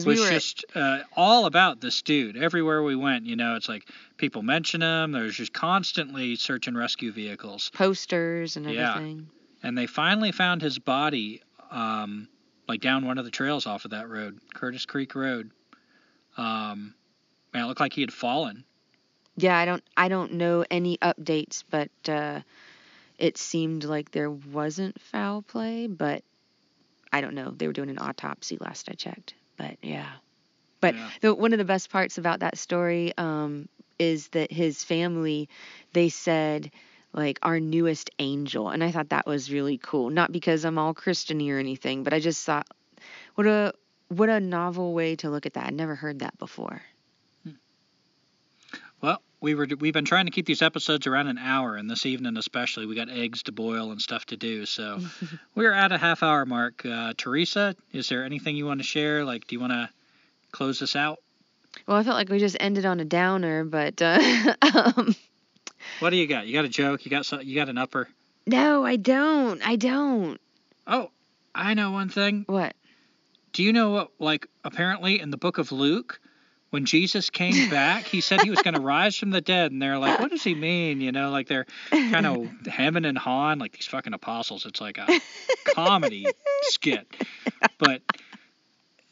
because 0.04 0.06
we 0.06 0.14
was 0.14 0.22
were. 0.22 0.30
just 0.30 0.66
uh, 0.76 1.00
all 1.16 1.46
about 1.46 1.82
this 1.82 2.02
dude. 2.02 2.38
Everywhere 2.38 2.84
we 2.84 2.96
went, 2.96 3.26
you 3.26 3.36
know, 3.36 3.56
it's 3.56 3.70
like 3.70 3.88
people 4.18 4.42
mention 4.42 4.82
him. 4.82 5.12
There's 5.12 5.36
just 5.36 5.54
constantly 5.54 6.36
search 6.36 6.68
and 6.68 6.78
rescue 6.78 7.12
vehicles, 7.12 7.72
posters 7.74 8.58
and 8.58 8.66
everything. 8.68 9.28
Yeah. 9.62 9.68
and 9.68 9.78
they 9.78 9.88
finally 9.88 10.32
found 10.32 10.62
his 10.62 10.80
body, 10.80 11.42
um, 11.72 12.28
like 12.68 12.82
down 12.82 13.06
one 13.06 13.18
of 13.18 13.26
the 13.26 13.32
trails 13.32 13.66
off 13.66 13.86
of 13.86 13.92
that 13.92 14.10
road, 14.10 14.40
Curtis 14.54 14.86
Creek 14.86 15.16
Road. 15.16 15.52
Um, 16.38 16.94
man, 17.54 17.64
it 17.64 17.68
looked 17.68 17.80
like 17.80 17.94
he 17.94 18.02
had 18.02 18.14
fallen. 18.14 18.64
Yeah, 19.38 19.58
I 19.58 19.66
don't 19.66 19.84
I 19.98 20.08
don't 20.08 20.34
know 20.34 20.64
any 20.72 20.98
updates, 20.98 21.64
but 21.70 21.90
uh, 22.08 22.42
it 23.18 23.38
seemed 23.38 23.84
like 23.84 24.12
there 24.12 24.32
wasn't 24.32 25.00
foul 25.02 25.42
play, 25.42 25.88
but 25.88 26.24
I 27.12 27.22
don't 27.22 27.34
know. 27.36 27.52
They 27.52 27.68
were 27.68 27.74
doing 27.74 27.90
an 27.90 28.00
autopsy 28.00 28.58
last 28.60 28.90
I 28.90 28.94
checked. 28.94 29.34
But 29.58 29.78
yeah. 29.82 30.10
But 30.82 30.96
Yeah. 30.96 31.10
the, 31.22 31.36
one 31.36 31.54
of 31.54 31.60
the 31.60 31.66
best 31.66 31.90
parts 31.90 32.18
about 32.18 32.40
that 32.42 32.58
story 32.58 33.14
um, 33.18 33.68
is 33.98 34.28
that 34.30 34.52
his 34.52 34.84
family, 34.84 35.50
they 35.94 36.10
said 36.10 36.72
like 37.14 37.40
our 37.44 37.60
newest 37.60 38.12
angel, 38.20 38.70
and 38.70 38.84
I 38.84 38.92
thought 38.92 39.10
that 39.10 39.26
was 39.26 39.52
really 39.52 39.78
cool. 39.78 40.10
Not 40.10 40.32
because 40.32 40.66
I'm 40.66 40.78
all 40.78 40.94
Christiany 40.94 41.50
or 41.52 41.60
anything, 41.60 42.04
but 42.04 42.14
I 42.14 42.20
just 42.20 42.46
thought 42.46 42.68
what 43.36 43.48
a 43.48 43.74
what 44.10 44.30
a 44.30 44.40
novel 44.40 44.94
way 44.94 45.16
to 45.18 45.30
look 45.30 45.46
at 45.46 45.54
that. 45.54 45.68
I'd 45.68 45.74
never 45.74 45.96
heard 45.96 46.20
that 46.20 46.38
before. 46.38 46.82
Well, 49.02 49.22
we 49.46 49.54
were 49.54 49.68
we've 49.80 49.94
been 49.94 50.06
trying 50.06 50.26
to 50.26 50.32
keep 50.32 50.48
these 50.48 50.64
episodes 50.64 51.06
around 51.06 51.28
an 51.28 51.38
hour, 51.38 51.76
and 51.76 51.88
this 51.88 52.08
evening 52.08 52.36
especially, 52.36 52.88
we 52.88 52.96
got 52.96 53.12
eggs 53.12 53.44
to 53.44 53.52
boil 53.52 53.92
and 53.92 54.02
stuff 54.02 54.26
to 54.26 54.36
do. 54.36 54.66
So 54.66 55.00
we're 55.56 55.72
at 55.72 55.92
a 55.92 56.00
half 56.00 56.24
hour 56.24 56.48
mark. 56.48 56.84
Uh, 56.84 57.14
Teresa, 57.16 57.76
is 57.94 58.10
there 58.10 58.26
anything 58.26 58.56
you 58.56 58.66
want 58.66 58.80
to 58.80 58.84
share? 58.84 59.24
Like, 59.24 59.46
do 59.46 59.56
you 59.56 59.60
want 59.60 59.72
to 59.74 59.88
close 60.52 60.80
this 60.80 60.96
out? 60.96 61.20
Well, 61.86 61.96
I 61.96 62.04
felt 62.04 62.16
like 62.16 62.30
we 62.30 62.40
just 62.40 62.58
ended 62.60 62.88
on 62.88 63.00
a 63.00 63.06
downer, 63.06 63.64
but 63.64 64.02
uh, 64.02 64.56
um, 64.74 65.16
What 66.00 66.10
do 66.10 66.16
you 66.16 66.26
got? 66.26 66.48
You 66.48 66.54
got 66.54 66.66
a 66.66 66.70
joke? 66.70 67.06
You 67.06 67.12
got 67.12 67.28
some, 67.28 67.42
you 67.44 67.54
got 67.54 67.70
an 67.70 67.78
upper? 67.78 68.10
no, 68.48 68.84
I 68.84 68.96
don't. 68.96 69.62
I 69.68 69.76
don't. 69.76 70.42
Oh, 70.88 71.12
I 71.54 71.76
know 71.76 71.92
one 71.92 72.10
thing. 72.10 72.46
What? 72.48 72.76
Do 73.54 73.62
you 73.62 73.74
know 73.74 73.92
what? 73.92 74.12
Like, 74.18 74.48
apparently 74.64 75.20
in 75.20 75.30
the 75.30 75.38
book 75.38 75.60
of 75.60 75.72
Luke, 75.72 76.20
when 76.76 76.84
Jesus 76.84 77.30
came 77.30 77.70
back, 77.70 78.04
he 78.04 78.20
said 78.20 78.42
he 78.42 78.50
was 78.50 78.62
going 78.62 78.74
to 78.74 78.82
rise 78.82 79.16
from 79.16 79.30
the 79.30 79.40
dead, 79.40 79.72
and 79.72 79.82
they're 79.82 79.98
like, 79.98 80.20
"What 80.20 80.30
does 80.30 80.44
he 80.44 80.54
mean?" 80.54 81.00
You 81.00 81.14
know, 81.14 81.30
like 81.30 81.48
they're 81.48 81.66
kind 81.90 82.26
of 82.26 82.50
hemming 82.68 83.06
and 83.06 83.18
hawing, 83.18 83.60
like 83.60 83.72
these 83.72 83.88
fucking 83.88 84.14
apostles. 84.14 84.66
It's 84.66 84.82
like 84.82 84.98
a 84.98 85.08
comedy 85.64 86.26
skit, 86.64 87.08
but 87.78 88.02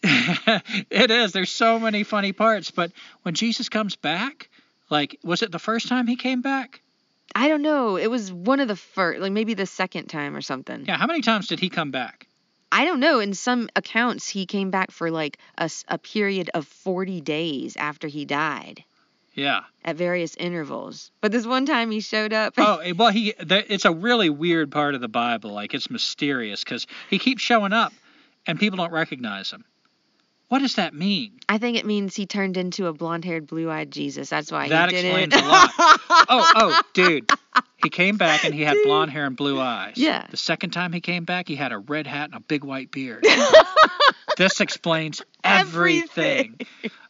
it 0.03 1.09
is. 1.09 1.31
There's 1.31 1.51
so 1.51 1.79
many 1.79 2.03
funny 2.03 2.33
parts. 2.33 2.69
But 2.69 2.91
when 3.21 3.33
Jesus 3.33 3.69
comes 3.69 3.95
back, 3.95 4.49
like, 4.89 5.17
was 5.23 5.41
it 5.41 5.53
the 5.53 5.57
first 5.57 5.87
time 5.87 6.05
he 6.05 6.17
came 6.17 6.41
back? 6.41 6.81
I 7.33 7.47
don't 7.47 7.61
know. 7.61 7.95
It 7.95 8.11
was 8.11 8.29
one 8.29 8.59
of 8.59 8.67
the 8.67 8.75
first, 8.75 9.21
like 9.21 9.31
maybe 9.31 9.53
the 9.53 9.65
second 9.65 10.07
time 10.07 10.35
or 10.35 10.41
something. 10.41 10.83
Yeah. 10.85 10.97
How 10.97 11.07
many 11.07 11.21
times 11.21 11.47
did 11.47 11.61
he 11.61 11.69
come 11.69 11.91
back? 11.91 12.27
I 12.73 12.85
don't 12.85 12.99
know. 12.99 13.19
In 13.19 13.33
some 13.33 13.69
accounts, 13.75 14.27
he 14.27 14.45
came 14.45 14.71
back 14.71 14.91
for 14.91 15.11
like 15.11 15.37
a 15.57 15.97
period 15.99 16.49
of 16.53 16.65
40 16.67 17.21
days 17.21 17.77
after 17.77 18.07
he 18.07 18.25
died 18.25 18.83
Yeah. 19.35 19.61
at 19.85 19.95
various 19.95 20.35
intervals. 20.35 21.11
But 21.21 21.31
this 21.31 21.45
one 21.45 21.65
time 21.65 21.91
he 21.91 21.99
showed 22.01 22.33
up. 22.33 22.55
Oh, 22.57 22.81
well, 22.97 23.11
he. 23.11 23.33
It's 23.39 23.85
a 23.85 23.91
really 23.91 24.29
weird 24.29 24.71
part 24.71 24.95
of 24.95 25.01
the 25.01 25.07
Bible. 25.07 25.51
Like 25.51 25.73
it's 25.73 25.89
mysterious 25.89 26.63
because 26.63 26.87
he 27.09 27.19
keeps 27.19 27.41
showing 27.41 27.73
up, 27.73 27.93
and 28.47 28.59
people 28.59 28.77
don't 28.77 28.91
recognize 28.91 29.51
him. 29.51 29.63
What 30.49 30.59
does 30.59 30.75
that 30.75 30.93
mean? 30.93 31.39
I 31.49 31.57
think 31.57 31.77
it 31.77 31.85
means 31.85 32.15
he 32.15 32.27
turned 32.27 32.57
into 32.57 32.85
a 32.85 32.93
blonde 32.93 33.25
haired, 33.25 33.47
blue 33.47 33.71
eyed 33.71 33.89
Jesus. 33.91 34.29
That's 34.29 34.51
why 34.51 34.69
That 34.69 34.91
he 34.91 34.95
did 34.97 35.05
it. 35.05 35.11
That 35.11 35.37
explains 35.37 35.43
a 35.43 35.47
lot. 35.47 35.71
Oh, 36.29 36.51
oh, 36.55 36.81
dude. 36.93 37.29
He 37.83 37.89
came 37.89 38.15
back 38.17 38.45
and 38.45 38.53
he 38.53 38.61
had 38.61 38.77
blonde 38.85 39.11
hair 39.11 39.25
and 39.25 39.35
blue 39.35 39.59
eyes. 39.59 39.95
Yeah. 39.97 40.25
The 40.29 40.37
second 40.37 40.69
time 40.71 40.93
he 40.93 41.01
came 41.01 41.25
back, 41.25 41.47
he 41.49 41.55
had 41.55 41.71
a 41.73 41.77
red 41.77 42.07
hat 42.07 42.25
and 42.25 42.35
a 42.35 42.39
big 42.39 42.63
white 42.63 42.91
beard. 42.91 43.25
this 44.37 44.61
explains 44.61 45.21
everything. 45.43 46.57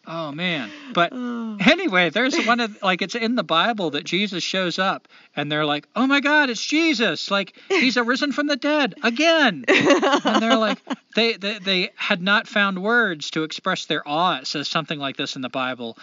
Oh 0.05 0.31
man. 0.31 0.69
But 0.93 1.13
Oh. 1.13 1.57
anyway, 1.61 2.09
there's 2.09 2.35
one 2.45 2.59
of 2.59 2.81
like 2.81 3.01
it's 3.01 3.15
in 3.15 3.35
the 3.35 3.43
Bible 3.43 3.91
that 3.91 4.03
Jesus 4.03 4.43
shows 4.43 4.77
up 4.79 5.07
and 5.35 5.49
they're 5.51 5.65
like, 5.65 5.87
"Oh 5.95 6.07
my 6.07 6.19
God, 6.19 6.49
it's 6.49 6.65
Jesus! 6.65 7.31
Like 7.31 7.55
he's 7.69 7.95
arisen 7.95 8.31
from 8.33 8.47
the 8.47 8.55
dead 8.57 8.95
again!" 9.03 9.63
and 9.67 10.41
they're 10.41 10.57
like, 10.57 10.79
they, 11.15 11.33
they 11.37 11.59
they 11.59 11.89
had 11.95 12.21
not 12.21 12.47
found 12.47 12.81
words 12.83 13.31
to 13.31 13.43
express 13.43 13.85
their 13.85 14.05
awe. 14.07 14.39
It 14.39 14.47
says 14.47 14.67
something 14.67 14.99
like 14.99 15.15
this 15.15 15.35
in 15.37 15.41
the 15.41 15.49
Bible, 15.49 15.97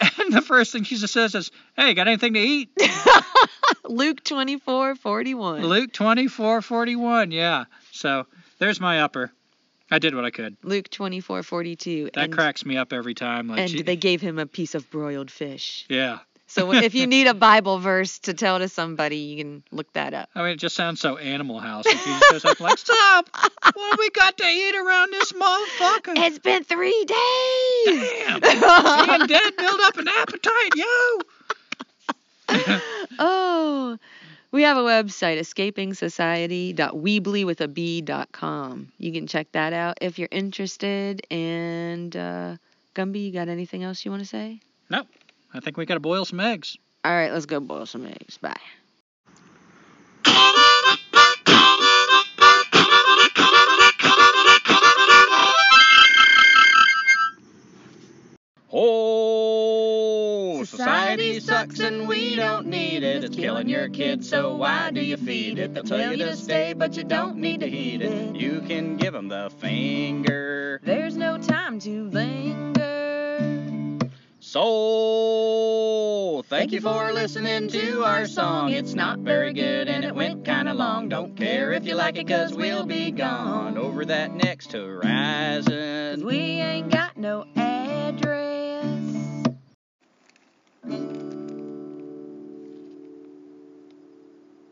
and 0.00 0.32
the 0.32 0.42
first 0.42 0.72
thing 0.72 0.84
Jesus 0.84 1.12
says 1.12 1.34
is, 1.34 1.50
"Hey, 1.76 1.94
got 1.94 2.08
anything 2.08 2.34
to 2.34 2.40
eat?" 2.40 2.70
Luke 3.84 4.22
24 4.24 4.96
41. 4.96 5.64
Luke 5.64 5.92
24:41. 5.92 7.32
Yeah. 7.32 7.64
So 7.92 8.26
there's 8.58 8.80
my 8.80 9.00
upper. 9.00 9.32
I 9.90 9.98
did 9.98 10.14
what 10.14 10.24
I 10.24 10.30
could. 10.30 10.56
Luke 10.62 10.88
24 10.90 11.42
42. 11.42 12.10
That 12.14 12.24
and, 12.24 12.32
cracks 12.32 12.64
me 12.64 12.76
up 12.76 12.92
every 12.92 13.14
time. 13.14 13.48
Like, 13.48 13.60
And 13.60 13.86
they 13.86 13.96
gave 13.96 14.20
him 14.20 14.38
a 14.38 14.46
piece 14.46 14.74
of 14.74 14.90
broiled 14.90 15.30
fish. 15.30 15.86
yeah. 15.88 16.18
So 16.54 16.72
if 16.72 16.94
you 16.94 17.06
need 17.08 17.26
a 17.26 17.34
Bible 17.34 17.80
verse 17.80 18.20
to 18.20 18.32
tell 18.32 18.60
to 18.60 18.68
somebody, 18.68 19.16
you 19.16 19.38
can 19.38 19.64
look 19.72 19.92
that 19.94 20.14
up. 20.14 20.28
I 20.36 20.42
mean, 20.42 20.52
it 20.52 20.60
just 20.60 20.76
sounds 20.76 21.00
so 21.00 21.16
Animal 21.16 21.58
House. 21.58 21.84
Like 21.84 21.96
Jesus 21.96 22.22
shows 22.30 22.44
up 22.44 22.60
like, 22.60 22.78
stop! 22.78 23.28
What 23.74 23.98
we 23.98 24.08
got 24.10 24.36
to 24.36 24.46
eat 24.46 24.76
around 24.76 25.12
this 25.12 25.32
motherfucker? 25.32 26.12
It's 26.16 26.38
been 26.38 26.62
three 26.62 27.04
days. 27.06 27.86
Damn! 27.86 28.38
Being 28.40 29.26
dead 29.26 29.56
build 29.56 29.80
up 29.82 29.96
an 29.96 30.06
appetite, 30.06 30.76
yo! 30.76 31.18
oh, 33.18 33.98
we 34.52 34.62
have 34.62 34.76
a 34.76 34.82
website, 34.82 35.40
escapingsociety.weebly 35.40 37.44
with 37.44 37.60
a 37.62 37.66
b.com. 37.66 38.92
You 38.98 39.12
can 39.12 39.26
check 39.26 39.50
that 39.50 39.72
out 39.72 39.98
if 40.00 40.20
you're 40.20 40.28
interested. 40.30 41.26
And 41.32 42.16
uh, 42.16 42.58
Gumby, 42.94 43.24
you 43.24 43.32
got 43.32 43.48
anything 43.48 43.82
else 43.82 44.04
you 44.04 44.12
want 44.12 44.22
to 44.22 44.28
say? 44.28 44.60
Nope. 44.88 45.08
I 45.54 45.60
think 45.60 45.76
we 45.76 45.86
got 45.86 45.94
to 45.94 46.00
boil 46.00 46.24
some 46.24 46.40
eggs. 46.40 46.76
All 47.04 47.12
right, 47.12 47.32
let's 47.32 47.46
go 47.46 47.60
boil 47.60 47.86
some 47.86 48.06
eggs. 48.06 48.38
Bye. 48.38 48.56
Oh, 59.36 60.64
Society 60.64 61.38
sucks 61.38 61.78
and 61.78 62.08
we 62.08 62.34
don't 62.34 62.66
need 62.66 63.04
it. 63.04 63.22
It's 63.22 63.36
killing 63.36 63.68
your 63.68 63.88
kid, 63.88 64.24
so 64.24 64.56
why 64.56 64.90
do 64.90 65.00
you 65.00 65.16
feed 65.16 65.60
it? 65.60 65.74
They'll 65.74 65.84
tell 65.84 66.10
you 66.10 66.16
to 66.18 66.34
stay, 66.36 66.72
but 66.72 66.96
you 66.96 67.04
don't 67.04 67.36
need 67.36 67.60
to 67.60 67.68
heed 67.68 68.02
it. 68.02 68.34
You 68.34 68.60
can 68.66 68.96
give 68.96 69.14
'em 69.14 69.28
the 69.28 69.50
finger. 69.58 70.80
There's 70.82 71.16
no 71.16 71.38
time 71.38 71.78
to 71.80 72.08
linger. 72.10 72.73
So, 74.54 76.44
thank 76.46 76.70
you 76.70 76.80
for 76.80 77.12
listening 77.12 77.66
to 77.70 78.04
our 78.04 78.24
song. 78.24 78.70
It's 78.70 78.94
not 78.94 79.18
very 79.18 79.52
good 79.52 79.88
and 79.88 80.04
it 80.04 80.14
went 80.14 80.44
kinda 80.44 80.72
long. 80.72 81.08
Don't 81.08 81.34
care 81.36 81.72
if 81.72 81.84
you 81.84 81.96
like 81.96 82.16
it, 82.18 82.28
cause 82.28 82.54
we'll 82.54 82.86
be 82.86 83.10
gone 83.10 83.76
over 83.76 84.04
that 84.04 84.32
next 84.32 84.70
horizon. 84.70 86.24
we 86.24 86.36
ain't 86.36 86.88
got 86.92 87.16
no 87.16 87.46